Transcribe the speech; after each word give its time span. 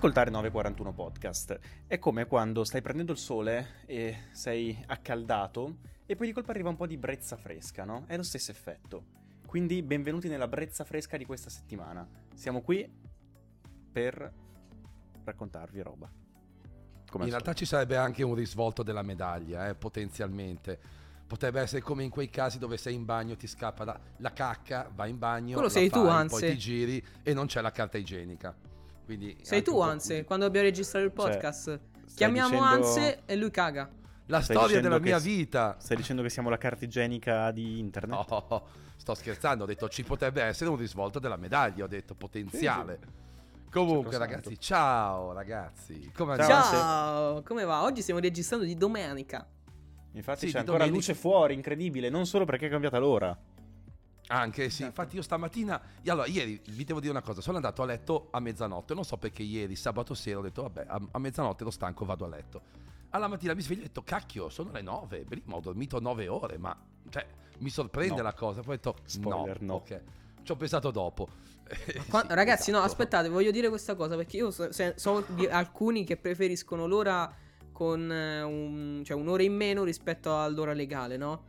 Ascoltare 0.00 0.30
941 0.30 0.94
podcast 0.94 1.58
è 1.86 1.98
come 1.98 2.24
quando 2.24 2.64
stai 2.64 2.80
prendendo 2.80 3.12
il 3.12 3.18
sole 3.18 3.82
e 3.84 4.28
sei 4.32 4.82
accaldato 4.86 5.76
e 6.06 6.16
poi 6.16 6.28
di 6.28 6.32
colpo 6.32 6.52
arriva 6.52 6.70
un 6.70 6.76
po' 6.76 6.86
di 6.86 6.96
brezza 6.96 7.36
fresca, 7.36 7.84
no? 7.84 8.04
È 8.06 8.16
lo 8.16 8.22
stesso 8.22 8.50
effetto. 8.50 9.04
Quindi 9.44 9.82
benvenuti 9.82 10.28
nella 10.28 10.48
brezza 10.48 10.84
fresca 10.84 11.18
di 11.18 11.26
questa 11.26 11.50
settimana. 11.50 12.08
Siamo 12.32 12.62
qui 12.62 12.90
per 13.92 14.32
raccontarvi 15.22 15.82
roba. 15.82 16.10
Come 17.10 17.24
in 17.24 17.30
realtà 17.30 17.52
ci 17.52 17.66
sarebbe 17.66 17.98
anche 17.98 18.22
un 18.22 18.34
risvolto 18.34 18.82
della 18.82 19.02
medaglia, 19.02 19.68
eh, 19.68 19.74
potenzialmente. 19.74 20.80
Potrebbe 21.26 21.60
essere 21.60 21.82
come 21.82 22.04
in 22.04 22.10
quei 22.10 22.30
casi 22.30 22.58
dove 22.58 22.78
sei 22.78 22.94
in 22.94 23.04
bagno, 23.04 23.36
ti 23.36 23.46
scappa 23.46 23.84
la, 23.84 24.00
la 24.16 24.32
cacca, 24.32 24.90
vai 24.94 25.10
in 25.10 25.18
bagno, 25.18 25.52
Quello 25.52 25.68
sei 25.68 25.90
fai, 25.90 26.00
tu, 26.00 26.08
anzi. 26.08 26.40
poi 26.40 26.50
ti 26.52 26.56
giri 26.56 27.06
e 27.22 27.34
non 27.34 27.44
c'è 27.44 27.60
la 27.60 27.70
carta 27.70 27.98
igienica. 27.98 28.69
Quindi 29.10 29.36
sei 29.42 29.60
tu, 29.60 29.80
Anse, 29.80 30.22
quando 30.22 30.44
dobbiamo 30.44 30.68
registrare 30.68 31.04
il 31.04 31.12
Cioè, 31.12 31.30
podcast. 31.30 31.80
Chiamiamo 32.14 32.50
dicendo... 32.60 32.64
Anse 32.86 33.22
e 33.26 33.34
lui 33.34 33.50
caga. 33.50 33.90
La 34.26 34.40
Stai 34.40 34.54
storia 34.56 34.80
della 34.80 35.00
mia 35.00 35.18
s- 35.18 35.24
vita. 35.24 35.74
Stai 35.80 35.96
dicendo 35.96 36.22
che 36.22 36.28
siamo 36.30 36.48
la 36.48 36.58
carta 36.58 36.84
igienica 36.84 37.50
di 37.50 37.80
internet? 37.80 38.28
No, 38.30 38.62
sto 38.94 39.14
scherzando, 39.16 39.64
ho 39.64 39.66
detto 39.66 39.88
ci 39.88 40.04
potrebbe 40.04 40.42
essere 40.44 40.70
un 40.70 40.76
risvolto 40.76 41.18
della 41.18 41.34
medaglia, 41.36 41.82
ho 41.82 41.88
detto 41.88 42.14
potenziale. 42.14 43.00
Comunque 43.68 44.12
Sacrosanto. 44.12 44.18
ragazzi, 44.18 44.60
ciao 44.60 45.32
ragazzi. 45.32 46.12
Come 46.14 46.36
Ciao? 46.36 46.46
Ciao, 46.70 47.42
come 47.42 47.64
va? 47.64 47.82
Oggi 47.82 48.02
stiamo 48.02 48.20
registrando 48.20 48.64
di 48.64 48.76
domenica. 48.76 49.44
Infatti 50.12 50.46
Sì, 50.46 50.52
c'è 50.52 50.58
ancora 50.60 50.78
domenica. 50.78 50.96
luce 50.96 51.14
fuori, 51.14 51.54
incredibile, 51.54 52.08
non 52.10 52.26
solo 52.26 52.44
perché 52.44 52.66
è 52.68 52.70
cambiata 52.70 52.98
l'ora. 52.98 53.36
Anche 54.32 54.70
sì, 54.70 54.84
infatti 54.84 55.16
io 55.16 55.22
stamattina, 55.22 55.80
allora 56.06 56.26
ieri 56.26 56.60
vi 56.68 56.84
devo 56.84 57.00
dire 57.00 57.10
una 57.10 57.20
cosa, 57.20 57.40
sono 57.40 57.56
andato 57.56 57.82
a 57.82 57.84
letto 57.86 58.28
a 58.30 58.38
mezzanotte, 58.38 58.94
non 58.94 59.04
so 59.04 59.16
perché 59.16 59.42
ieri, 59.42 59.74
sabato 59.74 60.14
sera, 60.14 60.38
ho 60.38 60.42
detto 60.42 60.62
vabbè, 60.62 60.86
a, 61.10 61.18
mezzanotte 61.18 61.62
ero 61.62 61.72
stanco, 61.72 62.04
vado 62.04 62.24
a 62.26 62.28
letto. 62.28 62.62
Alla 63.10 63.26
mattina 63.26 63.54
mi 63.54 63.60
sveglio 63.62 63.80
e 63.80 63.84
ho 63.84 63.86
detto 63.88 64.04
cacchio, 64.04 64.48
sono 64.48 64.70
le 64.70 64.82
nove, 64.82 65.24
prima 65.24 65.56
ho 65.56 65.60
dormito 65.60 65.98
nove 65.98 66.28
ore, 66.28 66.58
ma 66.58 66.76
cioè, 67.08 67.26
mi 67.58 67.70
sorprende 67.70 68.18
No. 68.18 68.22
la 68.22 68.32
cosa, 68.32 68.60
poi 68.60 68.74
ho 68.74 68.76
detto 68.76 68.96
Spoiler, 69.04 69.60
no. 69.62 69.74
ok, 69.74 70.00
ci 70.44 70.52
ho 70.52 70.56
pensato 70.56 70.92
dopo. 70.92 71.28
Qua- 72.08 72.20
Sì, 72.20 72.26
ragazzi, 72.28 72.70
no, 72.70 72.76
esatto. 72.78 72.92
aspettate, 72.92 73.28
voglio 73.28 73.50
dire 73.50 73.68
questa 73.68 73.96
cosa 73.96 74.14
perché 74.14 74.36
io 74.36 74.52
so, 74.52 74.68
so 74.94 75.24
di 75.30 75.46
alcuni 75.46 76.04
che 76.04 76.16
preferiscono 76.16 76.86
l'ora 76.86 77.34
con 77.72 78.12
eh, 78.12 78.42
un, 78.42 79.02
cioè 79.04 79.16
un'ora 79.16 79.42
in 79.42 79.56
meno 79.56 79.82
rispetto 79.82 80.38
all'ora 80.40 80.72
legale, 80.72 81.16
no? 81.16 81.44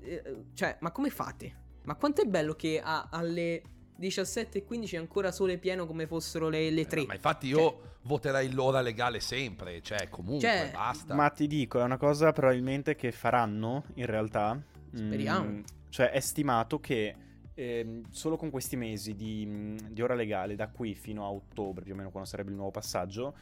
Eh, 0.00 0.44
Cioè, 0.54 0.78
ma 0.80 0.90
come 0.90 1.10
fate? 1.10 1.62
Ma 1.84 1.94
quanto 1.94 2.22
è 2.22 2.24
bello 2.26 2.54
che 2.54 2.80
a- 2.82 3.08
alle 3.10 3.62
17.15 3.98 4.94
è 4.94 4.98
ancora 4.98 5.30
sole 5.30 5.58
pieno 5.58 5.86
come 5.86 6.06
fossero 6.06 6.48
le, 6.48 6.70
le 6.70 6.86
3. 6.86 7.02
Eh, 7.02 7.06
Ma 7.06 7.14
infatti 7.14 7.46
io 7.46 7.96
voterei 8.02 8.52
l'ora 8.52 8.80
legale 8.80 9.20
sempre, 9.20 9.80
cioè 9.82 10.08
comunque 10.08 10.46
Cioè, 10.48 10.70
basta. 10.72 11.14
Ma 11.14 11.30
ti 11.30 11.46
dico, 11.46 11.80
è 11.80 11.82
una 11.82 11.96
cosa 11.96 12.32
probabilmente 12.32 12.96
che 12.96 13.12
faranno 13.12 13.84
in 13.94 14.06
realtà. 14.06 14.60
Speriamo. 14.92 15.48
Mm, 15.48 15.60
cioè, 15.88 16.10
è 16.10 16.20
stimato 16.20 16.80
che 16.80 17.14
ehm, 17.54 18.02
solo 18.10 18.36
con 18.36 18.50
questi 18.50 18.76
mesi 18.76 19.14
di, 19.14 19.44
mm, 19.46 19.76
di 19.90 20.02
ora 20.02 20.14
legale, 20.14 20.56
da 20.56 20.68
qui 20.68 20.94
fino 20.94 21.24
a 21.24 21.30
ottobre, 21.30 21.84
più 21.84 21.92
o 21.92 21.96
meno, 21.96 22.10
quando 22.10 22.28
sarebbe 22.28 22.50
il 22.50 22.56
nuovo 22.56 22.72
passaggio, 22.72 23.34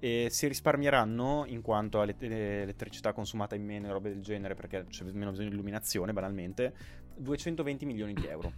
eh, 0.00 0.28
si 0.30 0.48
risparmieranno 0.48 1.44
in 1.46 1.60
quanto 1.60 2.00
a 2.00 2.04
let- 2.04 2.22
eh, 2.22 2.62
elettricità 2.62 3.12
consumata 3.12 3.54
in 3.54 3.64
meno 3.64 3.88
e 3.88 3.92
robe 3.92 4.08
del 4.08 4.22
genere, 4.22 4.54
perché 4.54 4.86
c'è 4.88 5.04
meno 5.04 5.30
bisogno 5.30 5.48
di 5.48 5.54
illuminazione, 5.54 6.12
banalmente, 6.12 6.74
220 7.20 7.86
milioni 7.86 8.14
di 8.14 8.26
euro. 8.26 8.52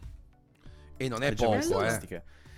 E 0.97 1.09
non 1.09 1.23
è 1.23 1.35
poco, 1.35 1.83
eh. 1.83 1.99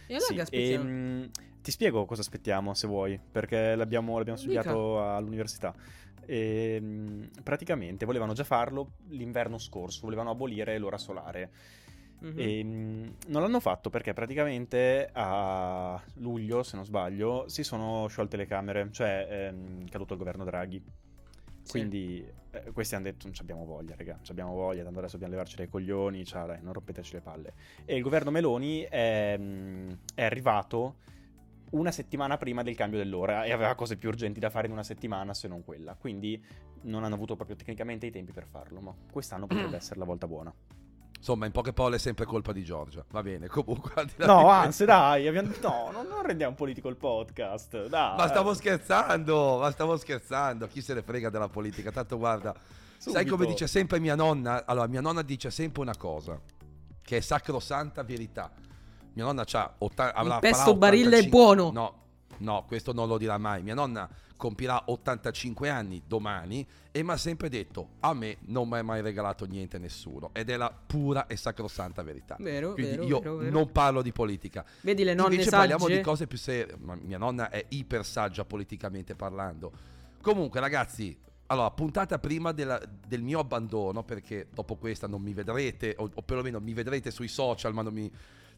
E 0.06 0.14
allora 0.14 0.26
Sì, 0.26 0.34
che 0.34 0.40
aspettiamo? 0.42 0.84
ehm, 0.84 1.30
ti 1.62 1.70
spiego 1.70 2.04
cosa 2.04 2.20
aspettiamo 2.20 2.74
se 2.74 2.86
vuoi, 2.86 3.18
perché 3.18 3.74
l'abbiamo, 3.74 4.16
l'abbiamo 4.18 4.38
Dica. 4.38 4.60
studiato 4.60 5.02
all'università. 5.14 5.74
Ehm, 6.26 7.30
praticamente 7.42 8.04
volevano 8.04 8.32
già 8.34 8.44
farlo 8.44 8.92
l'inverno 9.08 9.58
scorso, 9.58 10.00
volevano 10.02 10.30
abolire 10.30 10.76
l'ora 10.78 10.98
solare. 10.98 11.50
Mhm. 12.20 12.38
Ehm, 12.38 13.14
non 13.28 13.42
l'hanno 13.42 13.60
fatto 13.60 13.90
perché 13.90 14.12
praticamente 14.12 15.08
a 15.12 16.00
luglio, 16.14 16.62
se 16.62 16.76
non 16.76 16.84
sbaglio, 16.84 17.48
si 17.48 17.62
sono 17.62 18.06
sciolte 18.08 18.36
le 18.36 18.46
Camere, 18.46 18.88
cioè 18.92 19.26
ehm, 19.48 19.86
è 19.86 19.90
caduto 19.90 20.12
il 20.14 20.18
governo 20.18 20.44
Draghi. 20.44 20.82
Sì. 21.62 21.70
Quindi 21.70 22.26
eh, 22.54 22.72
questi 22.72 22.94
hanno 22.94 23.04
detto 23.04 23.26
non 23.26 23.34
abbiamo 23.40 23.64
voglia, 23.64 23.94
raga, 23.96 24.12
non 24.12 24.22
abbiamo 24.28 24.54
voglia, 24.54 24.82
tanto 24.82 24.98
adesso 24.98 25.12
dobbiamo 25.12 25.34
levarci 25.34 25.56
dai 25.56 25.68
coglioni, 25.68 26.24
cioè 26.24 26.46
dai, 26.46 26.62
non 26.62 26.72
rompeteci 26.72 27.14
le 27.14 27.20
palle. 27.20 27.54
E 27.84 27.96
il 27.96 28.02
governo 28.02 28.30
Meloni 28.30 28.82
è, 28.82 29.36
mm, 29.38 29.90
è 30.14 30.24
arrivato 30.24 30.96
una 31.70 31.90
settimana 31.90 32.36
prima 32.36 32.62
del 32.62 32.76
cambio 32.76 32.98
dell'ora 32.98 33.44
e 33.44 33.52
aveva 33.52 33.74
cose 33.74 33.96
più 33.96 34.08
urgenti 34.08 34.38
da 34.38 34.50
fare 34.50 34.66
in 34.66 34.72
una 34.72 34.84
settimana 34.84 35.34
se 35.34 35.48
non 35.48 35.64
quella. 35.64 35.94
Quindi 35.94 36.42
non 36.82 37.04
hanno 37.04 37.14
avuto 37.14 37.34
proprio 37.34 37.56
tecnicamente 37.56 38.06
i 38.06 38.10
tempi 38.10 38.32
per 38.32 38.46
farlo, 38.46 38.80
ma 38.80 38.94
quest'anno 39.10 39.46
potrebbe 39.46 39.76
essere 39.78 39.98
la 39.98 40.04
volta 40.04 40.26
buona. 40.26 40.54
Insomma, 41.24 41.46
in 41.46 41.52
poche 41.52 41.72
parole 41.72 41.96
è 41.96 41.98
sempre 41.98 42.26
colpa 42.26 42.52
di 42.52 42.62
Giorgia. 42.62 43.02
Va 43.10 43.22
bene, 43.22 43.46
comunque. 43.48 43.92
al 43.94 44.04
di 44.04 44.12
là 44.18 44.26
No, 44.26 44.40
di 44.42 44.48
anzi, 44.50 44.84
dai, 44.84 45.26
abbiamo- 45.26 45.48
no, 45.62 45.88
non, 45.90 46.06
non 46.06 46.20
rendiamo 46.20 46.54
politico 46.54 46.90
il 46.90 46.96
podcast, 46.96 47.86
dai. 47.86 48.14
Ma 48.14 48.28
stavo 48.28 48.52
scherzando, 48.52 49.56
ma 49.58 49.70
stavo 49.70 49.96
scherzando. 49.96 50.66
Chi 50.66 50.82
se 50.82 50.92
ne 50.92 51.00
frega 51.02 51.30
della 51.30 51.48
politica? 51.48 51.90
Tanto 51.90 52.18
guarda, 52.18 52.54
sai 52.98 53.12
Subito. 53.14 53.36
come 53.36 53.46
dice 53.46 53.66
sempre 53.66 53.98
mia 54.00 54.14
nonna? 54.14 54.66
Allora, 54.66 54.86
mia 54.86 55.00
nonna 55.00 55.22
dice 55.22 55.50
sempre 55.50 55.80
una 55.80 55.96
cosa, 55.96 56.38
che 57.02 57.16
è 57.16 57.20
sacrosanta 57.20 58.02
verità. 58.02 58.50
Mia 59.14 59.24
nonna 59.24 59.44
c'ha 59.46 59.76
otta- 59.78 60.12
avrà, 60.12 60.40
pesto 60.40 60.58
farà 60.64 60.74
barile 60.76 61.16
è 61.16 61.20
85 61.20 61.30
buono. 61.30 61.70
No, 61.72 61.94
no, 62.38 62.64
questo 62.66 62.92
non 62.92 63.08
lo 63.08 63.18
dirà 63.18 63.38
mai. 63.38 63.62
Mia 63.62 63.74
nonna 63.74 64.08
compirà 64.36 64.82
85 64.86 65.68
anni 65.70 66.02
domani 66.06 66.66
e 66.90 67.02
mi 67.02 67.10
ha 67.10 67.16
sempre 67.16 67.48
detto, 67.48 67.90
a 68.00 68.12
me 68.14 68.36
non 68.46 68.68
mi 68.68 68.78
ha 68.78 68.82
mai 68.82 69.00
regalato 69.00 69.44
niente 69.46 69.78
nessuno. 69.78 70.30
Ed 70.32 70.50
è 70.50 70.56
la 70.56 70.70
pura 70.72 71.26
e 71.26 71.36
sacrosanta 71.36 72.02
verità. 72.02 72.36
Vero, 72.38 72.72
Quindi 72.74 72.92
vero, 72.96 73.04
io 73.04 73.18
vero, 73.20 73.36
vero. 73.36 73.50
non 73.50 73.72
parlo 73.72 74.02
di 74.02 74.12
politica. 74.12 74.64
Vedi 74.82 75.04
le 75.04 75.14
nonne 75.14 75.30
Invece 75.34 75.50
sagge? 75.50 75.68
parliamo 75.68 75.94
di 75.94 76.02
cose 76.02 76.26
più 76.26 76.38
serie. 76.38 76.76
Ma 76.78 76.94
mia 77.00 77.18
nonna 77.18 77.48
è 77.50 77.64
iper 77.68 78.04
saggia 78.04 78.44
politicamente 78.44 79.14
parlando. 79.14 79.72
Comunque, 80.20 80.60
ragazzi, 80.60 81.16
allora, 81.46 81.70
puntata 81.70 82.18
prima 82.18 82.52
della- 82.52 82.80
del 83.06 83.22
mio 83.22 83.38
abbandono, 83.38 84.02
perché 84.02 84.48
dopo 84.52 84.76
questa 84.76 85.06
non 85.06 85.20
mi 85.22 85.32
vedrete, 85.34 85.94
o, 85.98 86.10
o 86.12 86.22
perlomeno 86.22 86.58
mi 86.60 86.72
vedrete 86.72 87.10
sui 87.10 87.28
social, 87.28 87.72
ma 87.74 87.82
non 87.82 87.92
mi, 87.92 88.10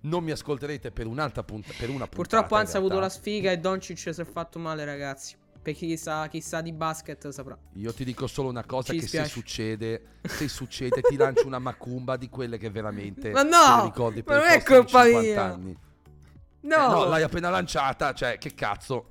non 0.08 0.24
mi 0.24 0.30
ascolterete 0.30 0.90
per 0.90 1.06
un'altra 1.06 1.42
punta, 1.42 1.68
per 1.76 1.88
una 1.88 2.06
puntata. 2.06 2.16
Purtroppo 2.16 2.54
Anzi 2.56 2.76
ha 2.76 2.78
avuto 2.78 2.98
la 2.98 3.08
sfiga 3.08 3.50
e 3.50 3.58
Doncic 3.58 3.98
si 3.98 4.08
è 4.20 4.24
fatto 4.24 4.58
male, 4.58 4.84
ragazzi. 4.84 5.36
Per 5.66 5.74
chi 5.74 5.96
sa, 5.96 6.28
chi 6.28 6.40
sa 6.40 6.60
di 6.60 6.72
basket 6.72 7.28
saprà. 7.30 7.58
Io 7.74 7.92
ti 7.92 8.04
dico 8.04 8.28
solo 8.28 8.48
una 8.48 8.64
cosa: 8.64 8.92
Ci 8.92 8.94
che 8.94 9.00
dispiace. 9.00 9.26
se 9.28 9.32
succede, 9.32 10.02
se 10.22 10.46
succede, 10.48 11.00
ti 11.00 11.16
lancio 11.16 11.44
una 11.46 11.58
macumba 11.58 12.16
di 12.16 12.28
quelle 12.28 12.56
che 12.56 12.70
veramente 12.70 13.30
Ma 13.32 13.42
no! 13.42 13.84
ricordi 13.84 14.22
per 14.22 14.36
Ma 14.36 14.42
non 14.44 14.52
i 14.52 14.56
è 14.58 14.62
prossimi 14.62 14.78
colpa 14.90 15.04
50 15.04 15.20
mia! 15.20 15.44
anni. 15.52 15.76
No, 16.60 16.76
Eh, 16.76 16.88
no, 16.88 17.04
l'hai 17.06 17.22
appena 17.22 17.50
lanciata, 17.50 18.12
cioè, 18.14 18.38
che 18.38 18.54
cazzo. 18.54 19.10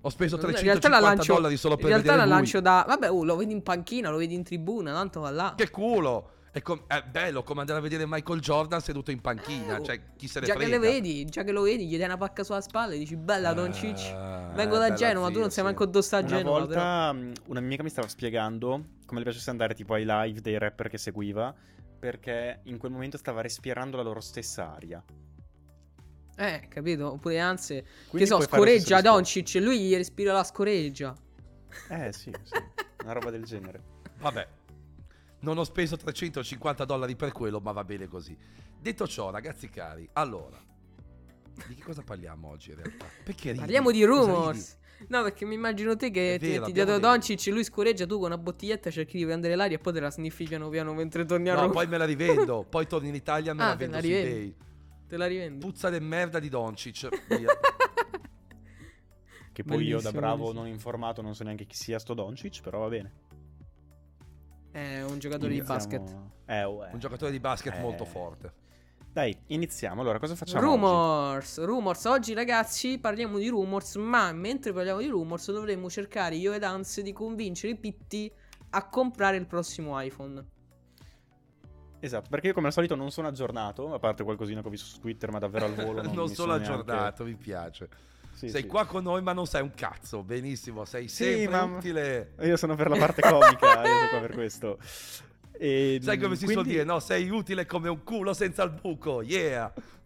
Ho 0.00 0.08
speso 0.10 0.34
in 0.36 0.40
realtà 0.42 0.60
350 0.60 0.88
la 0.88 1.00
lancio, 1.00 1.34
dollari 1.34 1.56
solo 1.56 1.74
per 1.76 1.84
in 1.84 1.90
realtà 1.90 2.10
vedere 2.12 2.28
la 2.28 2.34
lui. 2.34 2.42
lancio 2.42 2.60
da... 2.60 2.84
Vabbè, 2.86 3.10
oh, 3.10 3.24
lo 3.24 3.36
vedi 3.36 3.52
in 3.52 3.62
panchina, 3.62 4.10
lo 4.10 4.16
vedi 4.18 4.34
in 4.34 4.42
tribuna, 4.44 4.92
tanto 4.92 5.20
va 5.20 5.30
là. 5.30 5.54
Che 5.56 5.70
culo! 5.70 6.30
È, 6.56 6.62
com- 6.62 6.84
è 6.86 7.02
bello 7.02 7.42
come 7.42 7.60
andare 7.60 7.80
a 7.80 7.82
vedere 7.82 8.06
Michael 8.06 8.40
Jordan 8.40 8.80
seduto 8.80 9.10
in 9.10 9.20
panchina. 9.20 9.76
Eh. 9.76 9.82
Cioè, 9.84 10.00
chi 10.16 10.26
se 10.26 10.40
ne 10.40 10.46
Già 10.46 10.54
frega. 10.54 10.70
che 10.70 10.78
le 10.78 10.78
vedi, 10.90 11.26
già 11.26 11.44
che 11.44 11.52
lo 11.52 11.60
vedi, 11.60 11.86
gli 11.86 11.98
dai 11.98 12.06
una 12.06 12.16
pacca 12.16 12.44
sulla 12.44 12.62
spalla 12.62 12.94
e 12.94 12.98
dici 12.98 13.14
bella 13.14 13.52
Doncic. 13.52 13.98
Ah, 14.14 14.52
Vengo 14.54 14.78
da 14.78 14.94
Genova, 14.94 15.26
tu 15.26 15.32
zia, 15.34 15.40
non 15.42 15.50
sai 15.50 15.58
sì. 15.58 15.62
manco 15.64 15.84
dove 15.84 16.00
sta 16.02 16.18
Una 16.20 16.26
Genova, 16.28 16.66
però. 16.66 16.80
volta 16.80 17.12
mh, 17.12 17.32
una 17.48 17.58
mia 17.60 17.68
amica 17.68 17.82
mi 17.82 17.90
stava 17.90 18.08
spiegando 18.08 18.84
come 19.04 19.18
le 19.18 19.26
piacesse 19.26 19.50
andare 19.50 19.74
tipo 19.74 19.92
ai 19.92 20.06
live 20.06 20.40
dei 20.40 20.56
rapper 20.56 20.88
che 20.88 20.96
seguiva, 20.96 21.54
perché 21.98 22.60
in 22.62 22.78
quel 22.78 22.90
momento 22.90 23.18
stava 23.18 23.42
respirando 23.42 23.98
la 23.98 24.02
loro 24.02 24.20
stessa 24.20 24.72
aria. 24.74 25.04
Eh, 26.38 26.68
capito? 26.68 27.12
Oppure 27.12 27.38
anzi, 27.38 27.74
che 27.74 27.84
Quindi 28.08 28.26
so, 28.28 28.36
lo 28.36 28.40
stesso 28.42 28.56
scoreggia. 28.56 29.00
Doncic, 29.02 29.54
lui 29.60 29.78
gli 29.80 29.94
respira 29.94 30.32
la 30.32 30.44
scoreggia. 30.44 31.14
Eh 31.90 32.12
sì, 32.14 32.30
sì, 32.44 32.54
una 33.02 33.12
roba 33.12 33.28
del 33.30 33.44
genere. 33.44 33.82
Vabbè, 34.20 34.46
non 35.46 35.58
ho 35.58 35.64
speso 35.64 35.96
350 35.96 36.84
dollari 36.84 37.14
per 37.14 37.30
quello, 37.30 37.60
ma 37.60 37.70
va 37.70 37.84
bene 37.84 38.08
così. 38.08 38.36
Detto 38.80 39.06
ciò, 39.06 39.30
ragazzi 39.30 39.70
cari, 39.70 40.08
allora, 40.14 40.60
di 41.68 41.74
che 41.74 41.82
cosa 41.82 42.02
parliamo 42.02 42.48
oggi 42.48 42.70
in 42.70 42.76
realtà? 42.76 43.06
Perché 43.22 43.48
ridi? 43.50 43.60
Parliamo 43.60 43.92
di 43.92 44.04
rumors. 44.04 44.76
No, 45.08 45.22
perché 45.22 45.44
mi 45.44 45.54
immagino 45.54 45.94
te 45.94 46.10
che 46.10 46.36
ti 46.40 46.46
vero, 46.48 46.60
metti 46.64 46.70
abbiamo 46.70 46.98
dietro 46.98 46.98
Doncic, 46.98 47.46
lui 47.52 47.62
scoreggia, 47.64 48.06
tu 48.06 48.16
con 48.16 48.24
una 48.26 48.38
bottiglietta 48.38 48.90
cerchi 48.90 49.18
di 49.18 49.24
prendere 49.24 49.54
l'aria 49.54 49.76
e 49.76 49.78
poi 49.78 49.92
te 49.92 50.00
la 50.00 50.10
sniffi 50.10 50.44
piano 50.44 50.68
piano 50.68 50.94
mentre 50.94 51.24
torni 51.24 51.48
a? 51.50 51.54
No, 51.54 51.60
Roma. 51.60 51.72
poi 51.74 51.86
me 51.86 51.98
la 51.98 52.04
rivendo, 52.06 52.64
poi 52.68 52.86
torno 52.88 53.06
in 53.06 53.14
Italia 53.14 53.52
e 53.52 53.54
me 53.54 53.62
Ah, 53.62 53.66
la 53.68 53.74
vendo 53.76 53.96
la 53.96 54.00
su 54.02 54.08
rivendi. 54.08 54.30
eBay. 54.30 54.54
Te 55.06 55.16
la 55.16 55.26
rivendi. 55.26 55.64
Puzza 55.64 55.90
di 55.90 56.00
merda 56.00 56.38
di 56.40 56.48
Doncic. 56.48 57.08
Che 59.56 59.64
poi 59.64 59.84
io 59.84 60.00
da 60.00 60.10
Bellissimo, 60.10 60.20
bravo 60.20 60.36
bellissimo. 60.36 60.60
non 60.62 60.70
informato 60.70 61.22
non 61.22 61.34
so 61.34 61.42
neanche 61.44 61.64
chi 61.64 61.76
sia 61.76 61.98
sto 61.98 62.12
Doncic, 62.12 62.60
però 62.60 62.80
va 62.80 62.88
bene. 62.88 63.12
È 64.76 65.02
un 65.02 65.18
giocatore 65.18 65.52
di 65.52 65.56
Iniziamo- 65.56 65.78
basket. 65.80 66.16
Eh, 66.44 66.64
oh, 66.64 66.84
eh. 66.84 66.90
Un 66.92 66.98
giocatore 66.98 67.30
di 67.30 67.40
basket 67.40 67.76
Eh. 67.76 67.80
molto 67.80 68.04
forte. 68.04 68.52
Dai, 69.10 69.34
iniziamo. 69.46 70.02
Allora, 70.02 70.18
cosa 70.18 70.34
facciamo? 70.34 70.60
Rumors, 70.66 71.56
oggi? 71.56 71.66
rumors. 71.66 72.04
Oggi, 72.04 72.34
ragazzi, 72.34 72.98
parliamo 72.98 73.38
di 73.38 73.48
rumors. 73.48 73.94
Ma 73.94 74.30
mentre 74.32 74.74
parliamo 74.74 75.00
di 75.00 75.06
rumors, 75.06 75.50
dovremmo 75.50 75.88
cercare 75.88 76.34
io 76.34 76.52
ed 76.52 76.62
Hans 76.62 77.00
di 77.00 77.14
convincere 77.14 77.74
Pitti 77.76 78.30
a 78.70 78.86
comprare 78.90 79.38
il 79.38 79.46
prossimo 79.46 79.98
iPhone. 79.98 80.44
Esatto, 81.98 82.28
perché 82.28 82.48
io 82.48 82.52
come 82.52 82.66
al 82.66 82.74
solito 82.74 82.94
non 82.94 83.10
sono 83.10 83.28
aggiornato, 83.28 83.94
a 83.94 83.98
parte 83.98 84.22
qualcosina 84.24 84.60
che 84.60 84.66
ho 84.66 84.70
visto 84.70 84.86
su 84.86 85.00
Twitter, 85.00 85.30
ma 85.30 85.38
davvero 85.38 85.64
al 85.64 85.74
volo 85.74 86.02
non, 86.04 86.14
non 86.14 86.28
mi 86.28 86.34
sono 86.34 86.54
neanche... 86.54 86.70
aggiornato, 86.70 87.24
mi 87.24 87.34
piace. 87.34 87.88
Sì, 88.36 88.50
sei 88.50 88.62
sì. 88.62 88.68
qua 88.68 88.84
con 88.84 89.02
noi 89.02 89.22
ma 89.22 89.32
non 89.32 89.46
sai 89.46 89.62
un 89.62 89.72
cazzo, 89.74 90.22
benissimo, 90.22 90.84
sei 90.84 91.08
Sì, 91.08 91.24
sempre 91.24 91.48
ma- 91.56 91.62
utile. 91.64 92.34
Io 92.42 92.56
sono 92.58 92.74
per 92.76 92.90
la 92.90 92.98
parte 92.98 93.22
comica, 93.22 93.82
io 93.82 93.96
sono 93.96 94.08
qua 94.10 94.20
per 94.20 94.32
questo. 94.34 94.78
E, 95.58 95.98
Sai 96.02 96.18
come 96.18 96.36
si 96.36 96.44
quindi- 96.44 96.52
suol 96.62 96.66
dire, 96.66 96.84
no? 96.84 97.00
Sei 97.00 97.30
utile 97.30 97.64
come 97.64 97.88
un 97.88 98.04
culo 98.04 98.34
senza 98.34 98.62
il 98.62 98.72
buco, 98.78 99.22
yeah! 99.22 99.72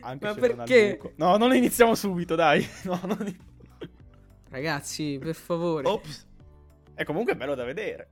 Anche 0.00 0.26
Ma 0.26 0.34
perché? 0.34 0.98
No, 1.16 1.36
non 1.36 1.54
iniziamo 1.54 1.94
subito, 1.94 2.34
dai. 2.34 2.66
No, 2.84 2.98
non- 3.04 3.50
Ragazzi, 4.48 5.18
per 5.20 5.34
favore. 5.34 5.86
Ops, 5.88 6.26
È 6.94 7.04
comunque 7.04 7.36
bello 7.36 7.54
da 7.54 7.64
vedere. 7.64 8.10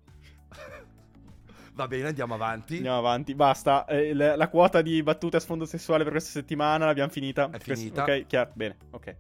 Va 1.80 1.88
bene, 1.88 2.08
andiamo 2.08 2.34
avanti. 2.34 2.76
Andiamo 2.76 2.98
avanti, 2.98 3.34
basta. 3.34 3.84
Eh, 3.86 4.12
la, 4.14 4.36
la 4.36 4.48
quota 4.48 4.82
di 4.82 5.02
battute 5.02 5.36
a 5.38 5.40
sfondo 5.40 5.64
sessuale 5.64 6.02
per 6.04 6.12
questa 6.12 6.30
settimana 6.30 6.84
l'abbiamo 6.86 7.10
finita. 7.10 7.48
È 7.50 7.58
finita. 7.58 8.02
Ok, 8.02 8.26
chiaro, 8.26 8.50
bene, 8.54 8.76
ok. 8.90 9.16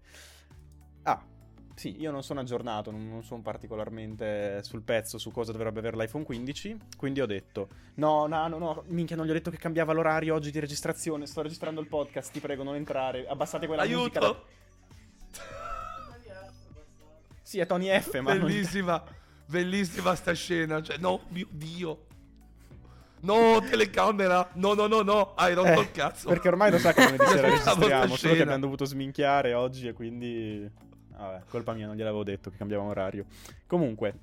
Ah, 1.04 1.24
sì, 1.74 1.98
io 1.98 2.10
non 2.10 2.22
sono 2.22 2.40
aggiornato, 2.40 2.90
non, 2.90 3.08
non 3.08 3.22
sono 3.24 3.40
particolarmente 3.40 4.62
sul 4.62 4.82
pezzo 4.82 5.16
su 5.16 5.30
cosa 5.30 5.50
dovrebbe 5.52 5.78
avere 5.78 5.96
l'iPhone 5.96 6.24
15, 6.24 6.76
quindi 6.98 7.22
ho 7.22 7.26
detto, 7.26 7.68
no, 7.94 8.26
no, 8.26 8.46
no, 8.48 8.58
no, 8.58 8.82
minchia, 8.88 9.16
non 9.16 9.24
gli 9.24 9.30
ho 9.30 9.32
detto 9.32 9.50
che 9.50 9.56
cambiava 9.56 9.92
l'orario 9.94 10.34
oggi 10.34 10.50
di 10.50 10.60
registrazione, 10.60 11.24
sto 11.26 11.40
registrando 11.40 11.80
il 11.80 11.86
podcast, 11.86 12.32
ti 12.32 12.40
prego 12.40 12.62
non 12.62 12.74
entrare, 12.74 13.26
abbassate 13.26 13.66
quella 13.66 13.86
musica. 13.86 14.20
da- 14.20 14.26
Aiuto! 14.26 14.44
Sì, 17.42 17.58
è 17.58 17.66
Tony 17.66 17.88
F, 17.98 18.20
ma 18.20 18.34
non- 18.34 18.46
Bellissima, 18.46 19.02
bellissima 19.46 20.14
sta 20.14 20.32
scena, 20.34 20.82
cioè, 20.82 20.98
no, 20.98 21.22
mio 21.28 21.46
Dio. 21.50 22.04
No, 23.22 23.60
telecamera, 23.68 24.50
no, 24.54 24.74
no, 24.74 24.86
no, 24.86 25.02
no, 25.02 25.34
hai 25.34 25.54
rotto 25.54 25.68
Eh, 25.68 25.80
il 25.80 25.90
cazzo. 25.90 26.28
Perché 26.28 26.48
ormai 26.48 26.70
lo 26.70 26.78
sa 26.78 26.92
che 26.92 27.04
lunedì 27.04 27.26
sera 27.26 27.54
sta 27.56 27.72
registriamo, 27.74 28.16
solo 28.16 28.34
che 28.34 28.42
abbiamo 28.42 28.60
dovuto 28.60 28.84
sminchiare 28.84 29.54
oggi 29.54 29.88
e 29.88 29.92
quindi... 29.92 30.88
Vabbè, 31.16 31.42
colpa 31.50 31.74
mia, 31.74 31.86
non 31.86 31.96
gliel'avevo 31.96 32.24
detto 32.24 32.48
che 32.48 32.56
cambiavamo 32.56 32.88
orario. 32.88 33.26
Comunque, 33.66 34.18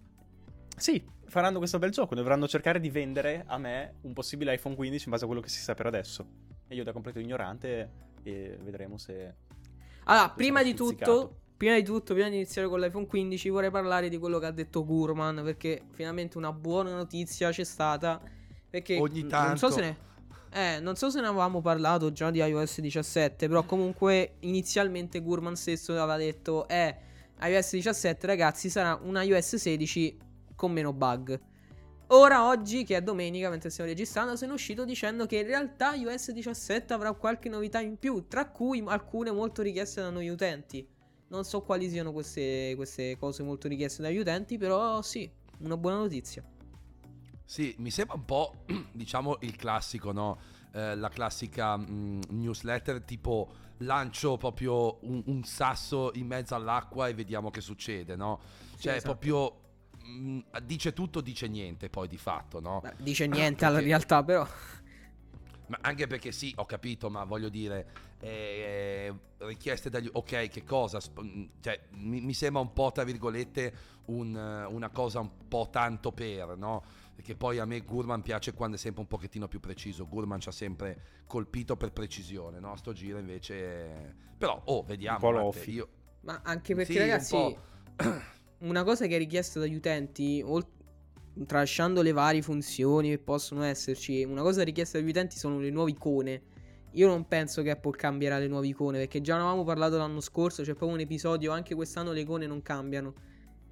sì, 0.76 1.04
faranno 1.26 1.60
questo 1.60 1.78
bel 1.78 1.92
gioco, 1.92 2.16
dovranno 2.16 2.48
cercare 2.48 2.80
di 2.80 2.90
vendere 2.90 3.44
a 3.46 3.60
me 3.60 3.98
un 4.02 4.14
possibile 4.14 4.56
iPhone 4.56 4.76
15 4.76 5.04
in 5.06 5.12
base 5.12 5.24
a 5.24 5.28
quello 5.28 5.42
che 5.42 5.50
si 5.50 5.60
sa 5.60 5.76
per 5.76 5.86
adesso. 5.86 6.26
E 6.68 6.74
io 6.74 6.84
da 6.84 6.92
completo 6.92 7.20
ignorante 7.20 7.92
e 8.24 8.58
vedremo 8.64 8.98
se... 8.98 9.36
Allora, 10.06 10.28
se 10.28 10.34
prima 10.36 10.64
di 10.64 10.74
tutto, 10.74 11.42
prima 11.56 11.76
di 11.76 11.84
tutto, 11.84 12.14
prima 12.14 12.30
di 12.30 12.36
iniziare 12.36 12.68
con 12.68 12.80
l'iPhone 12.80 13.06
15, 13.06 13.50
vorrei 13.50 13.70
parlare 13.70 14.10
di 14.10 14.18
quello 14.18 14.40
che 14.40 14.48
ha 14.48 14.52
detto 14.52 14.84
Gurman, 14.84 15.42
perché 15.44 15.84
finalmente 15.92 16.38
una 16.38 16.52
buona 16.52 16.96
notizia 16.96 17.52
c'è 17.52 17.64
stata. 17.64 18.20
Perché 18.70 18.98
Ogni 18.98 19.24
n- 19.24 19.28
non 19.28 19.58
so 19.58 19.68
tanto. 19.68 19.72
se 19.72 19.82
ne 19.82 20.06
eh, 20.50 20.80
non 20.80 20.96
so 20.96 21.10
se 21.10 21.20
ne 21.20 21.28
avevamo 21.28 21.62
parlato 21.62 22.12
già 22.12 22.32
di 22.32 22.40
iOS 22.40 22.80
17, 22.80 23.48
però 23.48 23.64
comunque 23.64 24.36
inizialmente 24.40 25.20
Gurman 25.20 25.56
stesso 25.56 25.92
aveva 25.92 26.18
detto 26.18 26.68
"Eh, 26.68 26.96
iOS 27.42 27.72
17 27.72 28.26
ragazzi 28.26 28.70
sarà 28.70 28.98
un 29.02 29.20
iOS 29.22 29.56
16 29.56 30.18
con 30.56 30.72
meno 30.72 30.94
bug". 30.94 31.40
Ora 32.12 32.48
oggi, 32.48 32.86
che 32.86 32.96
è 32.96 33.02
domenica, 33.02 33.50
mentre 33.50 33.70
stiamo 33.70 33.90
registrando, 33.90 34.34
è 34.34 34.52
uscito 34.52 34.86
dicendo 34.86 35.26
che 35.26 35.40
in 35.40 35.46
realtà 35.46 35.94
iOS 35.94 36.32
17 36.32 36.94
avrà 36.94 37.12
qualche 37.12 37.50
novità 37.50 37.82
in 37.82 37.98
più, 37.98 38.28
tra 38.30 38.48
cui 38.50 38.82
alcune 38.88 39.30
molto 39.32 39.62
richieste 39.62 40.02
da 40.02 40.10
noi 40.10 40.30
utenti. 40.30 40.88
Non 41.28 41.44
so 41.44 41.62
quali 41.62 41.90
siano 41.90 42.14
queste, 42.14 42.74
queste 42.78 43.18
cose 43.18 43.44
molto 43.44 43.68
richieste 43.68 44.02
dagli 44.02 44.18
utenti, 44.18 44.58
però 44.58 45.02
sì, 45.02 45.30
una 45.60 45.76
buona 45.76 45.98
notizia. 45.98 46.42
Sì, 47.48 47.74
mi 47.78 47.92
sembra 47.92 48.16
un 48.16 48.26
po', 48.26 48.66
diciamo, 48.92 49.38
il 49.40 49.56
classico, 49.56 50.12
no? 50.12 50.38
Eh, 50.74 50.98
la 50.98 51.08
classica 51.08 51.78
mm, 51.78 52.24
newsletter 52.32 53.02
tipo 53.04 53.50
lancio 53.78 54.36
proprio 54.36 54.98
un, 55.06 55.24
un 55.28 55.44
sasso 55.46 56.12
in 56.16 56.28
mezzo 56.28 56.56
all'acqua 56.56 57.08
e 57.08 57.14
vediamo 57.14 57.50
che 57.50 57.62
succede, 57.62 58.18
no? 58.18 58.42
Cioè, 58.78 58.96
esatto. 58.96 59.16
proprio 59.16 59.60
mm, 60.06 60.40
dice 60.64 60.92
tutto, 60.92 61.22
dice 61.22 61.48
niente 61.48 61.90
poi 61.90 62.10
di 62.10 62.18
fatto, 62.18 62.60
no? 62.60 62.82
Beh, 62.82 62.96
dice 62.98 63.28
niente 63.28 63.64
alla 63.64 63.80
realtà, 63.80 64.22
però. 64.26 64.46
Ma 65.68 65.78
anche 65.80 66.06
perché 66.06 66.34
sì, 66.34 66.54
ho 66.58 66.66
capito, 66.66 67.10
ma 67.10 67.24
voglio 67.24 67.48
dire, 67.48 67.88
eh, 68.20 69.14
richieste 69.38 69.90
dagli... 69.90 70.10
Ok, 70.12 70.50
che 70.50 70.64
cosa? 70.66 71.00
Mm, 71.22 71.46
cioè, 71.62 71.80
mi, 71.92 72.20
mi 72.20 72.34
sembra 72.34 72.62
un 72.62 72.74
po', 72.74 72.92
tra 72.92 73.06
virgolette, 73.06 73.74
un, 74.08 74.36
eh, 74.36 74.66
una 74.66 74.90
cosa 74.90 75.20
un 75.22 75.48
po' 75.48 75.70
tanto 75.72 76.12
per, 76.12 76.58
no? 76.58 76.84
Perché 77.18 77.36
poi 77.36 77.58
a 77.58 77.66
me 77.66 77.80
Gurman 77.80 78.22
piace 78.22 78.54
quando 78.54 78.76
è 78.76 78.80
sempre 78.80 79.02
un 79.02 79.08
pochettino 79.08 79.48
più 79.48 79.60
preciso. 79.60 80.08
Gurman 80.08 80.40
ci 80.40 80.50
ha 80.50 80.52
sempre 80.52 81.24
colpito 81.26 81.76
per 81.76 81.92
precisione, 81.92 82.60
no? 82.60 82.76
Sto 82.76 82.94
giro 82.94 83.18
invece... 83.18 84.16
Però, 84.38 84.62
oh, 84.66 84.84
vediamo. 84.84 85.28
Un 85.28 85.50
po' 85.50 85.60
io... 85.66 85.90
Ma 86.22 86.42
anche 86.44 86.76
perché, 86.76 86.92
Sì, 86.92 87.00
un 87.00 87.06
ragazzi, 87.08 87.36
po'. 87.36 87.60
una 88.70 88.84
cosa 88.84 89.08
che 89.08 89.16
è 89.16 89.18
richiesta 89.18 89.60
dagli 89.60 89.74
utenti, 89.74 90.44
ol- 90.46 90.68
tralasciando 91.48 92.04
le 92.04 92.12
varie 92.12 92.44
funzioni 92.44 93.10
che 93.10 93.18
possono 93.18 93.64
esserci, 93.64 94.24
una 94.24 94.44
cosa 94.44 94.64
richiesta 94.64 95.00
dagli 95.00 95.10
utenti 95.10 95.40
sono 95.40 95.58
le 95.58 95.72
nuove 95.72 95.90
icone. 95.90 96.42
Io 96.92 97.08
non 97.08 97.28
penso 97.28 97.64
che 97.64 97.72
Apple 97.72 97.98
cambierà 97.98 98.38
le 98.38 98.48
nuove 98.48 98.68
icone, 98.68 99.00
perché 99.00 99.22
già 99.22 99.34
ne 99.34 99.42
avevamo 99.42 99.64
parlato 99.64 99.98
l'anno 99.98 100.22
scorso, 100.22 100.62
c'è 100.62 100.76
proprio 100.76 100.92
un 100.92 101.00
episodio, 101.00 101.52
anche 101.52 101.74
quest'anno 101.74 102.12
le 102.12 102.20
icone 102.20 102.46
non 102.46 102.62
cambiano. 102.62 103.16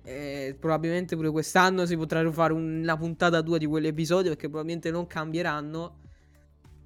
E 0.06 0.56
probabilmente 0.60 1.16
pure 1.16 1.32
quest'anno 1.32 1.86
si 1.88 1.98
potrà 1.98 2.32
fare 2.32 2.54
una 2.54 2.96
puntata 2.96 3.42
2 3.42 3.58
di 3.58 3.66
quell'episodio, 3.66 4.30
perché 4.30 4.48
probabilmente 4.48 4.92
non 4.92 5.08
cambieranno. 5.08 6.04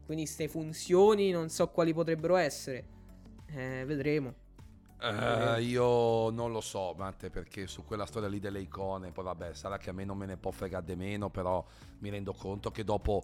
Quindi 0.06 0.25
ste 0.25 0.48
funzioni 0.48 1.30
non 1.30 1.50
so 1.50 1.68
quali 1.68 1.94
potrebbero 1.94 2.38
essere. 2.38 2.88
Eh, 3.48 3.83
vedremo. 3.86 4.33
Eh, 5.01 5.62
io 5.62 6.30
non 6.30 6.51
lo 6.51 6.62
so, 6.62 6.94
Matte, 6.98 7.30
perché 7.30 7.68
su 7.68 7.86
quella 7.86 8.06
storia 8.06 8.27
lì 8.27 8.39
delle 8.39 8.60
icone, 8.60 9.12
poi 9.12 9.24
vabbè, 9.24 9.53
sarà 9.53 9.77
che 9.77 9.89
a 9.89 9.93
me 9.93 10.03
non 10.03 10.17
me 10.17 10.25
ne 10.25 10.36
può 10.36 10.51
fregare 10.51 10.86
di 10.86 10.96
meno, 10.96 11.29
però 11.29 11.65
mi 12.00 12.10
rendo 12.10 12.34
conto 12.34 12.72
che 12.72 12.84
dopo 12.84 13.24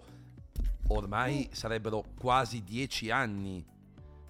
ormai 0.87 1.49
sarebbero 1.51 2.03
quasi 2.17 2.63
dieci 2.63 3.11
anni, 3.11 3.65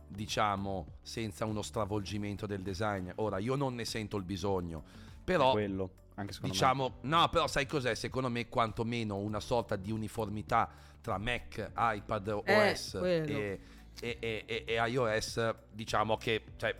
diciamo, 0.07 0.97
senza 1.01 1.45
uno 1.45 1.61
stravolgimento 1.61 2.47
del 2.47 2.61
design. 2.61 3.09
Ora, 3.15 3.37
io 3.37 3.55
non 3.55 3.75
ne 3.75 3.85
sento 3.85 4.17
il 4.17 4.23
bisogno, 4.23 4.83
però 5.25 5.51
Quello, 5.51 5.89
anche 6.15 6.31
secondo 6.31 6.53
me. 6.55 6.59
diciamo, 6.61 6.97
no, 7.01 7.27
però 7.29 7.47
sai 7.47 7.65
cos'è? 7.65 7.93
Secondo 7.95 8.29
me, 8.29 8.47
quantomeno 8.47 9.17
una 9.17 9.41
sorta 9.41 9.75
di 9.75 9.91
uniformità 9.91 10.69
tra 11.01 11.17
Mac, 11.17 11.71
iPad 11.75 12.41
Eh, 12.45 12.69
OS 12.71 12.95
quello. 12.97 13.37
e, 13.37 13.59
e- 13.99 14.17
e- 14.21 14.43
e- 14.45 14.63
e 14.67 14.73
iOS, 14.89 15.53
diciamo 15.71 16.15
che, 16.17 16.43
cioè, 16.55 16.73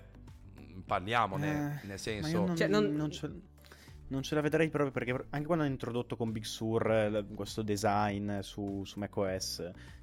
mh, 0.57 0.79
parliamone, 0.81 1.79
Eh, 1.83 1.87
nel 1.87 1.99
senso... 1.99 2.45
non, 2.45 2.55
Cioè, 2.55 2.67
non- 2.67 2.93
non 2.95 3.11
ce, 3.11 3.31
non 4.07 4.21
ce 4.23 4.35
la 4.35 4.41
vedrei 4.41 4.69
proprio 4.69 4.91
perché 4.91 5.11
anche 5.31 5.45
quando 5.45 5.63
hanno 5.63 5.73
introdotto 5.73 6.15
con 6.15 6.31
Big 6.31 6.43
Sur 6.43 6.89
eh, 6.91 7.25
questo 7.35 7.61
design 7.63 8.39
su, 8.39 8.83
su 8.85 8.99
macOS, 8.99 9.59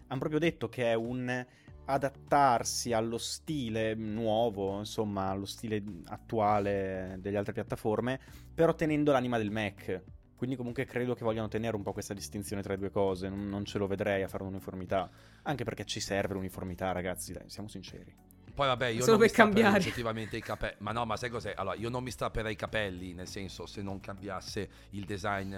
hanno 0.09 0.19
proprio 0.21 0.41
detto 0.41 0.69
che 0.69 0.91
è 0.91 0.95
un 0.95 1.47
adattarsi 1.85 2.93
allo 2.93 3.19
stile 3.19 3.95
nuovo, 3.95 4.79
insomma, 4.79 5.31
allo 5.31 5.47
stile 5.47 5.83
attuale 6.07 7.17
delle 7.21 7.37
altre 7.37 7.53
piattaforme, 7.53 8.21
però 8.55 8.75
tenendo 8.75 9.13
l'anima 9.13 9.39
del 9.39 9.51
Mac. 9.51 10.03
Quindi 10.37 10.59
comunque 10.59 10.85
credo 10.87 11.15
che 11.15 11.23
vogliano 11.23 11.47
tenere 11.47 11.77
un 11.77 11.83
po' 11.83 11.93
questa 11.93 12.15
distinzione 12.15 12.63
tra 12.63 12.73
le 12.73 12.79
due 12.79 12.91
cose, 12.91 13.29
non, 13.29 13.65
ce 13.65 13.79
lo 13.79 13.87
vedrei 13.87 14.25
a 14.25 14.29
fare 14.29 14.43
un'uniformità, 14.43 15.09
anche 15.43 15.63
perché 15.63 15.85
ci 15.85 16.01
serve 16.01 16.35
l'uniformità, 16.35 16.91
ragazzi, 16.91 17.33
dai, 17.33 17.49
siamo 17.49 17.69
sinceri. 17.69 18.13
Poi 18.53 18.67
vabbè, 18.67 18.89
io 18.89 19.01
Solo 19.03 19.19
non 19.19 19.21
per 19.21 19.29
mi 19.29 19.35
cambiare. 19.35 19.77
oggettivamente 19.79 20.37
i 20.37 20.41
capelli. 20.43 20.75
Ma 20.79 20.91
no, 20.93 21.07
ma 21.07 21.17
sai 21.17 21.31
cos'è? 21.31 21.55
Allora, 21.57 21.77
io 21.77 21.89
non 21.89 22.03
mi 22.03 22.11
strapperei 22.11 22.53
i 22.53 22.57
capelli, 22.57 23.15
nel 23.15 23.29
senso, 23.29 23.67
se 23.67 23.83
non 23.83 24.01
cambiasse 24.01 24.69
il 24.91 25.05
design. 25.05 25.57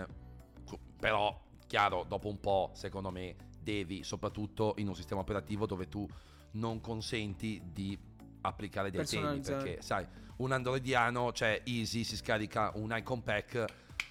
Però, 1.00 1.42
chiaro, 1.66 2.04
dopo 2.06 2.28
un 2.28 2.38
po', 2.38 2.70
secondo 2.74 3.10
me, 3.10 3.34
devi, 3.64 4.04
soprattutto 4.04 4.74
in 4.78 4.86
un 4.86 4.94
sistema 4.94 5.20
operativo 5.22 5.66
dove 5.66 5.88
tu 5.88 6.06
non 6.52 6.80
consenti 6.80 7.60
di 7.72 7.98
applicare 8.42 8.92
dei 8.92 9.04
temi. 9.04 9.40
Perché, 9.40 9.82
sai, 9.82 10.06
un 10.36 10.52
androidiano, 10.52 11.32
cioè 11.32 11.62
easy, 11.64 12.04
si 12.04 12.14
scarica 12.16 12.70
un 12.76 12.94
icon 12.96 13.22
pack, 13.24 13.64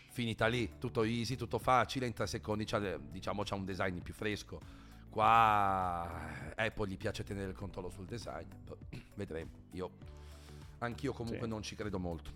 finita 0.09 0.47
lì, 0.47 0.73
tutto 0.77 1.03
easy, 1.03 1.35
tutto 1.37 1.57
facile, 1.59 2.05
in 2.05 2.13
tre 2.13 2.27
secondi 2.27 2.65
c'ha, 2.65 2.97
diciamo, 2.97 3.43
c'ha 3.43 3.55
un 3.55 3.63
design 3.63 3.99
più 3.99 4.13
fresco. 4.13 4.59
Qua 5.09 6.09
Apple 6.55 6.87
gli 6.87 6.97
piace 6.97 7.23
tenere 7.23 7.49
il 7.51 7.55
controllo 7.55 7.89
sul 7.89 8.05
design. 8.05 8.47
Poi 8.65 8.77
Vedremo. 9.15 9.51
Io 9.71 9.91
anch'io 10.79 11.13
comunque 11.13 11.43
Sì. 11.43 11.47
non 11.47 11.61
ci 11.61 11.75
credo 11.75 11.99
molto, 11.99 12.31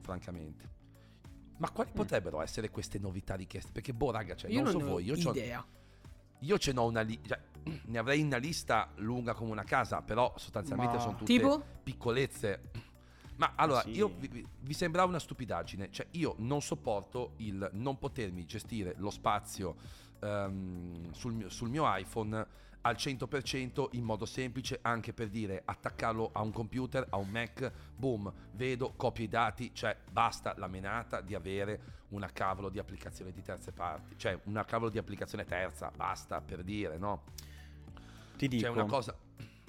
francamente. 0.00 0.74
Ma 1.58 1.70
quali 1.70 1.90
Mm. 1.90 1.94
potrebbero 1.94 2.40
essere 2.40 2.70
queste 2.70 2.98
novità 2.98 3.34
richieste? 3.34 3.70
Perché 3.70 3.92
boh, 3.92 4.10
raga, 4.10 4.34
cioè, 4.34 4.50
io 4.50 4.62
non, 4.62 4.72
non, 4.72 4.80
so 4.80 4.86
ho 4.86 4.90
voi, 4.90 5.04
io 5.04 5.14
c'ho- 5.14 5.30
idea. 5.30 5.64
Io 6.40 6.58
ce 6.58 6.72
n'ho 6.72 6.84
una 6.86 7.00
li- 7.02 7.20
cioè, 7.26 7.38
ne 7.86 7.98
avrei 7.98 8.22
una 8.22 8.36
lista 8.36 8.90
lunga 8.96 9.34
come 9.34 9.50
una 9.50 9.64
casa, 9.64 10.02
però 10.02 10.32
sostanzialmente 10.36 10.96
Ma- 10.96 11.00
sono 11.02 11.16
tutte 11.16 11.32
Tipo? 11.36 11.62
piccolezze. 11.82 12.70
Ma 13.36 13.52
allora, 13.54 13.82
Sì. 13.82 13.90
io 13.90 14.14
vi, 14.18 14.46
vi- 14.60 14.72
sembrava 14.74 15.08
una 15.08 15.18
stupidaggine, 15.18 15.90
cioè 15.90 16.06
io 16.12 16.34
non 16.38 16.62
sopporto 16.62 17.32
il 17.36 17.68
non 17.74 17.98
potermi 17.98 18.46
gestire 18.46 18.94
lo 18.96 19.10
spazio 19.10 19.76
ehm, 20.20 21.12
sul, 21.12 21.32
mio, 21.34 21.50
sul 21.50 21.68
mio 21.68 21.84
iPhone 21.94 22.46
al 22.86 22.94
100% 22.94 23.88
in 23.92 24.04
modo 24.04 24.24
semplice 24.26 24.78
anche 24.82 25.12
per 25.12 25.28
dire 25.28 25.60
attaccarlo 25.64 26.30
a 26.32 26.40
un 26.40 26.52
computer, 26.52 27.04
a 27.10 27.16
un 27.16 27.28
Mac, 27.28 27.72
boom, 27.96 28.32
vedo, 28.52 28.92
copio 28.94 29.24
i 29.24 29.28
dati, 29.28 29.74
cioè 29.74 29.96
basta 30.08 30.54
la 30.56 30.68
menata 30.68 31.20
di 31.20 31.34
avere 31.34 31.94
una 32.10 32.30
cavolo 32.30 32.68
di 32.68 32.78
applicazione 32.78 33.32
di 33.32 33.42
terze 33.42 33.72
parti, 33.72 34.16
cioè 34.16 34.38
una 34.44 34.64
cavolo 34.64 34.90
di 34.90 34.98
applicazione 34.98 35.44
terza, 35.44 35.90
basta 35.94 36.40
per 36.40 36.62
dire, 36.62 36.96
no? 36.96 37.24
Ti 38.36 38.46
dico, 38.46 38.62
C'è 38.62 38.70
una 38.70 38.84
cosa... 38.84 39.16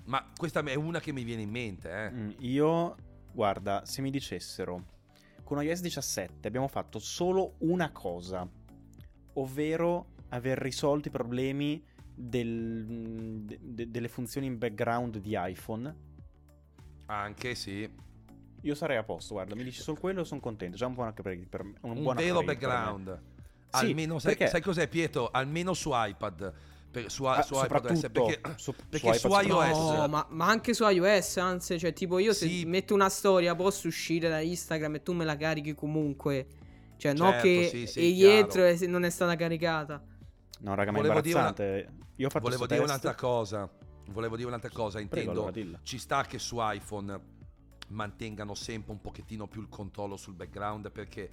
Ma 0.05 0.25
questa 0.37 0.61
è 0.61 0.75
una 0.75 0.99
che 0.99 1.11
mi 1.11 1.23
viene 1.23 1.41
in 1.41 1.49
mente, 1.49 1.89
eh. 1.89 2.11
mm, 2.11 2.29
io, 2.39 2.95
guarda, 3.31 3.83
se 3.83 4.01
mi 4.01 4.11
dicessero, 4.11 4.95
con 5.43 5.61
iOS 5.61 5.81
17 5.81 6.47
abbiamo 6.47 6.67
fatto 6.67 6.99
solo 6.99 7.55
una 7.59 7.91
cosa, 7.91 8.47
ovvero 9.33 10.13
aver 10.29 10.59
risolto 10.59 11.07
i 11.07 11.11
problemi 11.11 11.83
del- 12.19 13.43
de- 13.45 13.59
de- 13.61 13.91
delle 13.91 14.07
funzioni 14.07 14.47
in 14.47 14.57
background 14.57 15.17
di 15.19 15.35
iPhone, 15.37 15.95
Anche 17.05 17.53
sì. 17.55 17.89
io 18.61 18.75
sarei 18.75 18.97
a 18.97 19.03
posto, 19.03 19.35
guarda, 19.35 19.55
mi 19.55 19.63
dici 19.63 19.81
solo 19.81 19.99
quello 19.99 20.23
sono 20.23 20.39
contento, 20.39 20.75
già 20.75 20.87
un 20.87 20.93
buon 20.95 21.07
upgrade 21.09 21.45
per 21.47 21.63
me. 21.63 21.75
Un, 21.81 21.97
un 21.97 22.01
buon 22.03 22.15
vero 22.15 22.43
background. 22.43 23.19
Sì, 23.69 23.85
Almeno, 23.85 24.17
sai, 24.19 24.35
perché- 24.35 24.51
sai 24.51 24.61
cos'è 24.61 24.87
Pietro? 24.87 25.29
Almeno 25.31 25.73
su 25.73 25.91
iPad. 25.93 26.53
Per- 26.89 27.11
su, 27.11 27.25
Ah, 27.25 27.41
su 27.43 27.53
iPadOS, 27.53 27.99
soprattutto 27.99 28.09
perché, 28.09 28.41
su, 28.59 28.73
perché 28.89 29.13
su 29.13 29.19
su 29.19 29.27
iPad 29.27 29.45
iOS- 29.45 29.67
soprattutto. 29.67 29.95
No, 30.01 30.07
ma, 30.07 30.27
ma 30.29 30.47
anche 30.47 30.73
su 30.73 30.83
iOS, 30.89 31.37
anzi, 31.37 31.77
cioè, 31.77 31.93
tipo 31.93 32.17
io 32.17 32.33
se 32.33 32.47
Sì. 32.47 32.65
metto 32.65 32.93
una 32.93 33.09
storia 33.09 33.53
posso 33.55 33.87
uscire 33.87 34.29
da 34.29 34.39
Instagram 34.39 34.95
e 34.95 35.03
tu 35.03 35.13
me 35.13 35.23
la 35.25 35.35
carichi 35.37 35.75
comunque. 35.75 36.47
Cioè, 36.97 37.13
no 37.13 37.29
Certo, 37.31 37.41
che 37.43 37.67
sì, 37.69 37.85
sì, 37.87 37.99
e 37.99 38.13
dietro 38.13 38.63
non 38.87 39.03
è 39.03 39.09
stata 39.11 39.35
caricata. 39.35 40.01
No, 40.59 40.73
raga, 40.75 40.91
ma 40.91 40.97
è 40.97 41.01
Volevo 41.01 41.21
dire 41.21 41.35
una- 41.37 41.47
imbarazzante. 41.49 41.93
Io 42.15 42.27
ho 42.27 42.29
fatto 42.29 42.43
Volevo 42.45 42.65
dire 42.65 42.79
test. 42.79 42.89
un'altra 42.89 43.15
cosa. 43.15 43.69
Volevo 44.09 44.35
dire 44.35 44.47
un'altra 44.47 44.69
cosa. 44.71 44.97
Prego, 44.99 45.15
Intendo, 45.15 45.31
allora, 45.31 45.51
dilla. 45.51 45.79
ci 45.83 45.97
sta 45.97 46.23
che 46.23 46.39
su 46.39 46.57
iPhone 46.59 47.35
mantengano 47.89 48.53
sempre 48.55 48.91
un 48.91 49.01
pochettino 49.01 49.47
più 49.47 49.61
il 49.61 49.69
controllo 49.69 50.17
sul 50.17 50.33
background 50.33 50.91
perché 50.91 51.29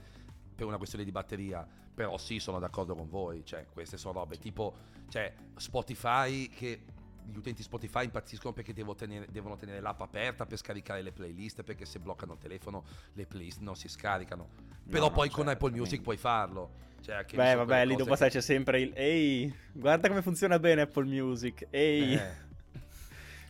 per 0.55 0.67
una 0.67 0.77
questione 0.77 1.05
di 1.05 1.11
batteria. 1.11 1.67
Però 1.95 2.19
sì, 2.19 2.39
sono 2.41 2.59
d'accordo 2.59 2.95
con 2.95 3.09
voi. 3.09 3.45
Cioè, 3.45 3.67
queste 3.73 3.97
sono 3.97 4.15
robe 4.15 4.39
tipo, 4.39 4.75
cioè, 5.09 5.33
Spotify 5.57 6.49
che 6.49 6.85
gli 7.27 7.37
utenti 7.37 7.63
Spotify 7.63 8.05
impazziscono 8.05 8.53
perché 8.53 8.75
tenere- 8.75 9.27
devono 9.31 9.57
tenere 9.57 9.81
l'app 9.81 10.01
aperta 10.03 10.45
per 10.45 10.59
scaricare 10.59 11.01
le 11.03 11.13
playlist 11.13 11.63
perché 11.63 11.87
se 11.87 11.99
bloccano 11.99 12.35
il 12.35 12.39
telefono 12.39 12.85
le 13.15 13.27
playlist 13.27 13.61
non 13.61 13.77
si 13.77 13.89
scaricano. 13.89 14.49
Però 14.91 15.07
no, 15.07 15.13
poi 15.13 15.29
con 15.31 15.47
certo, 15.47 15.65
Apple 15.65 15.71
Music 15.79 16.03
quindi. 16.03 16.05
puoi 16.05 16.17
farlo. 16.19 16.71
Cioè, 17.05 17.17
anche 17.17 17.37
Beh, 17.37 17.55
vabbè, 17.55 17.85
lì 17.85 17.97
dopo 17.97 18.17
sai 18.17 18.31
che- 18.31 18.39
c'è 18.39 18.41
sempre 18.41 18.81
il 18.81 18.93
Ehi, 18.95 19.55
guarda 19.73 20.09
come 20.09 20.23
funziona 20.23 20.59
bene 20.59 20.81
Apple 20.81 21.05
Music. 21.05 21.67
Ehi. 21.69 22.15
Eh. 22.15 22.43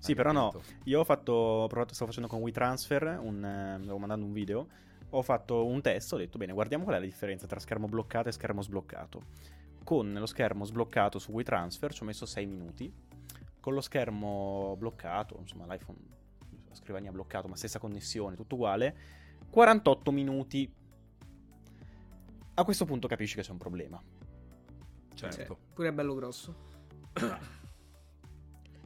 Sì, 0.05 0.15
però 0.15 0.33
no. 0.33 0.53
Io 0.85 1.01
ho 1.01 1.05
fatto, 1.05 1.33
ho 1.33 1.67
provato, 1.67 1.95
stavo 1.95 2.11
facendo 2.11 2.29
con 2.29 2.41
WeTransfer, 2.43 3.21
un, 3.23 3.43
eh, 3.43 3.79
stavo 3.83 3.97
mandando 3.97 4.27
un 4.27 4.33
video, 4.35 4.67
ho 5.09 5.23
fatto 5.23 5.65
un 5.65 5.81
test, 5.81 6.13
ho 6.13 6.19
detto 6.19 6.37
bene, 6.37 6.53
guardiamo 6.53 6.85
qual 6.85 6.97
è 6.97 6.99
la 6.99 7.05
differenza 7.07 7.47
tra 7.47 7.59
schermo 7.59 7.87
bloccato 7.87 8.29
e 8.29 8.33
schermo 8.33 8.61
sbloccato. 8.61 9.23
Con 9.83 10.13
lo 10.13 10.27
schermo 10.27 10.67
sbloccato 10.67 11.19
su 11.19 11.31
WeTransfer 11.33 11.95
ci 11.95 12.03
ho 12.03 12.05
messo 12.05 12.27
6 12.27 12.45
minuti, 12.45 12.93
con 13.61 13.73
lo 13.73 13.81
schermo 13.81 14.75
bloccato, 14.77 15.39
insomma 15.41 15.65
l'iPhone, 15.65 15.97
la 16.69 16.75
scrivania 16.75 17.11
bloccato, 17.11 17.49
ma 17.49 17.57
stessa 17.57 17.79
connessione, 17.79 18.37
tutto 18.37 18.57
uguale, 18.57 18.95
48 19.49 20.13
minuti. 20.13 20.71
A 22.55 22.65
questo 22.65 22.85
punto 22.85 23.09
capisci 23.09 23.35
che 23.35 23.43
c'è 23.43 23.51
un 23.51 23.59
problema. 23.59 24.01
Certo. 25.15 25.37
Cioè, 25.37 25.57
pure 25.75 25.89
è 25.89 25.93
bello 25.93 26.15
grosso. 26.15 26.55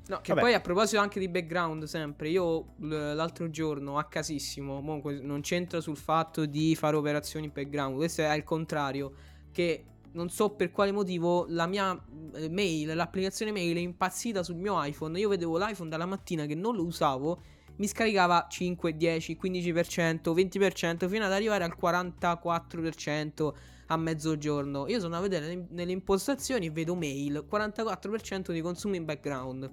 No, 0.09 0.23
che 0.23 0.33
Vabbè. 0.33 0.41
poi 0.41 0.55
a 0.55 0.61
proposito 0.61 1.03
anche 1.03 1.21
di 1.21 1.29
background, 1.29 1.85
sempre, 1.85 2.31
io 2.31 2.77
l'altro 2.79 3.51
giorno 3.51 3.99
a 3.99 4.05
casissimo, 4.05 4.81
mo 4.81 5.03
que- 5.03 5.21
non 5.21 5.43
c'entra 5.43 5.83
sul 5.83 5.99
fatto 5.99 6.47
di 6.47 6.75
fare 6.75 6.97
operazioni 6.97 7.45
in 7.45 7.53
background, 7.53 7.95
questo 7.95 8.23
è 8.23 8.25
al 8.25 8.43
contrario, 8.43 9.13
che 9.53 9.85
non 10.13 10.31
so 10.31 10.55
per 10.55 10.71
quale 10.71 10.93
motivo 10.93 11.45
la 11.49 11.67
mia 11.67 11.93
eh, 12.37 12.49
mail, 12.49 12.95
l'applicazione 12.95 13.53
mail 13.53 13.77
è 13.77 13.81
impazzita 13.81 14.43
sul 14.43 14.57
mio 14.57 14.83
iPhone, 14.83 15.19
io 15.19 15.29
vedevo 15.29 15.59
l'iPhone 15.59 15.91
dalla 15.91 16.07
mattina 16.07 16.47
che 16.47 16.55
non 16.55 16.75
lo 16.75 16.87
usavo, 16.87 17.43
mi 17.79 17.87
scaricava 17.87 18.47
5, 18.49 18.97
10, 18.97 19.39
15%, 19.41 20.35
20% 20.35 21.09
fino 21.09 21.25
ad 21.25 21.33
arrivare 21.33 21.65
al 21.65 21.75
44% 21.81 23.53
a 23.87 23.97
mezzogiorno. 23.97 24.87
Io 24.89 25.01
sono 25.01 25.17
a 25.17 25.21
vedere 25.21 25.67
nelle- 25.71 25.93
impostazioni 25.93 26.67
e 26.67 26.71
vedo 26.71 26.95
mail 26.95 27.47
44% 27.51 28.53
di 28.53 28.61
consumo 28.61 28.95
in 28.97 29.05
background. 29.05 29.71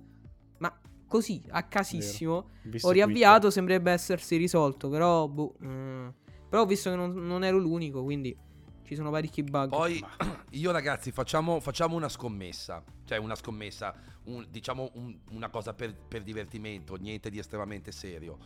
Ma 0.60 0.80
così, 1.08 1.44
a 1.50 1.64
casissimo. 1.64 2.34
Ho 2.34 2.46
Twitter. 2.62 2.92
riavviato, 2.92 3.50
sembrerebbe 3.50 3.92
essersi 3.92 4.38
risolto, 4.38 4.90
però 4.90 5.28
boh. 5.28 5.56
mm. 5.64 6.08
Però 6.50 6.62
ho 6.62 6.66
visto 6.66 6.90
che 6.90 6.96
non, 6.96 7.14
non 7.14 7.44
ero 7.44 7.58
l'unico, 7.58 8.04
quindi 8.04 8.38
ci 8.84 8.96
sono 8.96 9.10
parecchi 9.10 9.44
bug. 9.44 9.70
Poi 9.70 10.02
io 10.52 10.72
ragazzi 10.72 11.12
facciamo, 11.12 11.60
facciamo 11.60 11.96
una 11.96 12.08
scommessa, 12.08 12.84
cioè 13.04 13.18
una 13.18 13.36
scommessa, 13.36 13.94
un- 14.26 14.46
diciamo 14.50 14.92
un- 14.96 15.18
una 15.32 15.50
cosa 15.50 15.74
per, 15.74 15.96
per 15.96 16.24
divertimento, 16.24 16.96
niente 16.96 17.30
di 17.30 17.40
estremamente 17.40 17.92
serio. 17.92 18.38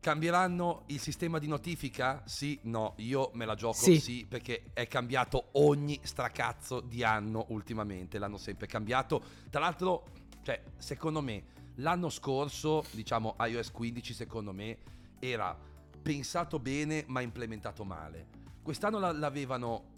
Cambieranno 0.00 0.82
il 0.86 1.00
sistema 1.00 1.38
di 1.38 1.46
notifica? 1.46 2.22
Sì, 2.26 2.58
no, 2.64 2.92
io 2.98 3.30
me 3.34 3.46
la 3.46 3.54
gioco 3.54 3.72
Sì. 3.76 3.98
sì. 3.98 4.26
perché 4.28 4.64
è 4.74 4.86
cambiato 4.86 5.48
ogni 5.52 5.98
stracazzo 6.02 6.80
di 6.80 7.02
anno 7.02 7.46
ultimamente, 7.48 8.18
l'hanno 8.18 8.36
sempre 8.36 8.66
cambiato. 8.66 9.22
Tra 9.48 9.60
l'altro, 9.60 10.04
cioè, 10.42 10.62
secondo 10.76 11.22
me, 11.22 11.44
l'anno 11.76 12.10
scorso, 12.10 12.84
diciamo 12.90 13.34
iOS 13.40 13.70
15, 13.70 14.12
secondo 14.12 14.52
me, 14.52 14.76
era 15.20 15.58
pensato 16.02 16.58
bene 16.58 17.04
ma 17.06 17.22
implementato 17.22 17.82
male. 17.84 18.26
Quest'anno 18.62 18.98
la- 18.98 19.12
l'avevano 19.12 19.92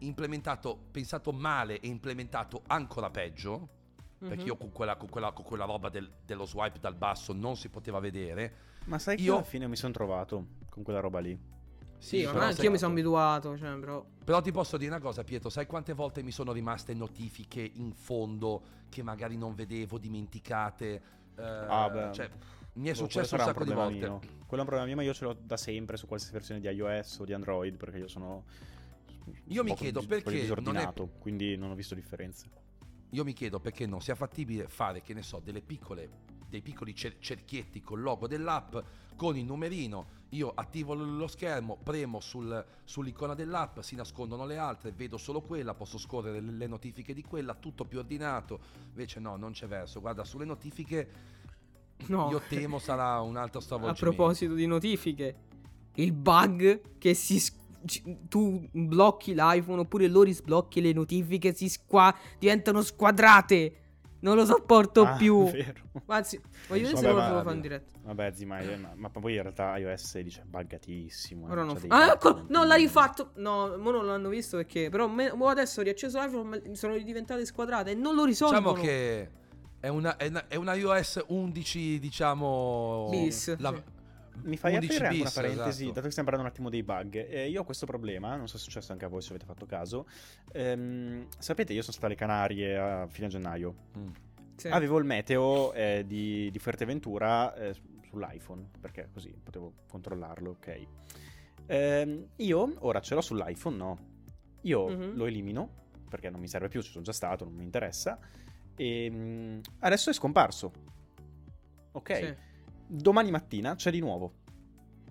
implementato, 0.00 0.76
pensato 0.90 1.32
male 1.32 1.80
e 1.80 1.86
implementato 1.88 2.62
ancora 2.66 3.08
peggio. 3.08 3.70
Perché 4.18 4.36
Mhm. 4.42 4.46
io 4.46 4.56
con 4.56 4.72
quella, 4.72 4.96
con 4.96 5.08
quella- 5.08 5.32
con 5.32 5.44
quella 5.44 5.64
roba 5.64 5.88
del- 5.90 6.10
dello 6.24 6.46
swipe 6.46 6.78
dal 6.78 6.94
basso 6.94 7.32
non 7.32 7.56
si 7.56 7.68
poteva 7.68 7.98
vedere. 8.00 8.54
Ma 8.86 8.98
sai 8.98 9.16
che 9.16 9.22
Io- 9.22 9.34
alla 9.34 9.42
fine 9.44 9.66
mi 9.68 9.76
sono 9.76 9.92
trovato 9.92 10.46
con 10.70 10.82
quella 10.82 11.00
roba 11.00 11.18
lì. 11.18 11.38
Sì, 11.98 12.24
ma 12.24 12.32
però 12.32 12.44
anche 12.44 12.62
io 12.62 12.70
mi 12.70 12.78
sono 12.78 12.92
abituato, 12.92 13.56
cioè, 13.56 13.76
però... 13.78 14.04
Però 14.24 14.40
ti 14.40 14.52
posso 14.52 14.76
dire 14.76 14.90
una 14.90 15.00
cosa, 15.00 15.24
Pietro, 15.24 15.48
sai 15.48 15.66
quante 15.66 15.92
volte 15.94 16.22
mi 16.22 16.30
sono 16.30 16.52
rimaste 16.52 16.92
notifiche 16.94 17.60
in 17.74 17.92
fondo 17.94 18.62
che 18.88 19.02
magari 19.02 19.36
non 19.36 19.54
vedevo, 19.54 19.98
dimenticate? 19.98 21.02
Eh, 21.36 21.42
Ah, 21.42 21.88
beh. 21.90 22.12
cioè, 22.12 22.30
mi 22.74 22.88
è 22.88 22.92
Boh, 22.92 22.96
successo 22.98 23.34
un 23.34 23.40
sacco 23.40 23.64
di 23.64 23.70
problema 23.72 23.82
volte. 23.84 24.06
mio. 24.08 24.18
Quello 24.18 24.62
è 24.62 24.66
un 24.66 24.66
problema 24.66 24.84
mio, 24.84 24.96
ma 24.96 25.02
io 25.02 25.14
ce 25.14 25.24
l'ho 25.24 25.36
da 25.40 25.56
sempre 25.56 25.96
su 25.96 26.06
qualsiasi 26.06 26.34
versione 26.34 26.60
di 26.60 26.68
iOS 26.68 27.18
o 27.20 27.24
di 27.24 27.32
Android, 27.32 27.76
perché 27.76 27.98
io 27.98 28.08
sono... 28.08 28.44
Io 29.48 29.64
mi 29.64 29.74
chiedo 29.74 30.02
perché 30.02 30.28
non 30.30 30.36
è- 30.38 30.40
disordinato, 30.40 31.08
quindi 31.18 31.56
non 31.56 31.70
ho 31.70 31.74
visto 31.74 31.94
differenze. 31.94 32.48
Io 33.10 33.24
mi 33.24 33.32
chiedo 33.32 33.60
perché 33.60 33.86
non 33.86 34.00
sia 34.00 34.14
fattibile 34.14 34.68
fare, 34.68 35.00
che 35.02 35.14
ne 35.14 35.22
so, 35.22 35.40
delle 35.42 35.60
piccole, 35.62 36.08
dei 36.48 36.60
piccoli 36.60 36.94
cer- 36.94 37.18
cerchietti 37.18 37.80
col 37.80 38.00
logo 38.00 38.26
dell'app, 38.26 38.76
con 39.16 39.36
il 39.36 39.44
numerino. 39.44 40.14
Io 40.30 40.50
attivo 40.54 40.92
lo 40.94 41.26
schermo, 41.28 41.78
premo 41.82 42.20
sul- 42.20 42.64
sull'icona 42.84 43.34
dell'app, 43.34 43.78
si 43.80 43.94
nascondono 43.94 44.44
le 44.44 44.58
altre, 44.58 44.90
vedo 44.92 45.16
solo 45.18 45.40
quella, 45.40 45.72
posso 45.74 45.98
scorrere 45.98 46.40
le, 46.40 46.66
notifiche 46.66 47.14
di 47.14 47.22
quella, 47.22 47.54
tutto 47.54 47.84
più 47.84 47.98
ordinato. 47.98 48.58
Invece 48.88 49.20
no, 49.20 49.36
non 49.36 49.52
c'è 49.52 49.66
verso. 49.66 50.00
Guarda, 50.00 50.24
sulle 50.24 50.44
notifiche 50.44 51.34
No. 52.08 52.28
io 52.30 52.42
temo 52.48 52.78
sarà 52.78 53.20
un 53.20 53.36
altro 53.36 53.60
A 53.60 53.62
stravolgimento. 53.62 54.04
proposito 54.16 54.54
di 54.54 54.66
notifiche, 54.66 55.36
il 55.94 56.12
bug 56.12 56.98
che 56.98 57.14
si 57.14 57.38
sc- 57.40 57.54
ci- 57.56 57.65
tu 58.28 58.68
blocchi 58.72 59.34
l'iPhone 59.34 59.80
oppure 59.80 60.08
lo 60.08 60.22
risblocchi 60.22 60.80
le 60.80 60.92
notifiche 60.92 61.54
si 61.54 61.68
squa- 61.68 62.14
diventano 62.38 62.82
squadrate. 62.82 63.80
Non 64.18 64.34
lo 64.34 64.46
sopporto 64.46 65.02
Ah, 65.04 65.14
più. 65.16 65.44
vero. 65.52 65.74
Anzi, 66.06 66.40
voglio 66.68 66.88
vedere 66.88 66.96
se 66.96 67.12
Vabbè, 67.12 67.32
lo 67.34 67.42
fare 67.42 67.54
in 67.54 67.60
diretta. 67.60 67.98
Vabbè, 68.02 68.32
zi, 68.32 68.44
ma, 68.46 68.58
ma, 68.94 69.10
poi 69.10 69.34
in 69.36 69.42
realtà 69.42 69.76
iOS 69.76 70.02
16 70.04 70.40
è 70.40 70.42
buggatissimo. 70.44 71.46
eh, 71.46 71.50
Ora 71.52 71.62
non 71.62 71.76
fa- 71.76 71.86
Ah, 71.88 72.12
ecco, 72.12 72.28
no, 72.30 72.34
continui. 72.38 72.66
l'ha 72.66 72.74
rifatto. 72.74 73.30
No, 73.36 73.76
mo 73.76 73.90
non 73.90 74.06
l'hanno 74.06 74.28
visto 74.30 74.56
perché. 74.56 74.88
Però 74.88 75.06
me- 75.06 75.28
adesso 75.46 75.80
ho 75.80 75.82
riacceso 75.84 76.18
l'iPhone, 76.18 76.48
ma 76.48 76.74
sono 76.74 76.96
diventate 76.98 77.44
squadrate 77.44 77.90
e 77.90 77.94
non 77.94 78.14
lo 78.14 78.24
risolvono. 78.24 78.72
Diciamo 78.72 78.80
che 78.82 79.30
è 79.80 79.88
una, 79.88 80.16
è 80.16 80.26
una, 80.28 80.48
è 80.48 80.56
una 80.56 80.74
iOS 80.74 81.22
11, 81.28 81.98
diciamo... 82.00 83.06
Bis, 83.10 83.54
la- 83.58 83.74
sì. 83.74 83.82
Mi 84.42 84.56
fai 84.56 84.74
11 84.74 84.92
aprire 84.92 85.06
anche 85.06 85.16
una 85.20 85.24
bis, 85.24 85.34
parentesi, 85.34 85.68
esatto. 85.82 85.86
dato 85.92 86.00
che 86.06 86.10
stiamo 86.10 86.28
parlando 86.28 86.48
un 86.48 86.54
attimo 86.54 86.70
dei 86.70 86.82
bug. 86.82 87.14
Eh, 87.28 87.48
io 87.48 87.60
ho 87.60 87.64
questo 87.64 87.86
problema, 87.86 88.36
non 88.36 88.46
so 88.48 88.56
se 88.58 88.62
è 88.64 88.66
successo 88.66 88.92
anche 88.92 89.04
a 89.04 89.08
voi 89.08 89.20
se 89.22 89.30
avete 89.30 89.44
fatto 89.46 89.66
caso. 89.66 90.06
Ehm, 90.52 91.26
sapete, 91.38 91.72
io 91.72 91.80
sono 91.80 91.92
stato 91.92 92.06
alle 92.06 92.14
Canarie 92.14 92.76
a 92.78 93.06
fine 93.08 93.28
gennaio. 93.28 93.74
Mm. 93.98 94.08
Sì. 94.56 94.68
Avevo 94.68 94.98
il 94.98 95.04
meteo 95.04 95.72
eh, 95.74 96.04
di, 96.06 96.50
di 96.50 96.58
Fuerteventura 96.58 97.54
eh, 97.54 97.74
sull'iPhone, 98.08 98.68
perché 98.80 99.08
così 99.12 99.30
potevo 99.42 99.72
controllarlo, 99.88 100.50
ok. 100.50 100.86
Ehm, 101.66 102.26
io 102.36 102.74
ora 102.78 103.00
ce 103.00 103.14
l'ho 103.14 103.20
sull'iPhone, 103.20 103.76
no. 103.76 103.98
Io 104.62 104.88
Mhm. 104.88 105.14
lo 105.16 105.26
elimino, 105.26 105.68
perché 106.08 106.30
non 106.30 106.40
mi 106.40 106.48
serve 106.48 106.68
più, 106.68 106.80
ci 106.82 106.90
sono 106.90 107.04
già 107.04 107.12
stato, 107.12 107.44
non 107.44 107.54
mi 107.54 107.64
interessa. 107.64 108.18
E 108.76 109.08
mm, 109.10 109.58
adesso 109.80 110.10
è 110.10 110.12
scomparso. 110.12 110.72
Ok. 111.92 112.16
Sì. 112.16 112.34
Domani 112.86 113.30
mattina 113.30 113.74
c'è 113.74 113.90
di 113.90 114.00
nuovo. 114.00 114.32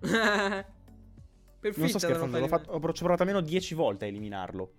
per 0.00 1.78
Non 1.78 1.88
sto 1.88 1.98
scherzando, 1.98 2.38
l'ho 2.38 2.48
fatto- 2.48 2.70
ho 2.70 2.80
ci 2.80 2.88
ho 2.88 2.92
provato 2.92 3.22
almeno 3.22 3.40
10 3.40 3.74
volte 3.74 4.04
a 4.04 4.08
eliminarlo. 4.08 4.72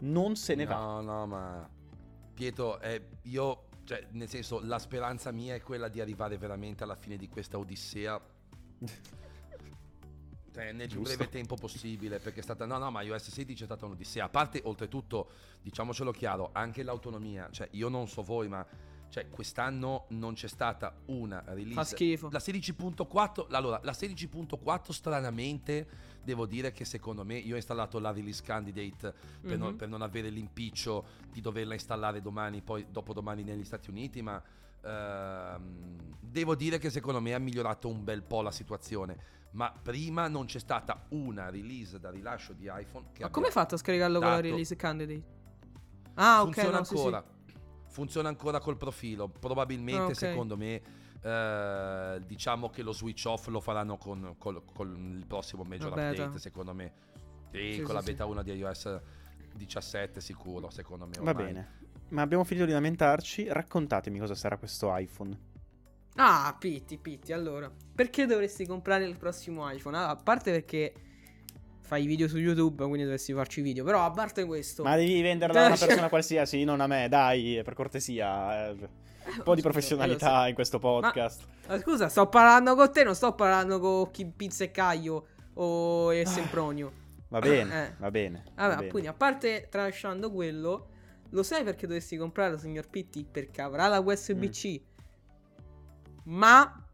Non 0.00 0.36
se 0.36 0.54
ne 0.54 0.64
va. 0.64 0.76
No, 0.76 1.00
no, 1.00 1.26
ma 1.26 1.68
Pietro, 2.38 2.80
eh, 2.80 3.02
io, 3.22 3.64
cioè, 3.82 4.06
nel 4.12 4.28
senso, 4.28 4.60
la 4.62 4.78
speranza 4.78 5.32
mia 5.32 5.56
è 5.56 5.60
quella 5.60 5.88
di 5.88 6.00
arrivare 6.00 6.38
veramente 6.38 6.84
alla 6.84 6.94
fine 6.94 7.16
di 7.16 7.28
questa 7.28 7.58
odissea. 7.58 8.20
Cioè, 10.50 10.72
nel 10.72 10.88
più 10.88 11.02
breve 11.02 11.28
tempo 11.28 11.54
possibile, 11.54 12.18
perché 12.18 12.40
è 12.40 12.42
stata. 12.42 12.66
No, 12.66 12.78
no, 12.78 12.90
ma 12.90 13.02
iOS 13.02 13.30
16 13.30 13.62
è 13.62 13.64
stata 13.66 13.84
un'odissea. 13.84 14.24
A 14.24 14.28
parte, 14.28 14.60
oltretutto, 14.64 15.30
diciamocelo 15.62 16.10
chiaro, 16.10 16.50
anche 16.52 16.82
l'autonomia. 16.82 17.48
Cioè, 17.52 17.68
io 17.72 17.88
non 17.88 18.08
so 18.08 18.22
voi, 18.22 18.48
ma. 18.48 18.66
Cioè, 19.10 19.28
quest'anno 19.30 20.04
non 20.08 20.34
c'è 20.34 20.48
stata 20.48 20.94
una 21.06 21.42
release. 21.46 21.74
Fa 21.74 21.84
schifo. 21.84 22.28
La 22.30 22.38
16.4, 22.38 23.46
allora, 23.50 23.80
la 23.82 23.92
16.4 23.92 24.90
stranamente 24.92 25.86
devo 26.22 26.44
dire 26.46 26.72
che 26.72 26.84
secondo 26.84 27.24
me 27.24 27.36
io 27.36 27.54
ho 27.54 27.56
installato 27.56 27.98
la 27.98 28.12
release 28.12 28.42
candidate 28.42 29.14
per, 29.40 29.56
non, 29.56 29.70
Mhm. 29.70 29.76
per 29.76 29.88
non 29.88 30.02
avere 30.02 30.28
l'impiccio 30.28 31.06
di 31.32 31.40
doverla 31.40 31.72
installare 31.72 32.20
domani, 32.20 32.60
poi 32.60 32.86
dopodomani 32.90 33.42
negli 33.42 33.64
Stati 33.64 33.88
Uniti, 33.88 34.20
ma 34.20 34.42
ehm, 34.84 35.96
devo 36.20 36.54
dire 36.54 36.78
che 36.78 36.90
secondo 36.90 37.20
me 37.20 37.34
ha 37.34 37.38
migliorato 37.38 37.88
un 37.88 38.04
bel 38.04 38.22
po' 38.22 38.42
la 38.42 38.50
situazione. 38.50 39.36
Ma 39.52 39.72
prima 39.72 40.28
non 40.28 40.44
c'è 40.44 40.58
stata 40.58 41.06
una 41.10 41.48
release 41.48 41.98
da 41.98 42.10
rilascio 42.10 42.52
di 42.52 42.70
iPhone 42.70 43.06
Ma 43.20 43.30
come 43.30 43.46
hai 43.46 43.52
fatto 43.52 43.74
a 43.74 43.78
scaricarlo 43.78 44.20
con 44.20 44.28
la 44.28 44.40
release 44.40 44.76
candidate? 44.76 45.36
Ah, 46.14 46.42
ok, 46.42 46.52
funziona 46.52 46.78
no, 46.78 46.84
sì, 46.84 46.96
sì. 46.96 47.37
Funziona 47.88 48.28
ancora 48.28 48.60
col 48.60 48.76
profilo. 48.76 49.28
Probabilmente, 49.28 50.00
Ah, 50.02 50.06
ok. 50.06 50.14
secondo 50.14 50.56
me, 50.56 50.80
eh, 51.22 52.20
diciamo 52.26 52.68
che 52.70 52.82
lo 52.82 52.92
switch 52.92 53.24
off 53.26 53.48
lo 53.48 53.60
faranno 53.60 53.96
con, 53.96 54.34
col- 54.38 54.62
con 54.72 55.16
il 55.18 55.26
prossimo 55.26 55.64
major 55.64 55.88
update, 55.92 56.38
secondo 56.38 56.74
me. 56.74 56.92
Sì, 57.50 57.72
Sì, 57.72 57.76
con 57.78 57.86
sì, 57.88 57.92
la 57.94 58.00
sì. 58.00 58.10
beta 58.12 58.24
1 58.26 58.42
di 58.42 58.52
iOS 58.52 59.00
17 59.54 60.20
sicuro, 60.20 60.70
secondo 60.70 61.06
me. 61.06 61.18
Va 61.20 61.30
ormai. 61.30 61.46
bene. 61.46 61.76
Ma 62.10 62.22
abbiamo 62.22 62.44
finito 62.44 62.66
di 62.66 62.72
lamentarci. 62.72 63.48
Raccontatemi 63.48 64.18
cosa 64.18 64.34
sarà 64.34 64.56
questo 64.56 64.94
iPhone. 64.96 65.46
Ah, 66.16 66.54
Pitti, 66.58 66.98
Pitti, 66.98 67.32
allora. 67.32 67.70
Perché 67.94 68.26
dovresti 68.26 68.66
comprare 68.66 69.04
il 69.04 69.16
prossimo 69.16 69.68
iPhone? 69.70 69.96
Ah, 69.96 70.08
a 70.10 70.16
parte 70.16 70.50
perché 70.50 70.92
fai 71.88 72.04
video 72.06 72.28
su 72.28 72.36
YouTube, 72.36 72.82
quindi 72.84 73.02
dovresti 73.04 73.32
farci 73.32 73.62
video. 73.62 73.82
Però 73.82 74.04
a 74.04 74.10
parte 74.10 74.44
questo... 74.44 74.82
Ma 74.82 74.94
devi 74.94 75.22
venderla 75.22 75.62
a 75.62 75.66
una 75.68 75.76
persona 75.80 76.08
qualsiasi, 76.10 76.62
non 76.64 76.80
a 76.82 76.86
me, 76.86 77.08
dai, 77.08 77.62
per 77.64 77.72
cortesia. 77.72 78.68
eh. 78.68 79.06
Un 79.28 79.42
po' 79.42 79.54
di 79.54 79.62
professionalità 79.62 80.46
in 80.48 80.54
questo 80.54 80.78
podcast. 80.78 81.46
Ma 81.66 81.78
scusa, 81.80 82.08
sto 82.10 82.28
parlando 82.28 82.74
con 82.74 82.92
te, 82.92 83.04
non 83.04 83.14
sto 83.14 83.34
parlando 83.34 83.78
con 83.80 84.10
chi 84.10 84.26
Pizza 84.26 84.64
e 84.64 84.70
Caio 84.70 85.26
o 85.54 86.12
e 86.12 86.24
Sempronio. 86.26 86.92
Va 87.28 87.38
bene, 87.38 87.86
Eh. 87.88 87.92
va 87.98 88.10
bene. 88.10 88.42
va 88.54 88.66
Vabbè, 88.68 88.76
bene. 88.76 88.90
quindi 88.90 89.08
a 89.08 89.12
parte 89.14 89.68
tralasciando 89.70 90.30
quello, 90.30 90.88
lo 91.30 91.42
sai 91.42 91.62
perché 91.64 91.86
dovresti 91.86 92.16
comprarlo, 92.18 92.58
signor 92.58 92.88
Pitti? 92.88 93.26
Perché 93.30 93.60
avrà 93.62 93.86
la 93.88 93.98
USB-C. 94.00 94.80
Ma 96.24 96.84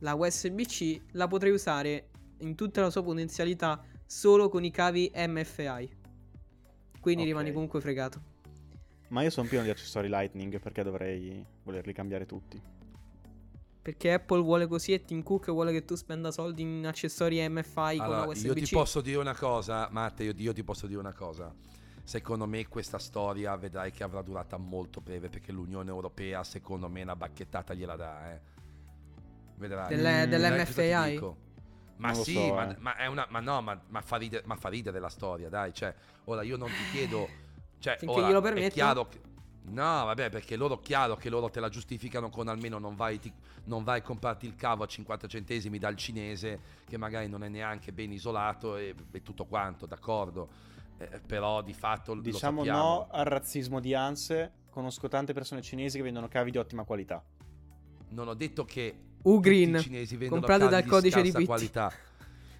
la 0.00 0.14
USB-C 0.14 1.00
la 1.12 1.26
potrai 1.28 1.50
usare 1.52 2.08
in 2.38 2.54
tutta 2.54 2.80
la 2.82 2.90
sua 2.90 3.02
potenzialità 3.02 3.82
solo 4.14 4.48
con 4.48 4.62
i 4.64 4.70
cavi 4.70 5.10
MFI. 5.12 5.90
Quindi 7.00 7.22
Ok. 7.22 7.28
rimani 7.28 7.52
comunque 7.52 7.80
fregato. 7.80 8.22
Ma 9.08 9.22
io 9.22 9.30
sono 9.30 9.48
pieno 9.48 9.64
di 9.64 9.70
accessori 9.70 10.08
Lightning 10.08 10.60
perché 10.60 10.82
dovrei 10.84 11.44
volerli 11.64 11.92
cambiare 11.92 12.24
tutti. 12.24 12.60
Perché 13.82 14.12
Apple 14.12 14.40
vuole 14.40 14.66
così 14.66 14.92
e 14.92 15.04
Tim 15.04 15.22
Cook 15.22 15.50
vuole 15.50 15.72
che 15.72 15.84
tu 15.84 15.94
spenda 15.96 16.30
soldi 16.30 16.62
in 16.62 16.86
accessori 16.86 17.46
MFI 17.46 17.74
con 17.74 17.82
la 17.96 18.04
Allora, 18.04 18.26
USB-C. 18.28 18.44
io 18.46 18.54
ti 18.54 18.66
posso 18.70 19.00
dire 19.02 19.18
una 19.18 19.34
cosa, 19.36 19.88
Matteo, 19.90 20.26
io, 20.30 20.34
io 20.36 20.52
ti 20.54 20.62
posso 20.64 20.86
dire 20.86 21.00
una 21.00 21.12
cosa. 21.12 21.52
Secondo 22.04 22.46
me 22.46 22.66
questa 22.68 22.98
storia 22.98 23.54
vedrai 23.56 23.90
che 23.90 24.04
avrà 24.04 24.22
durata 24.22 24.56
molto 24.56 25.00
breve 25.00 25.28
perché 25.28 25.52
l'Unione 25.52 25.90
Europea, 25.90 26.42
secondo 26.44 26.88
me, 26.88 27.02
una 27.02 27.16
bacchettata 27.16 27.74
gliela 27.74 27.96
dà, 27.96 28.32
eh. 28.32 28.40
Vedrai. 29.56 29.88
Delle- 29.94 30.26
Mm, 30.26 30.30
dell'MFI? 30.30 31.18
Ma 31.96 32.14
sì, 32.14 32.34
so, 32.34 32.54
ma, 32.54 32.70
eh. 32.70 32.76
ma 32.78 32.96
è 32.96 33.06
una, 33.06 33.26
ma 33.30 33.40
no, 33.40 33.60
ma, 33.60 33.80
ma 33.88 34.00
fa 34.00 34.16
ridere, 34.16 34.42
ma 34.46 34.56
fa 34.56 34.68
ridere 34.68 34.98
la 34.98 35.08
storia, 35.08 35.48
dai. 35.48 35.72
Cioè, 35.72 35.94
ora 36.24 36.42
io 36.42 36.56
non 36.56 36.68
ti 36.68 36.90
chiedo. 36.90 37.28
Cioè, 37.78 37.96
Finché 37.98 38.14
ora 38.14 38.26
glielo 38.26 38.38
è 38.38 38.42
permetto. 38.42 38.74
chiaro 38.74 39.08
che. 39.08 39.20
No, 39.66 40.04
vabbè, 40.04 40.28
perché 40.28 40.56
loro 40.56 40.78
chiaro 40.78 41.16
che 41.16 41.30
loro 41.30 41.48
te 41.48 41.58
la 41.58 41.70
giustificano 41.70 42.28
con 42.28 42.48
almeno 42.48 42.78
non 42.78 42.96
vai, 42.96 43.18
ti- 43.18 43.32
non 43.64 43.82
vai 43.82 44.00
a 44.00 44.02
comprarti 44.02 44.44
il 44.44 44.56
cavo 44.56 44.84
a 44.84 44.86
50 44.86 45.26
centesimi 45.26 45.78
dal 45.78 45.96
cinese, 45.96 46.60
che 46.86 46.98
magari 46.98 47.28
non 47.28 47.42
è 47.44 47.48
neanche 47.48 47.90
ben 47.92 48.12
isolato 48.12 48.76
e, 48.76 48.94
e 49.10 49.22
tutto 49.22 49.46
quanto, 49.46 49.86
d'accordo. 49.86 50.72
Eh, 50.98 51.20
però 51.26 51.62
di 51.62 51.72
fatto 51.72 52.14
Diciamo 52.14 52.62
no 52.64 53.08
al 53.10 53.24
razzismo 53.24 53.80
di 53.80 53.94
Anse. 53.94 54.52
Conosco 54.68 55.08
tante 55.08 55.32
persone 55.32 55.62
cinesi 55.62 55.96
che 55.96 56.02
vendono 56.02 56.28
cavi 56.28 56.50
di 56.50 56.58
ottima 56.58 56.84
qualità. 56.84 57.24
Non 58.08 58.28
ho 58.28 58.34
detto 58.34 58.64
che 58.64 58.94
Ugreen, 59.24 59.82
comprate 60.28 60.68
dal 60.68 60.84
codice 60.84 61.22
di 61.22 61.30
Pitti. 61.30 61.44
qualità. 61.44 61.92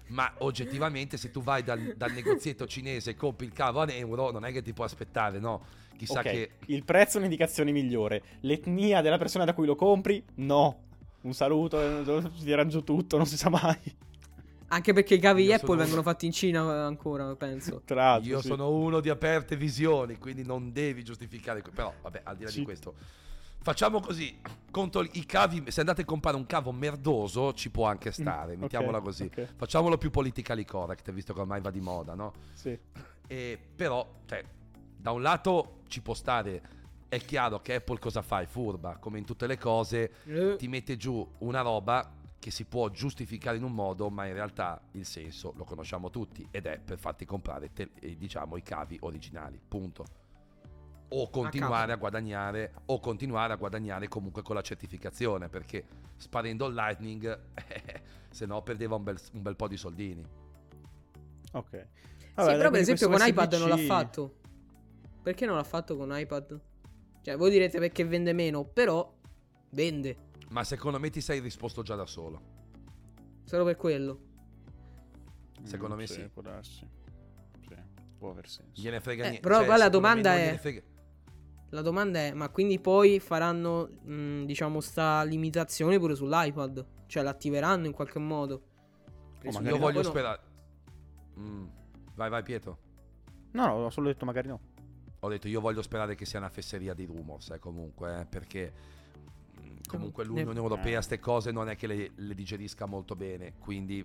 Ma 0.07 0.31
oggettivamente, 0.39 1.17
se 1.17 1.31
tu 1.31 1.41
vai 1.41 1.63
dal, 1.63 1.93
dal 1.97 2.11
negozietto 2.11 2.67
cinese 2.67 3.11
e 3.11 3.15
compri 3.15 3.47
il 3.47 3.53
cavo 3.53 3.81
a 3.81 3.91
euro, 3.91 4.31
non 4.31 4.45
è 4.45 4.51
che 4.51 4.61
ti 4.61 4.71
può 4.71 4.85
aspettare, 4.85 5.39
no? 5.39 5.65
Chissà 5.97 6.19
ok, 6.19 6.23
che. 6.23 6.51
il 6.67 6.83
prezzo 6.83 7.15
è 7.15 7.19
un'indicazione 7.19 7.71
migliore. 7.71 8.21
L'etnia 8.41 9.01
della 9.01 9.17
persona 9.17 9.45
da 9.45 9.53
cui 9.53 9.65
lo 9.65 9.75
compri, 9.75 10.23
no. 10.35 10.83
Un 11.21 11.33
saluto, 11.33 11.81
eh, 11.81 12.21
si 12.35 12.43
tira 12.43 12.65
giù 12.67 12.83
tutto, 12.83 13.17
non 13.17 13.25
si 13.25 13.35
sa 13.37 13.49
mai. 13.49 13.77
Anche 14.67 14.93
perché 14.93 15.15
i 15.15 15.19
cavi 15.19 15.43
Io 15.43 15.53
Apple 15.53 15.67
sono- 15.67 15.79
vengono 15.81 16.01
fatti 16.03 16.25
in 16.27 16.31
Cina 16.31 16.61
eh, 16.63 16.77
ancora, 16.85 17.35
penso. 17.35 17.81
Tra 17.85 17.95
l'altro, 17.95 18.29
Io 18.29 18.41
sì. 18.41 18.47
sono 18.47 18.69
uno 18.71 18.99
di 18.99 19.09
aperte 19.09 19.55
visioni, 19.55 20.17
quindi 20.17 20.43
non 20.43 20.71
devi 20.71 21.03
giustificare. 21.03 21.63
Però, 21.73 21.91
vabbè, 22.01 22.21
al 22.23 22.35
di 22.35 22.43
là 22.43 22.49
Sì. 22.49 22.59
di 22.59 22.65
questo, 22.65 22.93
facciamo 23.65 23.99
così: 23.99 24.39
conto 24.69 25.01
i 25.01 25.25
cavi. 25.25 25.63
Se 25.71 25.79
andate 25.79 26.03
a 26.03 26.05
comprare 26.05 26.37
un 26.37 26.45
cavo 26.45 26.71
merdoso, 26.71 27.51
ci 27.53 27.71
può 27.71 27.87
anche 27.87 28.11
stare. 28.11 28.55
Mm, 28.55 28.61
mettiamola 28.61 28.99
ok, 28.99 29.03
così. 29.03 29.23
ok. 29.23 29.55
Facciamolo 29.55 29.97
più 29.97 30.11
politically 30.11 30.63
correct, 30.63 31.11
visto 31.11 31.33
che 31.33 31.39
ormai 31.39 31.61
va 31.61 31.71
di 31.71 31.81
moda, 31.81 32.13
no? 32.13 32.33
Sì. 32.53 32.77
E 33.27 33.59
però, 33.75 34.19
cioè, 34.27 34.43
da 34.95 35.11
un 35.11 35.21
lato 35.23 35.81
ci 35.87 36.01
può 36.01 36.13
stare. 36.13 36.73
È 37.07 37.17
chiaro 37.19 37.61
che 37.61 37.75
Apple 37.75 37.97
cosa 37.97 38.21
fa? 38.21 38.41
È 38.41 38.45
furba, 38.45 38.97
come 38.97 39.17
in 39.17 39.25
tutte 39.25 39.47
le 39.47 39.57
cose, 39.57 40.11
Eh, 40.25 40.55
ti 40.57 40.67
mette 40.67 40.95
giù 40.97 41.27
una 41.39 41.61
roba 41.61 42.13
che 42.37 42.51
si 42.51 42.65
può 42.65 42.89
giustificare 42.89 43.57
in 43.57 43.63
un 43.63 43.71
modo, 43.71 44.09
ma 44.09 44.25
in 44.27 44.33
realtà 44.33 44.79
il 44.91 45.05
senso 45.05 45.53
lo 45.55 45.63
conosciamo 45.63 46.09
tutti 46.11 46.45
ed 46.51 46.65
è 46.65 46.77
per 46.77 46.99
farti 46.99 47.25
comprare 47.25 47.71
te- 47.73 47.91
eh, 47.99 48.17
diciamo 48.17 48.57
i 48.57 48.61
cavi 48.61 48.97
originali, 49.01 49.59
punto. 49.65 50.05
O 51.17 51.29
continuare 51.29 51.91
a 51.93 51.95
guadagnare 51.95 52.73
o 52.87 52.99
continuare 52.99 53.53
a 53.53 53.55
guadagnare 53.55 54.07
comunque 54.07 54.41
con 54.41 54.55
la 54.55 54.61
certificazione, 54.61 55.47
perché 55.49 55.85
sparendo 56.17 56.65
il 56.67 56.73
Lightning 56.73 57.39
se 58.29 58.45
no 58.45 58.61
perdeva 58.63 58.95
un 58.95 59.03
bel, 59.03 59.17
un 59.33 59.41
bel 59.41 59.55
po' 59.55 59.67
di 59.67 59.77
soldini. 59.77 60.25
Ok. 61.53 61.87
sì, 62.17 62.25
Vabbè, 62.35 62.57
però 62.57 62.69
per 62.69 62.81
esempio 62.81 63.07
con 63.09 63.19
iPad 63.25 63.53
non 63.53 63.69
l'ha 63.69 63.77
fatto. 63.77 64.35
Perché 65.23 65.45
non 65.45 65.55
l'ha 65.55 65.63
fatto 65.63 65.95
con 65.95 66.09
iPad? 66.11 66.59
Cioè, 67.21 67.37
voi 67.37 67.49
direte 67.49 67.79
perché 67.79 68.03
vende 68.05 68.33
meno, 68.33 68.65
però 68.65 69.11
vende. 69.71 70.17
Ma 70.49 70.63
secondo 70.63 70.99
me 70.99 71.09
ti 71.09 71.21
sei 71.21 71.39
risposto 71.39 71.81
già 71.81 71.95
da 71.95 72.05
solo. 72.05 72.41
Solo 73.45 73.63
per 73.63 73.75
quello. 73.77 74.19
Secondo 75.63 75.95
Mm, 75.95 75.97
me 75.97 76.07
sì. 76.07 76.27
Può 76.27 76.41
darsi. 76.41 76.87
Sì, 77.67 77.75
può 78.17 78.31
aver 78.31 78.47
senso. 78.49 78.79
Gliene 78.81 78.99
frega 78.99 79.23
Eh, 79.23 79.29
niente. 79.29 79.47
però 79.47 79.63
Cioè, 79.65 79.77
la 79.77 79.89
domanda 79.89 80.35
è- 80.35 80.45
gliene 80.45 80.57
frega- 80.57 80.81
La 81.75 81.81
domanda 81.81 82.19
è, 82.19 82.31
ma 82.33 82.47
quindi 82.47 82.79
poi 82.79 83.19
faranno, 83.19 83.89
mh, 84.01 84.45
diciamo, 84.45 84.79
sta 84.79 85.23
limitazione 85.23 85.99
pure 85.99 86.15
sull'iPad? 86.15 86.85
Cioè, 87.05 87.21
l'attiveranno 87.21 87.85
in 87.85 87.91
qualche 87.91 88.17
modo? 88.17 88.61
magari 89.43 89.67
Io 89.67 89.77
voglio 89.77 90.01
no. 90.01 90.07
sperare. 90.09 90.39
Mm. 91.37 91.65
Vai, 92.15 92.29
vai, 92.29 92.43
Pietro. 92.43 92.77
No, 93.51 93.65
no, 93.67 93.73
ho 93.85 93.89
solo 93.89 94.07
detto 94.07 94.23
magari 94.25 94.47
no. 94.47 94.59
Ho 95.19 95.27
detto 95.27 95.49
io 95.49 95.59
voglio 95.59 95.81
sperare 95.81 96.15
che 96.15 96.23
sia 96.25 96.39
una 96.39 96.49
fesseria 96.49 96.93
di 96.93 97.05
rumors, 97.05 97.49
eh, 97.51 97.59
comunque, 97.59 98.21
eh, 98.21 98.25
perché 98.25 98.71
comunque 99.87 100.23
Ne- 100.23 100.29
l'Unione 100.29 100.57
Europea 100.57 100.99
Eh. 100.99 101.01
ste 101.01 101.19
cose 101.19 101.51
non 101.51 101.67
è 101.67 101.75
che 101.75 101.87
le, 101.87 102.11
le 102.15 102.33
digerisca 102.33 102.85
molto 102.85 103.15
bene, 103.17 103.53
quindi 103.59 104.03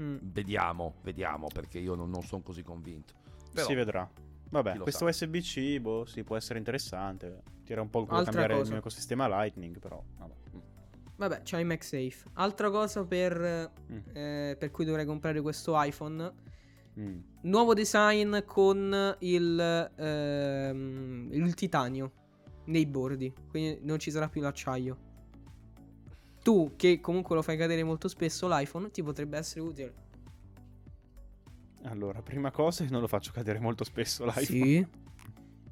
Mm. 0.00 0.16
vediamo, 0.20 0.94
vediamo, 1.02 1.48
perché 1.52 1.78
io 1.78 1.94
non, 1.94 2.08
non 2.10 2.22
sono 2.22 2.42
così 2.42 2.62
convinto. 2.62 3.12
Però, 3.52 3.66
Si 3.66 3.74
vedrà. 3.74 4.08
Vabbè, 4.52 4.76
questo 4.78 5.10
sa. 5.10 5.24
USB-C, 5.24 5.80
boh, 5.80 6.04
sì, 6.04 6.22
può 6.24 6.36
essere 6.36 6.58
interessante. 6.58 7.42
Tira 7.64 7.80
un 7.80 7.88
po' 7.88 8.00
Altra 8.00 8.22
cambiare 8.24 8.52
cosa. 8.52 8.62
il 8.64 8.68
mio 8.70 8.78
ecosistema 8.78 9.26
Lightning, 9.26 9.78
però. 9.78 10.02
Vabbè. 10.18 10.34
Mm. 10.54 10.58
Vabbè, 11.16 11.42
c'è 11.42 11.58
i 11.58 11.64
MagSafe. 11.64 12.24
Altra 12.34 12.70
cosa 12.70 13.04
per, 13.06 13.70
Mm. 13.90 13.98
eh, 14.12 14.56
per 14.58 14.70
cui 14.70 14.84
dovrei 14.84 15.06
comprare 15.06 15.40
questo 15.40 15.72
iPhone. 15.80 16.32
Mm. 17.00 17.18
Nuovo 17.42 17.72
design 17.72 18.40
con 18.44 19.16
il, 19.20 19.90
ehm, 19.96 21.28
il 21.32 21.54
titanio 21.54 22.12
nei 22.66 22.84
bordi. 22.84 23.32
Quindi 23.48 23.78
non 23.84 23.98
ci 23.98 24.10
sarà 24.10 24.28
più 24.28 24.42
l'acciaio. 24.42 24.98
Tu, 26.42 26.72
che 26.76 27.00
comunque 27.00 27.34
lo 27.36 27.42
fai 27.42 27.56
cadere 27.56 27.84
molto 27.84 28.08
spesso, 28.08 28.48
l'iPhone 28.48 28.90
ti 28.90 29.02
potrebbe 29.02 29.38
essere 29.38 29.60
utile. 29.60 29.94
Allora, 31.84 32.22
prima 32.22 32.50
cosa, 32.50 32.84
non 32.88 33.00
lo 33.00 33.08
faccio 33.08 33.32
cadere 33.32 33.58
molto 33.58 33.84
spesso 33.84 34.24
l'iPhone. 34.24 34.44
Sì, 34.44 34.86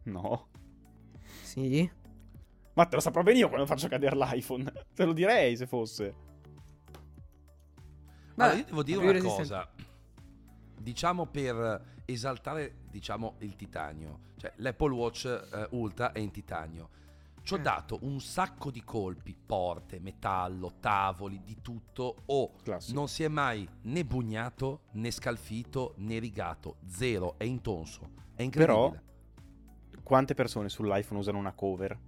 No. 0.05 0.49
sì. 1.43 1.89
Ma 2.75 2.87
te 2.87 2.95
lo 2.97 3.01
saprò 3.01 3.23
bene 3.23 3.39
io 3.39 3.49
quando 3.49 3.67
faccio 3.67 3.89
cadere 3.89 4.17
l'iPhone. 4.17 4.73
Te 4.95 5.05
lo 5.05 5.13
direi 5.13 5.57
se 5.57 5.67
fosse. 5.67 6.15
Allora, 8.37 8.55
Vabbè, 8.55 8.57
io 8.59 8.65
devo 8.65 8.83
dire 8.83 8.99
una 8.99 9.13
resistente. 9.13 9.43
cosa. 9.43 9.71
Diciamo 10.81 11.27
per 11.27 11.85
esaltare, 12.07 12.77
diciamo, 12.91 13.37
il 13.41 13.55
titanio. 13.57 14.21
Cioè, 14.37 14.53
l'Apple 14.57 14.93
Watch 14.95 15.25
eh, 15.27 15.67
Ultra 15.71 16.13
è 16.13 16.19
in 16.21 16.31
titanio. 16.31 16.89
Ci 17.43 17.55
ho 17.55 17.57
Eh. 17.57 17.61
dato 17.63 17.99
un 18.03 18.21
sacco 18.21 18.71
di 18.71 18.83
colpi, 18.85 19.35
porte, 19.35 19.99
metallo, 19.99 20.75
tavoli, 20.79 21.41
di 21.43 21.61
tutto. 21.63 22.17
O 22.27 22.53
Classico. 22.63 22.97
non 22.99 23.09
si 23.09 23.23
è 23.23 23.29
mai 23.29 23.67
né 23.83 24.05
bugnato, 24.05 24.83
né 24.93 25.11
scalfito, 25.11 25.95
né 25.99 26.19
rigato. 26.19 26.77
Zero, 26.87 27.39
è 27.39 27.45
intonso. 27.45 28.11
È 28.35 28.43
incredibile. 28.43 29.03
Quante 30.03 30.35
persone 30.35 30.69
sull'iPhone 30.69 31.21
usano 31.21 31.39
una 31.39 31.53
cover? 31.53 31.99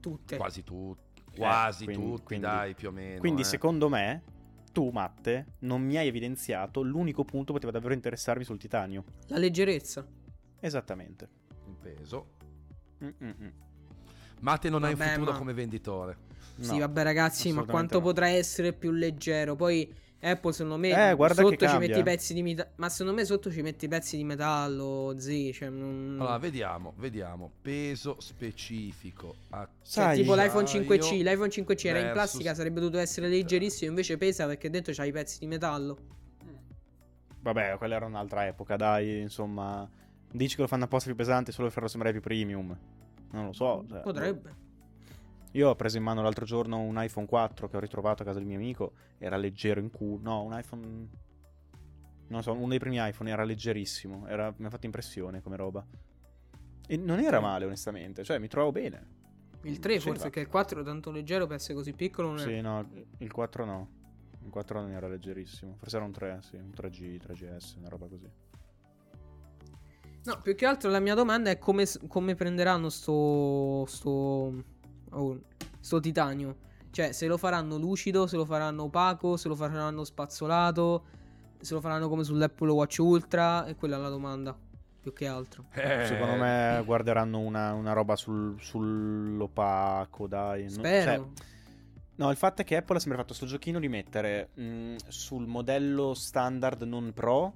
Tutte. 0.00 0.36
Quasi 0.36 0.62
tutti. 0.64 1.22
Quasi 1.36 1.84
quindi- 1.84 2.04
tutti, 2.04 2.22
quindi- 2.24 2.46
dai, 2.46 2.74
più 2.74 2.88
o 2.88 2.92
meno. 2.92 3.20
Quindi, 3.20 3.42
eh. 3.42 3.44
secondo 3.44 3.88
me, 3.88 4.22
tu, 4.72 4.88
Matte, 4.90 5.54
non 5.60 5.80
mi 5.82 5.96
hai 5.96 6.06
evidenziato 6.08 6.82
l'unico 6.82 7.24
punto 7.24 7.46
che 7.52 7.58
poteva 7.60 7.72
davvero 7.72 7.94
interessarmi 7.94 8.42
sul 8.44 8.58
titanio. 8.58 9.04
La 9.28 9.38
leggerezza. 9.38 10.06
Esattamente. 10.58 11.28
Il 11.68 11.76
peso. 11.76 12.26
Mm-mm-mm. 13.02 13.52
Mate 14.40 14.68
non 14.70 14.84
hai 14.84 14.92
un 14.92 14.98
Vabbè, 14.98 15.12
futuro 15.12 15.32
ma- 15.32 15.38
come 15.38 15.52
venditore. 15.52 16.16
sì, 16.58 16.72
No, 16.72 16.78
vabbè, 16.78 17.02
ragazzi, 17.02 17.52
ma 17.52 17.64
quanto 17.64 17.98
no. 17.98 18.04
potrà 18.04 18.28
essere 18.28 18.72
più 18.72 18.90
leggero? 18.90 19.56
Poi 19.56 19.92
Apple, 20.22 20.52
secondo 20.52 20.76
me, 20.76 20.88
Eh, 21.10 21.16
sotto 21.32 21.66
ci 21.66 21.78
metti 21.78 21.98
i 21.98 22.02
pezzi 22.02 22.34
di 22.34 22.42
metallo. 22.42 22.70
Ma 22.76 22.88
secondo 22.90 23.14
me 23.18 23.24
sotto 23.24 23.50
ci 23.50 23.62
metti 23.62 23.86
i 23.86 23.88
pezzi 23.88 24.16
di 24.16 24.24
metallo, 24.24 25.14
Z. 25.18 25.50
Cioè, 25.54 25.68
non... 25.70 26.16
Allora, 26.18 26.38
vediamo, 26.38 26.92
vediamo. 26.96 27.50
Peso 27.62 28.16
specifico. 28.20 29.34
Cioè, 29.50 29.66
Sai, 29.82 30.16
tipo 30.16 30.34
l'iPhone 30.34 30.64
acciaio 30.64 30.82
5C, 30.84 31.22
l'iPhone 31.22 31.48
5C 31.48 31.86
era 31.88 31.98
in 31.98 32.10
plastica, 32.12 32.54
sarebbe 32.54 32.80
dovuto 32.80 32.98
essere 32.98 33.28
leggerissimo, 33.28 33.88
invece 33.90 34.16
pesa 34.18 34.46
perché 34.46 34.68
dentro 34.68 34.92
c'ha 34.92 35.04
i 35.04 35.12
pezzi 35.12 35.38
di 35.38 35.46
metallo. 35.46 35.96
Vabbè, 37.42 37.76
quella 37.78 37.94
era 37.96 38.06
un'altra 38.06 38.46
epoca, 38.46 38.76
dai, 38.76 39.20
insomma. 39.20 39.88
Dici 40.32 40.54
che 40.56 40.62
lo 40.62 40.68
fanno 40.68 40.84
apposta 40.84 41.08
più 41.08 41.16
pesante 41.16 41.50
solo 41.52 41.64
per 41.64 41.72
farlo 41.74 41.88
sembrare 41.88 42.14
più 42.14 42.22
premium. 42.22 42.76
Non 43.32 43.46
lo 43.46 43.52
so. 43.52 43.84
cioè, 43.88 44.00
Potrebbe. 44.00 44.68
Io 45.52 45.68
ho 45.68 45.74
preso 45.74 45.96
in 45.96 46.04
mano 46.04 46.22
l'altro 46.22 46.44
giorno 46.44 46.78
un 46.78 47.02
iPhone 47.02 47.26
4 47.26 47.68
che 47.68 47.76
ho 47.76 47.80
ritrovato 47.80 48.22
a 48.22 48.26
casa 48.26 48.38
del 48.38 48.46
mio 48.46 48.56
amico. 48.56 48.92
Era 49.18 49.36
leggero 49.36 49.80
in 49.80 49.90
culo. 49.90 50.20
No, 50.22 50.42
un 50.42 50.56
iPhone. 50.56 51.08
Non 52.28 52.42
so, 52.42 52.52
uno 52.52 52.68
dei 52.68 52.78
primi 52.78 52.96
iPhone 53.00 53.30
era 53.30 53.42
leggerissimo. 53.42 54.26
Era... 54.28 54.52
Mi 54.56 54.66
ha 54.66 54.70
fatto 54.70 54.86
impressione 54.86 55.42
come 55.42 55.56
roba. 55.56 55.84
E 56.86 56.96
non 56.96 57.18
era 57.18 57.40
male, 57.40 57.64
onestamente. 57.64 58.22
Cioè, 58.22 58.38
mi 58.38 58.48
trovo 58.48 58.70
bene. 58.70 59.18
Il 59.62 59.78
3 59.78 59.98
Sì, 59.98 60.08
forse, 60.08 60.30
che 60.30 60.40
il 60.40 60.48
4 60.48 60.80
è 60.80 60.84
tanto 60.84 61.10
leggero 61.10 61.46
per 61.46 61.56
essere 61.56 61.74
così 61.74 61.92
piccolo 61.92 62.28
non 62.28 62.38
è. 62.38 62.42
Sì, 62.42 62.60
no, 62.60 62.88
il 63.18 63.32
4 63.32 63.64
no. 63.64 63.88
Il 64.42 64.50
4 64.50 64.80
non 64.80 64.90
era 64.92 65.08
leggerissimo. 65.08 65.74
Forse 65.76 65.96
era 65.96 66.04
un 66.04 66.12
3, 66.12 66.38
sì, 66.42 66.56
un 66.56 66.70
3G, 66.74 67.20
3GS, 67.20 67.78
una 67.78 67.88
roba 67.88 68.06
così. 68.06 68.28
No, 70.24 70.40
più 70.42 70.54
che 70.54 70.66
altro 70.66 70.90
la 70.90 71.00
mia 71.00 71.14
domanda 71.14 71.50
è 71.50 71.58
come, 71.58 71.86
come 72.08 72.34
prenderanno 72.34 72.90
sto, 72.90 73.84
sto, 73.86 74.52
oh, 75.10 75.40
sto 75.80 76.00
titanio. 76.00 76.56
Cioè, 76.90 77.12
se 77.12 77.26
lo 77.26 77.36
faranno 77.38 77.76
lucido, 77.78 78.26
se 78.26 78.36
lo 78.36 78.44
faranno 78.44 78.82
opaco, 78.84 79.36
se 79.36 79.48
lo 79.48 79.54
faranno 79.54 80.04
spazzolato, 80.04 81.04
se 81.60 81.72
lo 81.74 81.80
faranno 81.80 82.08
come 82.08 82.24
sull'Apple 82.24 82.70
Watch 82.70 82.98
Ultra. 82.98 83.64
E 83.64 83.76
quella 83.76 83.96
è 83.96 84.00
la 84.00 84.08
domanda, 84.08 84.56
più 85.00 85.12
che 85.12 85.26
altro. 85.26 85.64
Eh, 85.72 86.04
Secondo 86.06 86.34
me 86.34 86.82
guarderanno 86.84 87.38
una, 87.38 87.72
una 87.72 87.92
roba 87.92 88.16
sul, 88.16 88.56
sull'opaco, 88.60 90.26
dai. 90.26 90.62
Non- 90.64 90.70
Spero. 90.70 91.04
cioè, 91.04 91.44
no, 92.16 92.30
il 92.30 92.36
fatto 92.36 92.60
è 92.60 92.64
che 92.64 92.76
Apple 92.76 92.96
ha 92.96 93.00
sempre 93.00 93.18
fatto 93.20 93.32
sto 93.34 93.46
giochino 93.46 93.78
di 93.78 93.88
mettere 93.88 94.50
mh, 94.54 94.96
sul 95.08 95.46
modello 95.46 96.12
standard 96.12 96.82
non 96.82 97.12
pro 97.14 97.54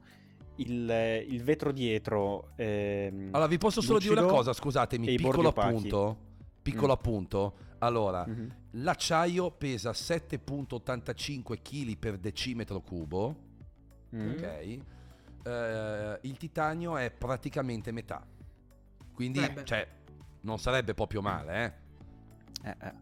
il, 0.57 1.25
il 1.29 1.43
vetro 1.43 1.73
dietro. 1.73 2.51
ehm, 2.57 3.29
Allora, 3.33 3.49
vi 3.49 3.59
posso 3.59 3.81
solo 3.81 3.99
dire 3.99 4.21
una 4.21 4.27
cosa, 4.31 4.53
scusatemi, 4.53 5.13
i 5.13 5.17
piccolo 5.17 5.49
appunto. 5.49 6.17
Piccolo 6.63 6.89
Mm. 6.93 6.97
appunto. 6.97 7.55
Allora, 7.79 8.25
mhm. 8.27 8.55
l'acciaio 8.73 9.51
pesa 9.51 9.93
7.85 9.93 11.61
kg 11.61 11.97
per 11.97 12.17
decimetro 12.19 12.81
cubo, 12.81 13.37
Mm. 14.15 14.31
ok? 14.31 14.79
Eh, 15.47 16.19
il 16.23 16.37
titanio 16.39 16.97
è 16.97 17.11
praticamente 17.11 17.93
metà. 17.93 18.27
Quindi, 19.13 19.41
Eh 19.41 19.51
beh. 19.53 19.65
cioè, 19.65 19.87
non 20.43 20.59
sarebbe 20.59 20.95
proprio 20.95 21.21
male, 21.21 21.65
eh? 22.63 22.69
Eh, 22.71 22.77
eh. 22.87 22.93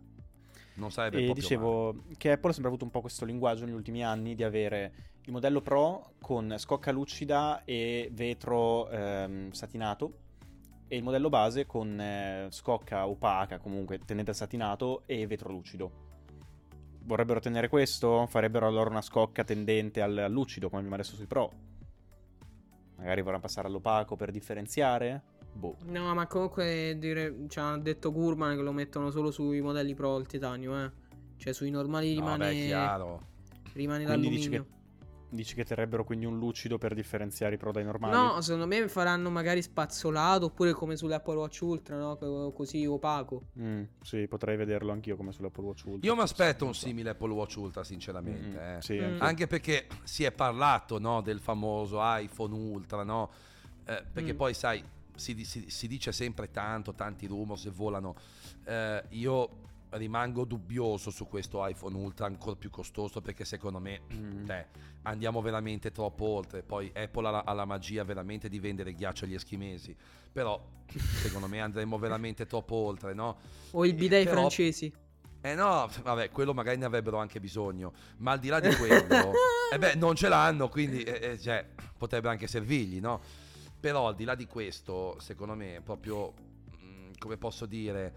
Non 0.74 0.90
sarebbe 0.90 1.18
E 1.18 1.24
proprio 1.24 1.42
dicevo 1.42 2.02
che 2.16 2.32
Apple 2.32 2.50
ha 2.50 2.52
sempre 2.52 2.70
avuto 2.70 2.84
un 2.84 2.90
po' 2.90 3.00
questo 3.02 3.24
linguaggio 3.26 3.64
negli 3.66 3.74
ultimi 3.74 4.02
anni 4.02 4.34
di 4.34 4.42
avere 4.42 4.92
il 5.24 5.32
modello 5.32 5.60
Pro 5.60 6.14
con 6.20 6.54
scocca 6.58 6.90
lucida 6.90 7.62
e 7.64 8.10
vetro 8.12 8.88
ehm, 8.88 9.50
satinato 9.52 10.18
e 10.88 10.96
il 10.96 11.02
modello 11.02 11.28
base 11.28 11.64
con 11.64 11.98
eh, 12.00 12.48
scocca 12.50 13.06
opaca, 13.06 13.58
comunque 13.58 13.98
tendente 13.98 14.32
al 14.32 14.36
satinato 14.36 15.02
e 15.06 15.26
vetro 15.26 15.50
lucido. 15.50 15.90
Vorrebbero 17.04 17.40
tenere 17.40 17.68
questo? 17.68 18.26
Farebbero 18.26 18.66
allora 18.66 18.90
una 18.90 19.00
scocca 19.00 19.44
tendente 19.44 20.02
al, 20.02 20.16
al 20.18 20.30
lucido 20.30 20.68
come 20.68 20.78
abbiamo 20.82 20.96
adesso 20.96 21.16
sui 21.16 21.26
Pro? 21.26 21.50
Magari 22.96 23.22
vorranno 23.22 23.42
passare 23.42 23.68
all'opaco 23.68 24.16
per 24.16 24.30
differenziare? 24.30 25.22
Boh. 25.52 25.76
No, 25.86 26.14
ma 26.14 26.26
comunque 26.26 26.96
dire, 26.98 27.46
ci 27.48 27.58
ha 27.58 27.76
detto 27.76 28.12
Gurman 28.12 28.56
che 28.56 28.62
lo 28.62 28.72
mettono 28.72 29.10
solo 29.10 29.30
sui 29.30 29.60
modelli 29.60 29.94
Pro 29.94 30.18
il 30.18 30.26
titanio, 30.26 30.84
eh. 30.84 30.90
Cioè 31.36 31.52
sui 31.52 31.70
normali 31.70 32.14
male. 32.16 32.20
No, 32.20 32.34
rimane, 32.36 32.52
beh, 32.52 32.66
chiaro. 32.66 33.20
rimane 33.72 34.04
Quindi 34.04 34.28
dici 34.28 34.50
l'alluminio. 34.50 34.62
che, 34.62 34.81
dici 35.32 35.54
che 35.54 35.64
terrebbero 35.64 36.04
quindi 36.04 36.26
un 36.26 36.38
lucido 36.38 36.78
per 36.78 36.94
differenziare 36.94 37.54
i 37.54 37.58
Pro 37.58 37.72
dai 37.72 37.84
normali? 37.84 38.14
No, 38.14 38.40
secondo 38.40 38.66
me 38.66 38.86
faranno 38.88 39.30
magari 39.30 39.62
spazzolato 39.62 40.46
oppure 40.46 40.72
come 40.72 40.96
sull'Apple 40.96 41.36
Watch 41.36 41.60
Ultra, 41.62 41.96
no? 41.96 42.16
Co- 42.16 42.52
Così 42.52 42.84
opaco. 42.86 43.44
Mm, 43.58 43.82
sì, 44.02 44.26
potrei 44.28 44.56
vederlo 44.56 44.92
anch'io 44.92 45.16
come 45.16 45.32
sull'Apple 45.32 45.64
Watch 45.64 45.84
Ultra. 45.86 46.08
Io 46.10 46.14
mi 46.16 46.22
aspetto 46.22 46.64
un 46.66 46.74
simile 46.74 47.10
Apple 47.10 47.32
Watch 47.32 47.56
Ultra, 47.56 47.82
sinceramente. 47.84 48.58
Mm, 48.58 48.60
eh. 48.76 48.78
Sì, 48.82 48.98
Mm. 49.00 49.16
Anche 49.20 49.46
perché 49.46 49.86
si 50.04 50.24
è 50.24 50.32
parlato 50.32 50.98
no, 50.98 51.20
del 51.22 51.40
famoso 51.40 51.98
iPhone 52.02 52.54
Ultra, 52.54 53.02
no? 53.02 53.30
Eh, 53.84 54.04
perché 54.12 54.34
Mm. 54.34 54.36
poi 54.36 54.54
sai, 54.54 54.82
si, 55.14 55.44
si- 55.44 55.68
si 55.70 55.88
dice 55.88 56.12
sempre 56.12 56.50
tanto, 56.50 56.92
tanti 56.94 57.26
rumors 57.26 57.64
e 57.66 57.70
volano. 57.70 58.14
Eh, 58.64 59.02
io 59.10 59.48
rimango 59.92 60.44
dubbioso 60.44 61.10
su 61.10 61.26
questo 61.26 61.64
iPhone 61.66 61.96
Ultra 61.96 62.26
ancora 62.26 62.56
più 62.56 62.70
costoso 62.70 63.20
perché 63.20 63.44
secondo 63.44 63.78
me 63.78 64.00
Mm. 64.12 64.46
cioè, 64.46 64.66
andiamo 65.02 65.40
veramente 65.40 65.90
troppo 65.90 66.24
oltre. 66.26 66.62
Poi 66.62 66.90
Apple 66.94 67.26
ha 67.26 67.30
la, 67.30 67.42
ha 67.44 67.52
la 67.52 67.64
magia 67.64 68.04
veramente 68.04 68.48
di 68.48 68.58
vendere 68.58 68.92
ghiaccio 68.94 69.24
agli 69.24 69.34
eschimesi. 69.34 69.94
Però 70.32 70.62
secondo 71.22 71.46
me 71.48 71.60
andremo 71.60 71.98
veramente 71.98 72.46
troppo 72.46 72.74
oltre, 72.76 73.12
no? 73.14 73.38
O 73.72 73.84
il 73.84 73.94
bidet 73.94 74.24
Però- 74.24 74.40
francesi. 74.40 74.92
Eh 75.44 75.54
no, 75.56 75.90
vabbè, 76.02 76.30
quello 76.30 76.54
magari 76.54 76.78
ne 76.78 76.84
avrebbero 76.84 77.18
anche 77.18 77.40
bisogno. 77.40 77.92
Ma 78.18 78.30
al 78.32 78.38
di 78.38 78.48
là 78.48 78.60
di 78.60 78.72
quello, 78.76 79.32
eh 79.74 79.78
beh, 79.78 79.96
non 79.96 80.14
ce 80.14 80.28
l'hanno, 80.28 80.68
quindi 80.68 81.02
eh, 81.02 81.32
eh, 81.32 81.38
cioè, 81.40 81.66
potrebbe 81.98 82.28
anche 82.28 82.46
servirgli, 82.46 83.00
no? 83.00 83.20
Però 83.80 84.06
al 84.06 84.14
di 84.14 84.22
là 84.22 84.36
di 84.36 84.46
questo, 84.46 85.16
secondo 85.18 85.54
me, 85.54 85.80
proprio, 85.82 86.32
mm, 86.80 87.10
come 87.18 87.36
posso 87.38 87.66
dire, 87.66 88.14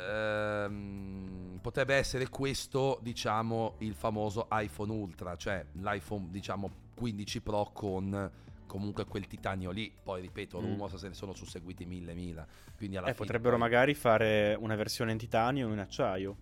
ehm, 0.00 1.58
potrebbe 1.60 1.94
essere 1.94 2.28
questo, 2.28 2.98
diciamo, 3.02 3.76
il 3.78 3.94
famoso 3.94 4.48
iPhone 4.50 4.92
Ultra, 4.92 5.36
cioè 5.36 5.64
l'iPhone, 5.72 6.28
diciamo, 6.30 6.70
15 6.94 7.40
Pro 7.40 7.70
con 7.72 8.30
comunque 8.66 9.04
quel 9.04 9.26
titanio 9.26 9.70
lì. 9.70 9.92
Poi, 10.02 10.20
ripeto, 10.22 10.58
Mm. 10.60 10.64
rumors 10.64 10.94
se 10.96 11.08
ne 11.08 11.14
sono 11.14 11.34
susseguiti 11.34 11.84
mille, 11.84 12.14
mila. 12.14 12.46
Quindi 12.76 12.96
alla 12.96 13.08
Eh, 13.08 13.12
fine 13.12 13.24
potrebbero 13.26 13.56
poi- 13.56 13.68
magari 13.68 13.94
fare 13.94 14.56
una 14.58 14.74
versione 14.76 15.12
in 15.12 15.18
titanio 15.18 15.68
e 15.68 15.72
in 15.72 15.78
acciaio. 15.78 16.36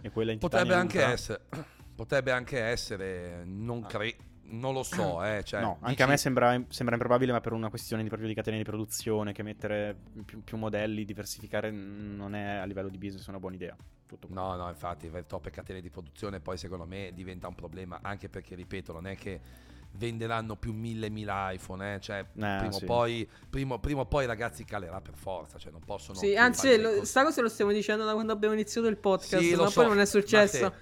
E 0.00 0.10
quella 0.10 0.32
in 0.32 0.38
Potrebbe 0.38 0.64
titanio 0.64 0.82
anche 0.82 0.98
ultra? 0.98 1.12
essere, 1.12 1.40
potrebbe 1.94 2.30
anche 2.30 2.60
essere, 2.60 3.44
non 3.44 3.82
Ah. 3.84 3.86
credo, 3.86 4.22
non 4.58 4.72
lo 4.72 4.82
so, 4.82 5.22
eh, 5.24 5.42
cioè, 5.44 5.60
no, 5.60 5.76
anche 5.80 5.90
dici- 5.90 6.02
a 6.02 6.06
me 6.06 6.16
sembra, 6.16 6.62
sembra 6.68 6.94
improbabile, 6.94 7.32
ma 7.32 7.40
per 7.40 7.52
una 7.52 7.68
questione 7.68 8.02
di, 8.02 8.08
proprio 8.08 8.28
di 8.28 8.34
catene 8.34 8.56
di 8.56 8.64
produzione, 8.64 9.32
che 9.32 9.42
mettere 9.42 9.96
più, 10.24 10.42
più 10.42 10.56
modelli, 10.56 11.04
diversificare 11.04 11.70
non 11.70 12.34
è 12.34 12.56
a 12.56 12.64
livello 12.64 12.88
di 12.88 12.98
business 12.98 13.26
una 13.26 13.38
buona 13.38 13.56
idea. 13.56 13.76
No, 14.28 14.54
no, 14.54 14.68
infatti, 14.68 15.06
avere 15.06 15.26
troppe 15.26 15.50
catene 15.50 15.80
di 15.80 15.90
produzione 15.90 16.38
poi 16.38 16.56
secondo 16.56 16.84
me 16.84 17.10
diventa 17.14 17.48
un 17.48 17.54
problema, 17.54 17.98
anche 18.02 18.28
perché, 18.28 18.54
ripeto, 18.54 18.92
non 18.92 19.06
è 19.06 19.16
che 19.16 19.40
venderanno 19.96 20.56
più 20.56 20.72
mille 20.72 21.08
mila 21.08 21.50
iPhone, 21.52 21.94
eh, 21.94 22.00
cioè 22.00 22.24
prima, 22.24 22.72
sì. 22.72 22.82
o 22.82 22.86
poi, 22.86 23.28
prima, 23.48 23.78
prima 23.78 24.00
o 24.00 24.06
poi 24.06 24.26
ragazzi 24.26 24.64
calerà 24.64 25.00
per 25.00 25.14
forza, 25.14 25.58
cioè 25.58 25.70
non 25.70 25.82
possono... 25.84 26.18
Sì, 26.18 26.36
anzi, 26.36 26.80
lo- 26.80 26.96
cos- 26.96 27.08
sta 27.08 27.22
cosa 27.22 27.42
lo 27.42 27.48
stiamo 27.48 27.72
dicendo 27.72 28.04
da 28.04 28.12
quando 28.12 28.32
abbiamo 28.32 28.54
iniziato 28.54 28.88
il 28.88 28.96
podcast, 28.96 29.42
Sì, 29.42 29.54
ma 29.54 29.68
so, 29.68 29.80
poi 29.80 29.90
non 29.90 30.00
è 30.00 30.06
successo. 30.06 30.74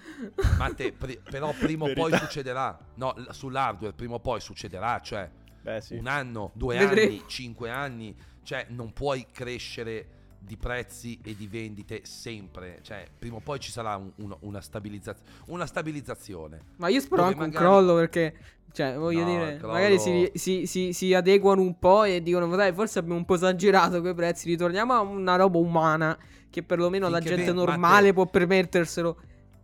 Ma 0.59 0.73
te, 0.75 0.93
pri- 0.93 1.21
però 1.23 1.53
prima 1.59 1.85
o 1.85 1.93
poi 1.93 2.17
succederà, 2.17 2.79
no, 2.95 3.15
sull'hardware 3.31 3.93
prima 3.93 4.15
o 4.15 4.21
poi 4.21 4.41
succederà, 4.41 5.01
cioè 5.01 5.31
Beh, 5.61 5.81
sì. 5.81 5.97
un 5.97 6.07
anno, 6.07 6.51
due 6.55 6.79
Vedremo. 6.79 7.11
anni, 7.11 7.25
cinque 7.27 7.71
anni, 7.71 8.17
cioè 8.43 8.67
non 8.71 8.93
puoi 8.93 9.27
crescere 9.31 10.07
di 10.45 10.57
prezzi 10.57 11.19
e 11.23 11.37
di 11.37 11.47
vendite 11.47 12.01
sempre, 12.05 12.81
cioè 12.83 13.07
prima 13.19 13.37
o 13.37 13.41
poi 13.41 13.61
ci 13.61 13.71
sarà 13.71 13.97
un- 13.97 14.11
uno- 14.17 14.39
una, 14.41 14.61
stabilizzaz- 14.61 15.23
una 15.47 15.67
stabilizzazione. 15.67 16.59
Ma 16.79 16.89
io 16.89 17.01
spero 17.01 17.23
Dove 17.23 17.35
anche 17.35 17.47
magari- 17.47 17.65
un 17.65 17.71
crollo 17.71 17.95
perché, 17.95 18.37
cioè, 18.73 18.97
voglio 18.97 19.21
No, 19.25 19.31
dire, 19.31 19.57
crollo- 19.59 19.73
magari 19.73 19.99
si, 19.99 20.31
si- 20.35 20.67
si- 20.67 20.93
si 20.93 21.15
adeguano 21.15 21.61
un 21.63 21.79
po' 21.79 22.05
e 22.05 22.23
dicono, 22.23 22.47
"Ma 22.49 22.57
dai, 22.57 22.73
forse 22.73 22.99
abbiamo 22.99 23.19
un 23.19 23.25
po' 23.25 23.35
esagerato 23.35 24.01
quei 24.01 24.15
prezzi, 24.15 24.49
ritorniamo 24.49 24.93
a 24.93 25.01
una 25.01 25.37
roba 25.37 25.59
umana 25.59 26.19
che 26.51 26.63
perlomeno 26.63 27.09
la 27.09 27.19
Finché 27.19 27.37
gente 27.37 27.53
ven- 27.53 27.57
normale 27.65 27.79
Matte- 28.09 28.13
può 28.13 28.27
permetterselo. 28.27 29.17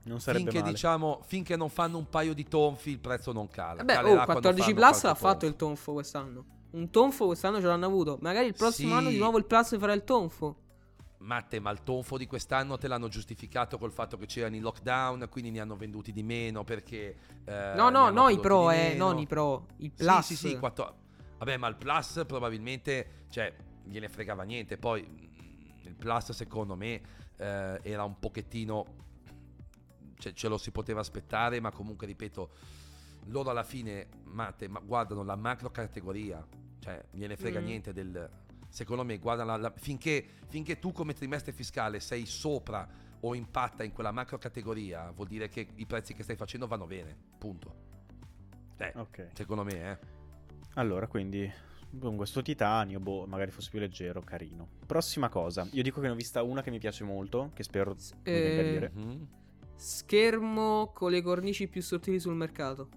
Non 0.05 0.21
sarebbe 0.21 0.45
Finché 0.45 0.61
male. 0.61 0.71
diciamo, 0.73 1.21
finché 1.27 1.57
non 1.57 1.69
fanno 1.69 1.99
un 1.99 2.09
paio 2.09 2.33
di 2.33 2.47
tonfi 2.49 2.91
il 2.91 2.99
prezzo 2.99 3.33
non 3.33 3.49
cala. 3.49 3.85
Calerà 3.85 4.01
oh, 4.01 4.05
quando 4.25 4.25
14 4.25 4.73
fanno 4.73 4.75
Plus 4.91 5.03
l'ha 5.03 5.15
fatto 5.15 5.39
tonfo. 5.41 5.47
il 5.47 5.57
tonfo 5.57 5.93
quest'anno. 5.93 6.45
Un 6.71 6.91
tonfo 6.91 7.27
quest'anno 7.27 7.61
ce 7.61 7.67
l'hanno 7.67 7.85
avuto. 7.87 8.17
Magari 8.23 8.47
il 8.47 8.55
prossimo 8.55 8.93
Sì. 8.93 8.97
anno 8.97 9.09
di 9.11 9.19
nuovo 9.19 9.37
il 9.37 9.45
Plus 9.45 9.77
farà 9.79 9.93
il 9.93 10.05
tonfo. 10.05 10.57
Matte, 11.21 11.59
ma 11.59 11.71
il 11.71 11.83
tonfo 11.83 12.17
di 12.17 12.27
quest'anno 12.27 12.79
te 12.79 12.87
l'hanno 12.89 13.09
giustificato 13.09 13.77
col 13.77 13.91
fatto 13.93 14.17
che 14.17 14.27
c'erano 14.27 14.55
i 14.57 14.61
lockdown, 14.61 15.27
quindi 15.31 15.51
ne 15.51 15.61
hanno 15.61 15.77
venduti 15.77 16.13
di 16.13 16.23
meno 16.23 16.63
perché... 16.65 17.17
eh, 17.45 17.73
no, 17.75 17.89
no, 17.91 18.11
no, 18.11 18.29
i 18.29 18.39
pro, 18.39 18.71
eh, 18.71 18.95
non 18.97 19.19
i 19.19 19.27
pro. 19.27 19.67
Sì, 19.79 19.91
Plus. 19.91 20.25
Sì, 20.27 20.37
sì, 20.37 20.59
quattro- 20.59 20.97
Vabbè, 21.39 21.57
ma 21.57 21.67
il 21.69 21.77
Plus 21.77 22.23
probabilmente, 22.27 23.25
cioè, 23.31 23.53
gliene 23.85 24.09
fregava 24.09 24.43
niente. 24.45 24.79
Poi 24.79 25.03
mm, 25.07 25.87
il 25.87 25.95
Plus, 25.97 26.31
secondo 26.33 26.77
me, 26.77 27.01
eh, 27.37 27.81
era 27.83 28.05
un 28.05 28.19
pochettino... 28.19 28.97
Cioè, 30.19 30.33
ce 30.33 30.49
lo 30.49 30.57
si 30.59 30.71
poteva 30.73 31.01
aspettare, 31.01 31.61
ma 31.61 31.71
comunque, 31.71 32.07
ripeto, 32.07 32.51
loro 33.27 33.51
alla 33.51 33.63
fine, 33.65 34.09
Matte, 34.25 34.67
ma 34.69 34.81
guardano 34.81 35.23
la 35.25 35.37
macro 35.37 35.71
categoria. 35.71 36.45
Cioè, 36.81 37.05
gliene 37.11 37.37
frega 37.37 37.61
Mm. 37.61 37.65
niente 37.65 37.93
del... 37.93 38.31
Secondo 38.69 39.05
me, 39.05 39.19
guardano 39.19 39.51
la- 39.51 39.57
la- 39.69 39.75
finché, 39.77 40.25
finché 40.49 40.79
tu 40.79 40.93
come 40.93 41.15
trimestre 41.15 41.53
fiscale 41.53 42.01
sei 42.01 42.27
sopra 42.27 42.87
o 43.21 43.35
impatta 43.35 43.83
in 43.83 43.93
quella 43.93 44.13
macro 44.13 44.39
categoria, 44.39 45.11
vuol 45.11 45.27
dire 45.27 45.49
che 45.49 45.69
i 45.77 45.87
prezzi 45.87 46.15
che 46.15 46.23
stai 46.23 46.37
facendo 46.37 46.67
vanno 46.67 46.87
bene. 46.87 47.17
Punto. 47.39 47.75
Eh, 48.77 48.93
Ok. 48.95 49.31
secondo 49.33 49.65
me, 49.65 49.91
eh. 49.91 49.99
Allora, 50.75 51.07
quindi 51.09 51.51
con 51.99 52.17
questo 52.17 52.43
titanio, 52.43 53.01
boh, 53.01 53.27
magari 53.27 53.51
fosse 53.51 53.71
più 53.71 53.81
leggero, 53.81 54.21
carino. 54.21 54.69
Prossima 54.87 55.29
cosa, 55.29 55.67
io 55.73 55.83
dico 55.83 56.01
che 56.01 56.07
ne 56.07 56.13
ho 56.13 56.17
vista 56.17 56.43
una 56.43 56.63
che 56.63 56.71
mi 56.71 56.79
piace 56.79 57.03
molto, 57.03 57.51
che 57.55 57.63
spero 57.63 57.93
a 57.93 57.97
eh, 58.25 58.71
dire. 58.71 58.91
Mhm. 58.95 59.29
Schermo 59.75 60.93
con 60.93 61.11
le 61.11 61.23
cornici 61.23 61.67
più 61.69 61.83
sottili 61.83 62.21
sul 62.21 62.35
mercato. 62.35 62.89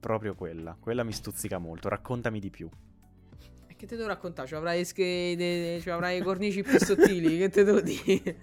Proprio 0.00 0.34
quella, 0.34 0.76
quella 0.78 1.02
mi 1.02 1.12
stuzzica 1.12 1.58
molto, 1.58 1.88
raccontami 1.88 2.38
di 2.38 2.50
più. 2.50 2.68
Che 3.78 3.86
te 3.86 3.94
devo 3.94 4.08
raccontare? 4.08 4.48
Ci 4.48 4.56
avrai, 4.56 4.84
ci 4.84 5.88
avrai 5.88 6.18
i 6.18 6.20
cornici 6.20 6.64
più 6.64 6.80
sottili. 6.80 7.38
Che 7.38 7.48
te 7.48 7.62
devo 7.62 7.80
dire? 7.80 8.20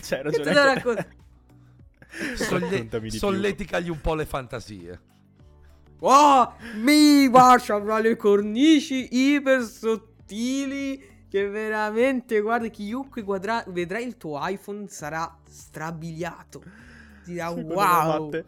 Che 0.00 0.22
ragione. 0.22 0.44
te 0.44 0.52
devo 0.52 0.64
raccontare? 0.64 1.16
Solle- 2.36 3.10
solleticagli 3.10 3.88
un 3.88 4.00
po' 4.00 4.14
le 4.14 4.24
fantasie. 4.24 5.00
Oh, 5.98 6.54
mi 6.76 7.26
guarda, 7.26 7.74
avrà 7.74 7.98
le 7.98 8.14
cornici 8.14 9.08
iper 9.10 9.62
sottili. 9.64 11.10
Che 11.28 11.48
veramente, 11.48 12.40
guarda, 12.40 12.68
chiunque 12.68 13.22
guadra- 13.22 13.64
vedrà 13.66 13.98
il 13.98 14.16
tuo 14.16 14.38
iPhone 14.42 14.86
sarà 14.86 15.38
strabiliato. 15.48 16.62
Dirà 17.24 17.48
Secondo 17.48 17.74
wow. 17.74 18.24
Matte, 18.30 18.44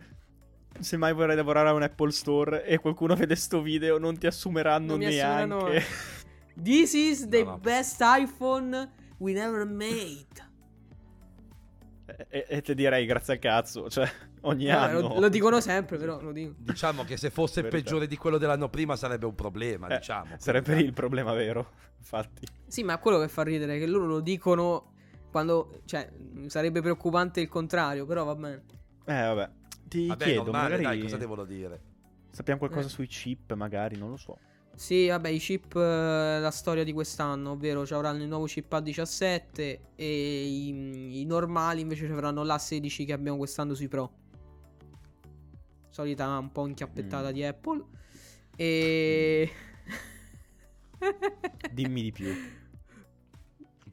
se 0.81 0.97
mai 0.97 1.13
vorrai 1.15 1.37
lavorare 1.37 1.69
a 1.69 1.73
un 1.73 1.83
Apple 1.83 2.11
Store 2.11 2.65
e 2.65 2.79
qualcuno 2.79 3.15
vede 3.15 3.37
sto 3.37 3.61
video, 3.63 3.99
non 3.99 4.19
ti 4.19 4.27
assumeranno 4.27 4.87
Non 4.97 4.99
mi 4.99 5.07
assumeranno- 5.07 5.69
neanche. 5.69 5.85
This 6.63 6.93
is 6.95 7.29
the 7.29 7.43
No, 7.43 7.51
no. 7.51 7.59
best 7.59 8.01
iPhone 8.01 8.91
we 9.19 9.33
never 9.33 9.65
made. 9.67 10.53
e, 12.29 12.45
e 12.49 12.63
ti 12.63 12.75
direi 12.75 13.07
grazie 13.07 13.35
al 13.35 13.39
cazzo, 13.41 13.89
cioè 13.89 14.09
ogni 14.43 14.67
Vabbè, 14.67 14.93
anno. 14.93 15.01
lo, 15.15 15.21
lo 15.21 15.29
dicono 15.29 15.61
sempre, 15.61 15.97
però 15.97 16.21
lo 16.21 16.33
dico. 16.33 16.55
Diciamo 16.59 17.03
che 17.05 17.17
se 17.17 17.31
fosse 17.31 17.63
Verità. 17.63 17.83
peggiore 17.83 18.07
di 18.07 18.17
quello 18.17 18.39
dell'anno 18.39 18.69
prima 18.69 18.95
sarebbe 18.95 19.27
un 19.27 19.35
problema, 19.35 19.89
Eh, 19.89 19.97
diciamo. 19.99 20.35
Sarebbe 20.39 20.67
Quindi, 20.67 20.85
il 20.85 20.93
problema 20.93 21.33
vero, 21.33 21.73
infatti. 21.99 22.47
Sì, 22.67 22.83
ma 22.85 22.99
quello 22.99 23.19
che 23.19 23.29
fa 23.29 23.43
ridere 23.43 23.77
è 23.77 23.79
che 23.79 23.87
loro 23.87 24.07
lo 24.07 24.21
dicono 24.21 24.93
quando. 25.31 25.81
Cioè, 25.87 26.09
sarebbe 26.47 26.81
preoccupante 26.83 27.41
il 27.41 27.49
contrario, 27.49 28.05
però 28.07 28.25
va 28.25 28.35
bene. 28.35 28.63
Eh, 29.07 29.13
vabbè. 29.23 29.51
Ti 29.89 30.07
Vabbè, 30.09 30.25
chiedo, 30.25 30.43
normale, 30.45 30.77
magari 30.77 30.83
dai, 30.83 31.01
cosa 31.01 31.17
devo 31.17 31.45
dire? 31.45 31.81
sappiamo 32.31 32.59
qualcosa 32.59 32.87
Eh. 32.87 32.91
sui 32.91 33.07
chip, 33.07 33.53
magari, 33.55 33.97
non 33.97 34.11
lo 34.11 34.17
so. 34.17 34.37
Sì, 34.75 35.07
vabbè, 35.07 35.29
i 35.29 35.39
chip, 35.39 35.77
eh, 35.77 36.41
la 36.41 36.51
storia 36.51 36.83
di 36.83 36.93
quest'anno, 36.93 37.53
ovvero 37.53 37.87
ci 37.87 37.95
avranno 37.95 38.23
il 38.23 38.29
nuovo 38.29 38.47
chip 38.47 38.73
A17 38.73 39.79
e 39.95 40.45
i, 40.45 41.21
i 41.21 41.25
normali 41.27 41.81
invece 41.81 42.07
ci 42.07 42.13
avranno 42.13 42.43
l'A16 42.43 43.07
che 43.07 43.13
abbiamo 43.13 43.37
quest'anno 43.39 43.75
sui 43.75 43.87
Pro. 43.87 44.13
Solita 45.91 46.37
un 46.39 46.51
po' 46.51 46.67
inchiappettata 46.67 47.29
Mm. 47.29 47.33
di 47.33 47.45
Apple. 47.45 47.85
E... 48.57 49.51
Dimmi 51.73 52.03
di 52.03 52.11
più. 52.13 52.27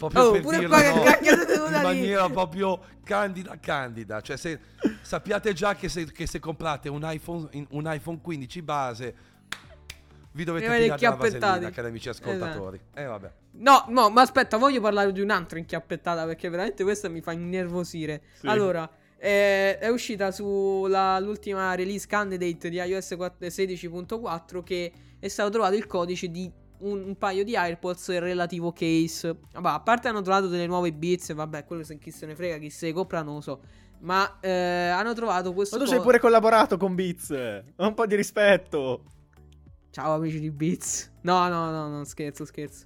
Proprio 0.10 0.22
Oh, 0.24 0.32
per 0.32 0.42
pure 0.42 0.58
dirlo, 0.60 0.76
qua 0.76 0.82
che 0.82 1.58
no, 1.58 1.66
in 1.78 1.82
maniera 1.82 2.30
proprio 2.30 2.80
candida 3.04 3.60
candida. 3.60 4.22
Cioè, 4.22 4.38
se, 4.38 4.60
sappiate 5.02 5.54
già 5.54 5.76
che 5.76 5.90
se, 5.90 6.12
che 6.12 6.26
se 6.26 6.40
comprate 6.40 6.90
un 6.90 7.02
iPhone, 7.04 7.48
un 7.70 7.84
iPhone 7.86 8.20
15 8.22 8.62
base, 8.64 9.16
vi 10.32 10.44
dovete 10.44 10.66
tirare 10.66 10.88
la 10.88 11.16
vasellina, 11.16 11.70
cari 11.70 11.88
amici 11.88 12.10
ascoltatori. 12.10 12.78
Esatto. 12.78 13.00
Eh, 13.00 13.06
vabbè. 13.06 13.32
No, 13.54 13.86
no, 13.90 14.10
ma 14.10 14.22
aspetta, 14.22 14.58
voglio 14.58 14.82
parlare 14.82 15.12
di 15.12 15.22
un'altra 15.22 15.60
inchiappettata 15.60 16.26
perché 16.26 16.50
veramente 16.50 16.84
questa 16.84 17.08
mi 17.08 17.22
fa 17.22 17.34
innervosire. 17.34 18.22
Sì. 18.40 18.48
Allora, 18.48 18.90
eh, 19.18 19.78
è 19.78 19.90
uscita 19.90 20.32
sull'ultima 20.32 21.76
release 21.76 22.08
candidate 22.08 22.70
di 22.70 22.78
iOS 22.78 23.14
4 23.16 23.48
16.4 23.48 24.64
che 24.64 24.92
è 25.20 25.28
stato 25.28 25.52
trovato 25.52 25.76
il 25.76 25.86
codice 25.86 26.30
di 26.30 26.52
un, 26.82 27.04
un 27.04 27.17
paio 27.17 27.44
di 27.44 27.56
AirPods 27.56 28.10
e 28.10 28.15
il 28.15 28.22
relativo 28.22 28.72
case. 28.72 29.38
Vabbè, 29.54 29.70
a 29.70 29.80
parte 29.80 30.08
hanno 30.08 30.22
trovato 30.22 30.48
delle 30.48 30.67
nuove 30.67 30.94
Beats, 30.94 31.34
vabbè, 31.34 31.65
quello 31.65 31.84
se 31.84 31.98
chi 31.98 32.12
se 32.12 32.26
ne 32.26 32.36
frega, 32.36 32.58
chi 32.58 32.70
se 32.70 32.88
le 32.88 32.94
compra 32.94 33.22
non 33.22 33.36
lo 33.36 33.41
so. 33.41 33.62
Ma 34.00 34.39
eh, 34.39 34.50
hanno 34.50 35.13
trovato 35.13 35.54
questo 35.54 35.78
Ma 35.78 35.86
tu 35.86 35.91
co- 35.91 36.02
pure 36.02 36.20
collaborato 36.20 36.78
con 36.78 36.96
Beats. 36.96 37.30
Un 37.76 37.94
po' 37.94 38.06
di 38.06 38.15
rispetto. 38.15 39.04
Ciao 39.91 40.13
amici 40.13 40.39
di 40.39 40.50
Beats. 40.50 41.12
No, 41.22 41.48
no, 41.50 41.70
no, 41.70 41.88
no, 41.89 42.04
scherzo, 42.06 42.46
scherzo. 42.46 42.86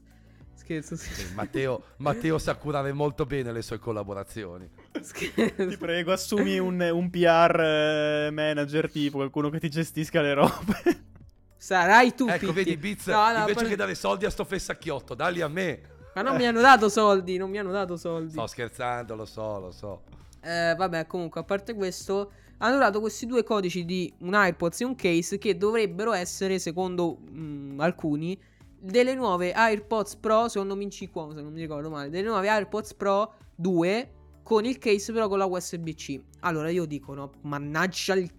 Scherzo, 0.55 0.95
scherzo. 0.95 1.31
Eh, 1.31 1.35
Matteo, 1.35 1.83
Matteo 1.97 2.37
sa 2.37 2.55
curare 2.55 2.91
molto 2.91 3.25
bene 3.25 3.51
le 3.51 3.61
sue 3.61 3.77
collaborazioni. 3.77 4.67
scherzo. 4.99 5.67
Ti 5.67 5.77
prego, 5.77 6.11
assumi 6.11 6.57
un, 6.57 6.81
un 6.81 7.09
PR 7.09 7.59
eh, 7.59 8.31
manager 8.31 8.91
tipo, 8.91 9.17
qualcuno 9.17 9.49
che 9.49 9.59
ti 9.59 9.69
gestisca 9.69 10.21
le 10.21 10.33
robe. 10.33 11.13
Sarai 11.57 12.13
tu, 12.13 12.27
ecco, 12.27 12.51
Pitti. 12.51 12.75
vedi, 12.75 12.77
Biz, 12.77 13.07
No, 13.07 13.31
no, 13.31 13.39
invece 13.39 13.53
poi- 13.53 13.67
che 13.69 13.75
dare 13.75 13.95
soldi 13.95 14.25
a 14.25 14.29
sto 14.29 14.43
fessacchiotto, 14.43 15.13
dalli 15.15 15.41
a 15.41 15.47
me. 15.47 15.81
Ma 16.15 16.21
non 16.21 16.35
mi 16.37 16.45
hanno 16.45 16.61
dato 16.61 16.87
soldi, 16.87 17.37
non 17.37 17.49
mi 17.49 17.57
hanno 17.57 17.71
dato 17.71 17.97
soldi. 17.97 18.31
Sto 18.31 18.47
scherzando, 18.47 19.15
lo 19.15 19.25
so, 19.25 19.59
lo 19.59 19.71
so. 19.71 20.03
Eh, 20.41 20.73
vabbè, 20.77 21.07
comunque, 21.07 21.41
a 21.41 21.43
parte 21.43 21.73
questo, 21.73 22.31
hanno 22.59 22.77
dato 22.77 22.99
questi 23.01 23.25
due 23.25 23.43
codici 23.43 23.83
di 23.83 24.13
un 24.19 24.33
AirPods 24.33 24.81
e 24.81 24.85
un 24.85 24.95
case 24.95 25.37
che 25.37 25.57
dovrebbero 25.57 26.13
essere, 26.13 26.57
secondo 26.59 27.17
mm, 27.29 27.79
alcuni, 27.81 28.39
delle 28.79 29.13
nuove 29.15 29.51
AirPods 29.51 30.15
Pro, 30.17 30.47
secondo 30.47 30.75
Minci 30.75 31.09
Cuomo, 31.09 31.33
se 31.33 31.41
non 31.41 31.51
mi 31.51 31.59
ricordo 31.59 31.89
male, 31.89 32.09
delle 32.09 32.27
nuove 32.27 32.47
AirPods 32.47 32.93
Pro 32.93 33.33
2 33.55 34.11
con 34.43 34.63
il 34.63 34.77
case 34.77 35.11
però 35.11 35.27
con 35.27 35.39
la 35.39 35.45
USB-C. 35.45 36.21
Allora 36.41 36.69
io 36.69 36.85
dico, 36.85 37.13
no, 37.13 37.31
mannaggia 37.41 38.13
il... 38.13 38.31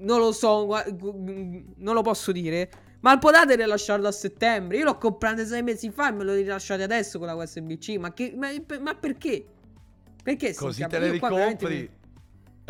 Non 0.00 0.18
lo 0.20 0.32
so, 0.32 0.66
gu- 0.66 1.64
non 1.76 1.94
lo 1.94 2.02
posso 2.02 2.32
dire. 2.32 2.70
Ma 3.00 3.16
potete 3.18 3.56
rilasciarlo 3.56 4.08
a 4.08 4.12
settembre? 4.12 4.76
Io 4.78 4.84
l'ho 4.84 4.98
comprato 4.98 5.44
sei 5.44 5.62
mesi 5.62 5.90
fa 5.90 6.08
e 6.08 6.12
me 6.12 6.24
lo 6.24 6.34
rilasciate 6.34 6.82
adesso 6.82 7.18
con 7.18 7.26
la 7.28 7.34
USB-C. 7.34 7.96
Ma, 7.98 8.12
che, 8.12 8.32
ma, 8.36 8.48
ma 8.80 8.94
perché? 8.94 9.44
Perché 10.22 10.52
si 10.52 10.58
Così 10.58 10.84
te 10.86 10.98
le 10.98 11.10
ricompri. 11.12 11.74
mi- 11.76 11.90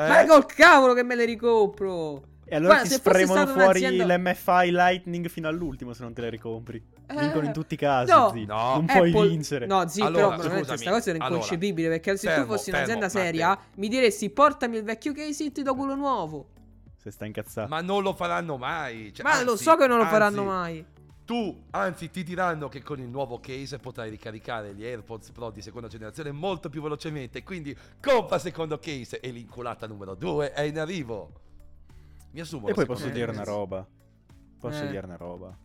Eh? 0.05 0.09
Ma 0.09 0.25
col 0.27 0.47
cavolo 0.47 0.93
che 0.95 1.03
me 1.03 1.15
le 1.17 1.25
ricopro! 1.25 2.23
E 2.51 2.57
allora 2.57 2.75
Guarda, 2.75 2.89
ti 2.89 2.95
spremono 2.95 3.47
fuori 3.47 3.81
un'azienda- 3.85 4.17
l'MFI 4.17 4.71
Lightning 4.71 5.29
fino 5.29 5.49
all'ultimo 5.49 5.93
se 5.93 6.03
non 6.03 6.13
te 6.15 6.21
le 6.23 6.31
ricompri. 6.31 6.83
Vincono 7.09 7.45
in 7.47 7.53
tutti 7.53 7.75
i 7.75 7.77
casi, 7.77 8.11
no. 8.13 8.31
zi. 8.33 8.45
No. 8.47 8.75
Non 8.75 8.87
puoi 8.87 9.11
Apple- 9.11 9.29
vincere. 9.29 9.67
No, 9.67 9.87
sì, 9.89 10.01
Allora, 10.01 10.13
però 10.13 10.29
veramente 10.37 10.59
scusami. 10.59 10.67
questa 10.79 10.91
cosa 10.91 11.11
era 11.11 11.19
Allora, 11.19 11.35
inconcepibile. 11.35 11.89
perché 11.89 12.17
se 12.17 12.29
fermo, 12.29 12.45
tu 12.45 12.51
fossi 12.53 12.71
fermo, 12.71 12.79
un'azienda 12.87 13.07
Matteo. 13.07 13.23
seria, 13.23 13.59
mi 13.77 13.89
diresti 13.89 14.31
portami 14.31 14.77
il 14.77 14.83
vecchio 14.83 15.13
case 15.13 15.45
e 15.47 15.53
ti 15.53 15.63
do 15.63 15.75
quello 15.75 15.95
nuovo. 15.95 16.49
Se 17.01 17.11
sta 17.13 17.25
incazzato. 17.25 17.69
Ma 17.69 17.81
non 17.81 18.03
lo 18.03 18.13
faranno 18.13 18.57
mai. 18.57 19.13
Cioè, 19.15 19.25
Ma 19.25 19.43
lo 19.43 19.53
anzi- 19.53 19.63
so 19.63 19.77
che 19.77 19.87
non 19.87 19.97
lo 19.99 20.03
anzi, 20.03 20.15
faranno 20.15 20.45
mai. 20.45 20.85
Tu, 21.25 21.65
anzi, 21.71 22.11
ti 22.11 22.25
diranno 22.25 22.69
che 22.69 22.83
con 22.83 22.99
il 23.01 23.09
nuovo 23.09 23.39
case 23.39 23.79
potrai 23.79 24.11
ricaricare 24.11 24.75
gli 24.75 24.83
AirPods 24.85 25.31
Pro 25.31 25.51
di 25.51 25.61
seconda 25.63 25.87
generazione 25.87 26.33
molto 26.33 26.69
più 26.71 26.81
velocemente. 26.83 27.43
Quindi 27.43 27.77
compra 28.01 28.39
secondo 28.39 28.79
case 28.79 29.21
e 29.21 29.31
l'inculata 29.31 29.87
numero 29.87 30.15
2 30.15 30.53
è 30.53 30.63
in 30.63 30.79
arrivo. 30.79 31.33
Mi 32.33 32.41
assumo. 32.41 32.67
E 32.69 32.73
poi 32.75 32.87
posso 32.87 33.09
dire 33.11 33.31
una 33.31 33.45
roba. 33.45 33.87
Posso 34.59 34.83
Eh. 34.85 34.89
dire 34.89 35.05
una 35.07 35.17
roba. 35.17 35.57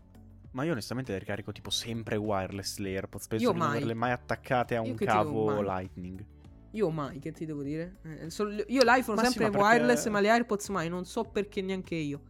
Ma 0.51 0.63
io 0.65 0.71
onestamente 0.73 1.11
le 1.13 1.17
ricarico 1.17 1.51
tipo 1.51 1.71
sempre 1.71 2.15
wireless 2.15 2.77
le 2.77 2.89
AirPods. 2.95 3.27
Penso 3.27 3.45
Io 3.45 3.51
di 3.53 3.57
non 3.57 3.67
mai. 3.67 3.77
averle 3.77 3.93
mai 3.95 4.11
attaccate 4.11 4.75
a 4.75 4.83
Io 4.83 4.91
un 4.91 4.95
cavo 4.97 5.45
mai. 5.45 5.63
Lightning. 5.63 6.23
Io 6.73 6.89
mai, 6.89 7.19
che 7.19 7.31
ti 7.31 7.45
devo 7.45 7.61
dire? 7.61 7.97
Eh, 8.03 8.29
sol- 8.29 8.63
io 8.67 8.81
l'iPhone 8.83 9.21
Ma 9.21 9.27
sì, 9.27 9.33
sempre 9.37 9.51
perché- 9.51 9.65
wireless, 9.65 10.07
ma 10.09 10.19
le 10.19 10.29
AirPods 10.29 10.69
mai. 10.69 10.89
Non 10.89 11.05
so 11.05 11.23
perché 11.23 11.61
neanche 11.61 11.95
io. 11.95 12.21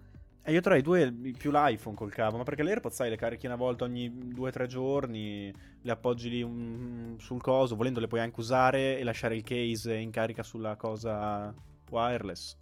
E 0.45 0.51
io 0.51 0.59
tra 0.59 0.75
i 0.75 0.81
due 0.81 1.09
più 1.37 1.51
l'iPhone 1.51 1.95
col 1.95 2.11
cavo. 2.11 2.35
Ma 2.37 2.43
perché 2.43 2.63
le 2.63 2.71
AirPods, 2.71 2.93
sai, 2.95 3.09
le 3.09 3.15
carichi 3.15 3.45
una 3.45 3.55
volta 3.55 3.85
ogni 3.85 4.09
2-3 4.33 4.65
giorni. 4.67 5.53
Le 5.81 5.91
appoggi 5.91 6.29
lì 6.29 6.41
un- 6.43 7.15
sul 7.19 7.39
coso. 7.41 7.77
Volendo 7.77 8.01
le 8.01 8.07
puoi 8.07 8.19
anche 8.19 8.39
usare 8.41 8.99
e 8.99 9.03
lasciare 9.03 9.35
il 9.37 9.43
case 9.43 9.95
in 9.95 10.11
carica 10.11 10.43
sulla 10.43 10.75
cosa 10.75 11.53
wireless. 11.89 12.57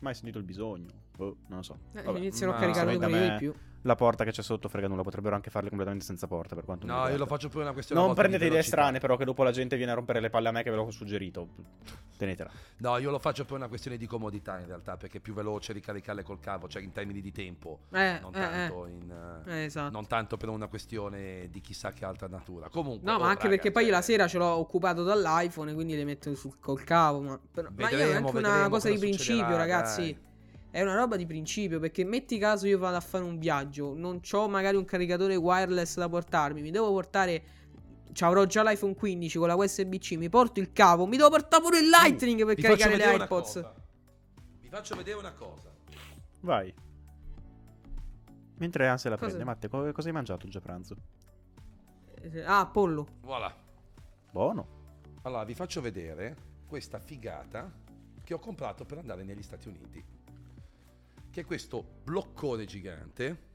Mai 0.00 0.14
sentito 0.14 0.38
il 0.38 0.44
bisogno. 0.44 0.88
Boh, 1.14 1.36
non 1.48 1.58
lo 1.58 1.62
so. 1.62 1.78
Eh, 1.92 2.00
Vabbè. 2.02 2.16
iniziano 2.16 2.52
ma 2.52 2.58
a 2.58 2.60
caricare 2.60 2.96
di 3.28 3.36
più. 3.36 3.52
La 3.82 3.94
porta 3.94 4.24
che 4.24 4.30
c'è 4.30 4.42
sotto 4.42 4.68
frega 4.68 4.88
nulla. 4.88 5.02
Potrebbero 5.02 5.34
anche 5.34 5.50
farle 5.50 5.68
completamente 5.68 6.04
senza 6.06 6.26
porta. 6.26 6.54
Per 6.54 6.64
quanto 6.64 6.86
No, 6.86 7.08
io 7.08 7.16
lo 7.16 7.26
faccio 7.26 7.48
per 7.48 7.62
una 7.62 7.72
questione. 7.72 8.00
Non 8.00 8.14
prendete 8.14 8.46
idee 8.46 8.62
strane, 8.62 8.98
però, 8.98 9.16
che 9.16 9.24
dopo 9.24 9.42
la 9.42 9.52
gente 9.52 9.76
viene 9.76 9.92
a 9.92 9.94
rompere 9.94 10.20
le 10.20 10.30
palle 10.30 10.48
a 10.48 10.52
me 10.52 10.62
che 10.62 10.70
ve 10.70 10.76
l'ho 10.76 10.90
suggerito. 10.90 11.48
Tenetela. 12.16 12.50
No, 12.78 12.98
io 12.98 13.10
lo 13.10 13.18
faccio 13.18 13.46
per 13.46 13.56
una 13.56 13.68
questione 13.68 13.96
di 13.96 14.06
comodità 14.06 14.58
in 14.58 14.66
realtà, 14.66 14.98
perché 14.98 15.18
è 15.18 15.20
più 15.20 15.32
veloce 15.32 15.72
ricaricarle 15.72 16.22
col 16.22 16.38
cavo, 16.38 16.68
cioè 16.68 16.82
in 16.82 16.92
termini 16.92 17.22
di 17.22 17.32
tempo, 17.32 17.80
Eh, 17.92 18.18
non 18.20 18.34
eh, 18.34 18.38
tanto, 18.38 18.86
in, 18.86 19.42
eh, 19.46 19.50
eh, 19.50 19.64
esatto. 19.64 19.90
non 19.90 20.06
tanto 20.06 20.36
per 20.36 20.50
una 20.50 20.66
questione 20.66 21.48
di 21.50 21.60
chissà 21.62 21.92
che 21.92 22.04
altra 22.04 22.28
natura. 22.28 22.68
Comunque, 22.68 23.10
No, 23.10 23.18
ma 23.18 23.24
oh, 23.24 23.28
anche 23.28 23.44
raga, 23.44 23.54
perché 23.54 23.70
poi 23.70 23.84
io 23.84 23.88
cioè, 23.88 23.96
la 23.96 24.02
sera 24.04 24.28
ce 24.28 24.36
l'ho 24.36 24.44
occupato 24.44 25.02
dall'iPhone, 25.02 25.72
quindi 25.72 25.96
le 25.96 26.04
metto 26.04 26.34
sul, 26.34 26.58
col 26.60 26.84
cavo. 26.84 27.20
Ma, 27.20 27.40
però- 27.50 27.68
ma 27.74 27.88
io 27.88 27.96
è 27.96 28.00
Vedremo, 28.00 28.26
anche 28.26 28.38
una 28.38 28.48
vedremo 28.48 28.68
cosa 28.68 28.90
di 28.90 28.98
principio, 28.98 29.56
ragazzi. 29.56 30.00
dai. 30.12 30.28
È 30.70 30.80
una 30.82 30.94
roba 30.94 31.16
di 31.16 31.26
principio. 31.26 31.80
Perché 31.80 32.04
metti 32.04 32.38
caso 32.38 32.66
io 32.66 32.78
vado 32.78 32.96
a 32.96 33.00
fare 33.00 33.24
un 33.24 33.38
viaggio, 33.38 33.94
non 33.94 34.20
ho 34.30 34.48
magari 34.48 34.76
un 34.76 34.84
caricatore 34.84 35.36
wireless 35.36 35.96
da 35.96 36.08
portarmi, 36.08 36.62
mi 36.62 36.70
devo 36.70 36.90
portare. 36.92 37.42
Ci 38.12 38.24
avrò 38.24 38.44
già 38.44 38.62
l'iPhone 38.64 38.94
15 38.94 39.38
con 39.38 39.46
la 39.48 39.54
USB-C, 39.54 40.12
mi 40.16 40.28
porto 40.28 40.58
il 40.58 40.72
cavo, 40.72 41.06
mi 41.06 41.16
devo 41.16 41.30
portare 41.30 41.62
pure 41.62 41.78
il 41.78 41.88
Lightning 41.88 42.44
per 42.44 42.54
Vi 42.56 42.62
faccio 42.62 42.76
caricare 42.76 42.96
le 42.96 43.04
AirPods. 43.04 43.70
Vi 44.60 44.68
faccio 44.68 44.96
vedere 44.96 45.16
una 45.18 45.32
cosa. 45.32 45.70
Vai. 46.40 46.74
Mentre 48.58 48.88
Anse 48.88 49.08
la 49.08 49.16
Cosa- 49.16 49.26
prende, 49.28 49.44
Matte, 49.44 49.68
co- 49.68 49.92
cosa 49.92 50.08
hai 50.08 50.14
mangiato 50.14 50.46
a 50.52 50.60
pranzo? 50.60 50.96
Eh, 52.20 52.42
Ah, 52.44 52.66
pollo. 52.66 53.06
Voilà. 53.22 53.54
Buono. 54.30 54.78
Allora, 55.22 55.44
vi 55.44 55.54
faccio 55.54 55.80
vedere 55.80 56.36
questa 56.66 56.98
figata 56.98 57.72
che 58.22 58.34
ho 58.34 58.38
comprato 58.38 58.84
per 58.84 58.98
andare 58.98 59.22
negli 59.24 59.42
Stati 59.42 59.68
Uniti. 59.68 60.04
Che 61.30 61.40
è 61.40 61.44
questo 61.44 61.84
bloccone 62.02 62.64
gigante. 62.64 63.48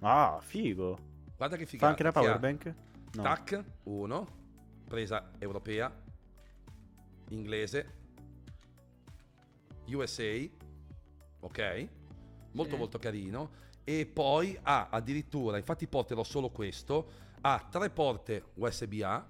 Ah, 0.00 0.38
figo. 0.40 0.98
Guarda 1.36 1.56
che 1.56 1.64
Fa 1.64 1.70
figata. 1.70 1.88
anche 1.90 2.02
la 2.02 2.12
che 2.12 2.18
ha 2.18 2.20
powerbank? 2.22 2.74
No. 3.12 3.22
Tac, 3.22 3.64
uno, 3.84 4.26
presa 4.86 5.30
europea, 5.38 5.92
inglese, 7.28 7.98
USA, 9.88 10.48
ok? 11.40 11.88
Molto 12.52 12.72
Sì. 12.72 12.78
molto 12.78 12.98
carino. 12.98 13.50
E 13.84 14.06
poi 14.06 14.56
ha 14.62 14.88
addirittura, 14.90 15.56
infatti 15.58 15.86
porterò 15.86 16.22
solo 16.22 16.50
questo, 16.50 17.10
ha 17.42 17.66
tre 17.70 17.90
porte 17.90 18.44
USB-A 18.54 19.26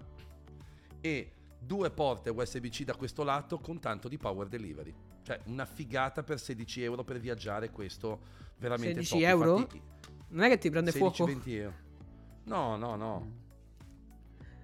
e 1.01 1.33
due 1.59 1.91
porte 1.91 2.31
USB-C 2.31 2.85
da 2.85 2.95
questo 2.95 3.23
lato 3.25 3.59
con 3.59 3.79
tanto 3.81 4.09
di 4.09 4.19
power 4.19 4.49
delivery. 4.49 4.95
Cioè 5.23 5.41
una 5.47 5.65
figata 5.67 6.23
per 6.23 6.39
16 6.41 6.83
euro 6.83 7.05
per 7.05 7.19
viaggiare, 7.21 7.71
questo 7.71 8.21
veramente 8.59 9.03
16 9.03 9.13
top. 9.21 9.29
euro? 9.29 9.57
Infatti, 9.59 9.83
Non 10.29 10.45
è 10.45 10.49
che 10.49 10.59
ti 10.59 10.71
prende 10.71 10.91
16, 10.93 11.15
fuoco? 11.17 11.33
20 11.33 11.57
euro. 11.57 11.75
No, 12.45 12.77
no, 12.77 12.97
no. 12.97 13.39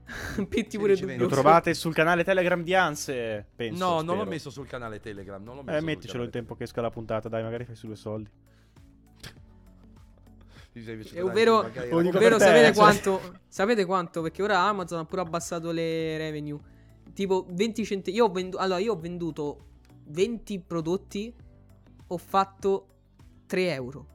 Pitti 0.49 0.79
pure 0.79 0.95
16, 0.97 1.01
tu. 1.01 1.07
20. 1.07 1.23
Lo 1.23 1.29
trovate 1.29 1.75
sul 1.75 1.93
canale 1.93 2.23
Telegram 2.25 2.63
di 2.63 2.75
Anse, 2.75 3.47
penso. 3.57 3.85
no, 3.85 3.95
non 3.97 4.07
l'ho 4.07 4.13
spero. 4.15 4.31
messo 4.31 4.51
sul 4.51 4.67
canale 4.67 5.01
Telegram. 5.01 5.43
Non 5.43 5.57
l'ho 5.57 5.63
messo 5.63 5.79
Eh, 5.79 5.81
metticelo 5.81 6.23
il 6.23 6.31
canale 6.31 6.31
tempo 6.31 6.55
che 6.55 6.65
esca 6.65 6.81
la 6.81 6.91
puntata, 6.91 7.29
dai, 7.29 7.43
magari 7.43 7.65
fai 7.65 7.75
su 7.75 7.87
due 7.87 7.97
soldi. 7.97 8.31
È 11.13 11.23
ovvero, 11.23 11.63
dico 11.71 11.97
ovvero 11.97 12.37
te, 12.37 12.45
sapete 12.45 12.65
cioè. 12.67 12.75
quanto? 12.75 13.21
Sapete 13.49 13.85
quanto? 13.87 14.21
Perché 14.21 14.43
ora 14.43 14.59
Amazon 14.61 14.99
ha 14.99 15.05
pure 15.07 15.23
abbassato 15.23 15.71
le 15.71 16.19
revenue. 16.19 16.59
Tipo 17.15 17.47
20 17.49 17.85
centesimi. 17.85 18.19
Io 18.23 18.27
ho 18.27 18.31
venduto. 18.31 18.63
Allora, 18.63 18.79
io 18.79 18.93
ho 18.93 18.99
venduto 19.01 19.65
20 20.07 20.61
prodotti. 20.61 21.35
Ho 22.09 22.17
fatto 22.19 22.87
3 23.47 23.73
euro. 23.73 24.07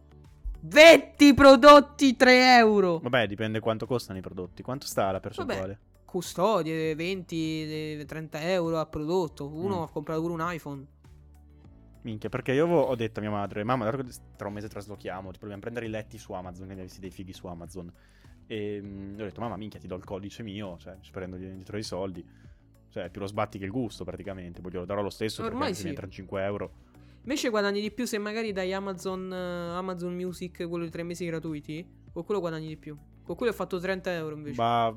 20 0.62 1.34
prodotti 1.34 2.16
3 2.16 2.56
euro. 2.58 3.00
Vabbè, 3.00 3.28
dipende 3.28 3.60
quanto 3.60 3.86
costano 3.86 4.20
i 4.20 4.22
prodotti. 4.22 4.62
Quanto 4.62 4.86
sta 4.86 5.12
la 5.12 5.20
percentuale? 5.20 5.80
Custodie 6.06 6.94
20, 6.94 8.00
eh, 8.00 8.06
30 8.06 8.42
euro 8.52 8.80
a 8.80 8.86
prodotto. 8.86 9.48
Uno 9.48 9.80
Mm. 9.80 9.82
ha 9.84 9.88
comprato 9.90 10.22
pure 10.22 10.34
un 10.34 10.42
iPhone. 10.44 10.86
Minchia, 12.04 12.30
perché 12.30 12.52
io 12.54 12.68
ho 12.68 12.96
detto 12.96 13.20
a 13.20 13.22
mia 13.22 13.32
madre, 13.32 13.64
mamma, 13.64 13.90
tra 14.36 14.48
un 14.48 14.54
mese 14.54 14.68
traslochiamo, 14.68 15.32
ti 15.32 15.38
proviamo 15.38 15.58
a 15.58 15.62
prendere 15.62 15.86
i 15.86 15.90
letti 15.90 16.18
su 16.18 16.34
Amazon, 16.34 16.68
che 16.68 16.74
ne 16.74 16.82
avessi 16.82 17.00
dei 17.00 17.12
fighi 17.12 17.32
su 17.32 17.46
Amazon. 17.48 17.92
E 18.48 18.80
mm, 18.82 19.14
gli 19.16 19.22
ho 19.22 19.26
detto, 19.26 19.40
mamma, 19.40 19.56
minchia, 19.56 19.80
ti 19.80 19.88
do 19.88 19.96
il 19.96 20.04
codice 20.04 20.42
mio, 20.44 20.78
cioè, 20.80 20.98
ci 21.02 21.12
prendo 21.12 21.38
dietro 21.38 21.78
i 21.78 21.84
soldi. 21.84 22.26
Cioè, 22.92 23.10
più 23.10 23.22
lo 23.22 23.28
sbatti 23.28 23.58
che 23.58 23.66
il 23.66 23.72
gusto, 23.72 24.04
praticamente. 24.04 24.62
Poi 24.62 24.72
glielo 24.72 24.86
darò 24.86 25.02
lo 25.02 25.10
stesso, 25.10 25.44
Ormai 25.44 25.60
perché 25.60 25.76
sì. 25.76 25.84
mi 25.84 25.90
entrano 25.90 26.12
5 26.12 26.44
euro. 26.44 26.72
Invece 27.24 27.50
guadagni 27.50 27.82
di 27.82 27.92
più 27.92 28.06
se 28.06 28.18
magari 28.18 28.52
dai 28.52 28.74
Amazon, 28.74 29.32
eh, 29.32 29.76
Amazon 29.76 30.14
Music 30.14 30.68
quello 30.68 30.84
di 30.84 30.90
3 30.92 31.04
mesi 31.04 31.26
gratuiti. 31.26 31.88
Con 32.12 32.26
quello 32.26 32.42
guadagni 32.42 32.68
di 32.68 32.78
più. 32.78 32.98
Con 33.24 33.36
quello 33.36 33.52
ho 33.54 33.56
fatto 33.56 33.80
30 33.80 34.12
euro 34.14 34.36
invece. 34.36 34.62
Ma... 34.62 34.94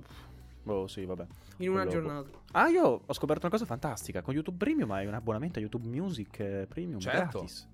Oh, 0.66 0.86
sì, 0.88 1.04
vabbè. 1.04 1.26
in 1.58 1.68
una 1.70 1.84
quello- 1.84 2.00
giornata. 2.00 2.30
Ah, 2.52 2.68
io 2.68 3.02
ho 3.06 3.12
scoperto 3.12 3.42
una 3.46 3.50
cosa 3.50 3.66
fantastica. 3.66 4.22
Con 4.22 4.34
YouTube 4.34 4.56
Premium 4.56 4.90
hai 4.90 5.06
un 5.06 5.14
abbonamento 5.14 5.58
a 5.58 5.62
YouTube 5.62 5.86
Music 5.86 6.40
eh, 6.40 6.66
Premium 6.68 6.98
Certo. 6.98 7.38
gratis. 7.38 7.68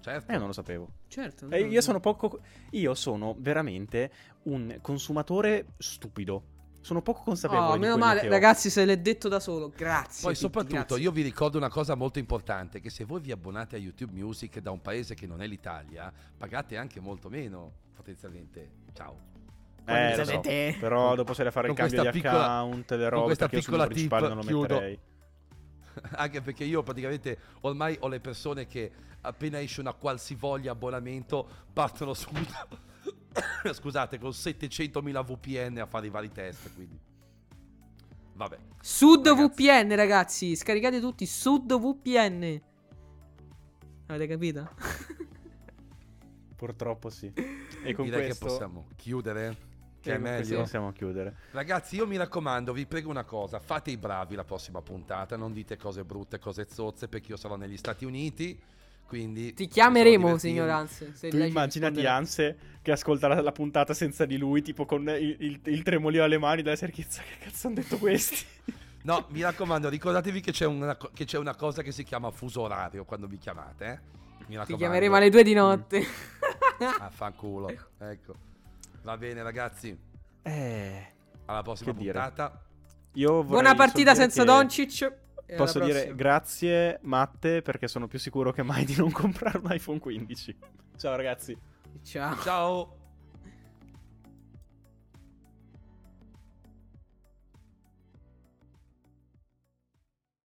Certo. 0.00 0.32
Eh, 0.32 0.36
non 0.36 0.48
lo 0.48 0.52
sapevo. 0.52 0.88
Certo. 1.06 1.48
Eh, 1.48 1.60
io 1.60 1.74
no. 1.74 1.80
sono 1.80 2.00
poco. 2.00 2.40
Io 2.70 2.92
sono 2.94 3.36
veramente 3.38 4.10
un 4.44 4.78
consumatore 4.82 5.66
stupido. 5.78 6.42
Sono 6.82 7.00
poco 7.00 7.22
consapevole. 7.22 7.68
Oh, 7.70 7.72
di 7.74 7.78
meno 7.78 7.96
male, 7.96 8.20
che 8.20 8.26
ho. 8.26 8.30
ragazzi, 8.30 8.68
se 8.68 8.84
l'è 8.84 8.98
detto 8.98 9.28
da 9.28 9.40
solo. 9.40 9.72
Grazie. 9.74 10.22
Poi 10.22 10.32
Titti, 10.34 10.44
soprattutto 10.44 10.74
grazie. 10.74 10.98
io 10.98 11.10
vi 11.12 11.22
ricordo 11.22 11.56
una 11.56 11.70
cosa 11.70 11.94
molto 11.94 12.18
importante, 12.18 12.80
che 12.80 12.90
se 12.90 13.04
voi 13.04 13.20
vi 13.20 13.32
abbonate 13.32 13.76
a 13.76 13.78
YouTube 13.78 14.12
Music 14.12 14.58
da 14.58 14.70
un 14.72 14.82
paese 14.82 15.14
che 15.14 15.26
non 15.26 15.40
è 15.40 15.46
l'Italia, 15.46 16.12
pagate 16.36 16.76
anche 16.76 17.00
molto 17.00 17.28
meno 17.28 17.72
potenzialmente. 17.94 18.70
Ciao. 18.92 19.30
Eh, 19.84 20.16
lo 20.16 20.24
so. 20.24 20.40
Però 20.40 21.14
dopo 21.14 21.34
se 21.34 21.44
da 21.44 21.50
fare 21.50 21.68
il 21.68 21.74
cambio 21.74 22.02
di 22.02 22.10
piccola- 22.10 22.44
account, 22.44 22.90
le 22.90 22.98
con 22.98 23.08
robe, 23.08 23.24
questa 23.24 23.48
piccola 23.48 23.86
tip 23.86 24.12
non 24.18 24.36
lo 24.36 24.42
chiudo. 24.42 24.74
metterei. 24.74 24.98
Anche 26.16 26.40
perché 26.40 26.64
io 26.64 26.82
praticamente 26.82 27.38
ormai 27.60 27.96
ho 28.00 28.08
le 28.08 28.20
persone 28.20 28.66
che 28.66 28.90
appena 29.22 29.60
esce 29.60 29.80
una 29.80 29.92
qualsivoglia 29.92 30.72
abbonamento 30.72 31.46
partono 31.72 32.14
subito, 32.14 32.54
scusate, 33.72 34.18
con 34.18 34.30
700.000 34.30 35.24
VPN 35.24 35.78
a 35.78 35.86
fare 35.86 36.06
i 36.06 36.10
vari 36.10 36.30
test, 36.30 36.74
quindi... 36.74 36.98
Vabbè. 38.34 38.58
Sud 38.80 39.26
Ragazzi. 39.26 39.62
VPN, 39.62 39.96
ragazzi. 39.96 40.56
Scaricate 40.56 41.00
tutti 41.00 41.26
Sud 41.26 41.72
VPN. 41.78 42.60
Avete 44.06 44.26
capito? 44.26 44.70
Purtroppo 46.56 47.10
sì. 47.10 47.32
E 47.34 47.92
con 47.94 48.04
Direi 48.04 48.26
questo 48.26 48.44
che 48.44 48.50
possiamo 48.50 48.86
chiudere. 48.96 49.70
Che 50.00 50.14
è 50.14 50.18
meglio. 50.18 50.60
possiamo 50.60 50.90
chiudere. 50.90 51.36
Ragazzi, 51.52 51.94
io 51.94 52.06
mi 52.08 52.16
raccomando, 52.16 52.72
vi 52.72 52.86
prego 52.86 53.08
una 53.08 53.22
cosa, 53.22 53.60
fate 53.60 53.92
i 53.92 53.96
bravi 53.96 54.34
la 54.34 54.42
prossima 54.42 54.82
puntata, 54.82 55.36
non 55.36 55.52
dite 55.52 55.76
cose 55.76 56.04
brutte, 56.04 56.40
cose 56.40 56.66
zozze, 56.68 57.06
perché 57.06 57.30
io 57.30 57.36
sarò 57.36 57.54
negli 57.54 57.76
Stati 57.76 58.04
Uniti, 58.04 58.60
quindi... 59.12 59.52
Ti 59.52 59.68
chiameremo, 59.68 60.38
signor. 60.38 60.70
Anse. 60.70 61.12
Se 61.14 61.28
Tu 61.28 61.36
immaginati. 61.36 62.06
Anse 62.06 62.56
che 62.80 62.92
ascolta 62.92 63.28
la, 63.28 63.52
puntata 63.52 63.92
senza 63.92 64.24
di 64.24 64.38
lui, 64.38 64.62
tipo 64.62 64.86
con 64.86 65.06
il, 65.06 65.36
il, 65.38 65.60
il 65.64 65.82
tremolio 65.82 66.24
alle 66.24 66.38
mani 66.38 66.62
della 66.62 66.76
cerchezza. 66.76 67.20
Che 67.20 67.44
cazzo 67.44 67.66
hanno 67.66 67.76
detto 67.76 67.98
questi? 67.98 68.44
No, 69.04 69.26
mi 69.30 69.42
raccomando, 69.42 69.88
ricordatevi 69.88 70.40
che 70.40 70.52
c'è, 70.52 70.64
una, 70.64 70.96
che 71.12 71.24
c'è 71.24 71.36
una 71.36 71.56
cosa 71.56 71.82
che 71.82 71.90
si 71.90 72.04
chiama 72.04 72.30
fuso 72.30 72.60
orario 72.60 73.04
quando 73.04 73.26
vi 73.26 73.36
chiamate, 73.36 73.84
eh? 73.84 73.98
Mi 74.46 74.64
Ti 74.64 74.76
chiameremo 74.76 75.16
alle 75.16 75.28
due 75.28 75.42
di 75.42 75.54
notte. 75.54 76.06
Ah, 77.00 77.10
fanculo. 77.10 77.68
Ecco. 77.98 78.34
Va 79.02 79.16
bene, 79.16 79.42
ragazzi. 79.42 79.96
Eh, 80.42 81.06
Alla 81.46 81.62
prossima 81.62 81.92
puntata. 81.92 82.62
io 83.14 83.42
vorrei 83.42 83.48
Buona 83.48 83.74
partita 83.74 84.14
senza 84.14 84.42
che 84.42 84.46
Doncic. 84.46 85.21
Posso 85.56 85.78
dire 85.80 85.92
prossima. 85.92 86.14
grazie 86.14 86.98
Matte 87.02 87.62
perché 87.62 87.88
sono 87.88 88.06
più 88.06 88.18
sicuro 88.18 88.52
che 88.52 88.62
mai 88.62 88.84
di 88.84 88.96
non 88.96 89.10
comprare 89.12 89.58
un 89.58 89.68
iPhone 89.70 89.98
15. 89.98 90.56
Ciao 90.96 91.16
ragazzi. 91.16 91.56
Ciao. 92.02 92.36
Ciao. 92.42 93.01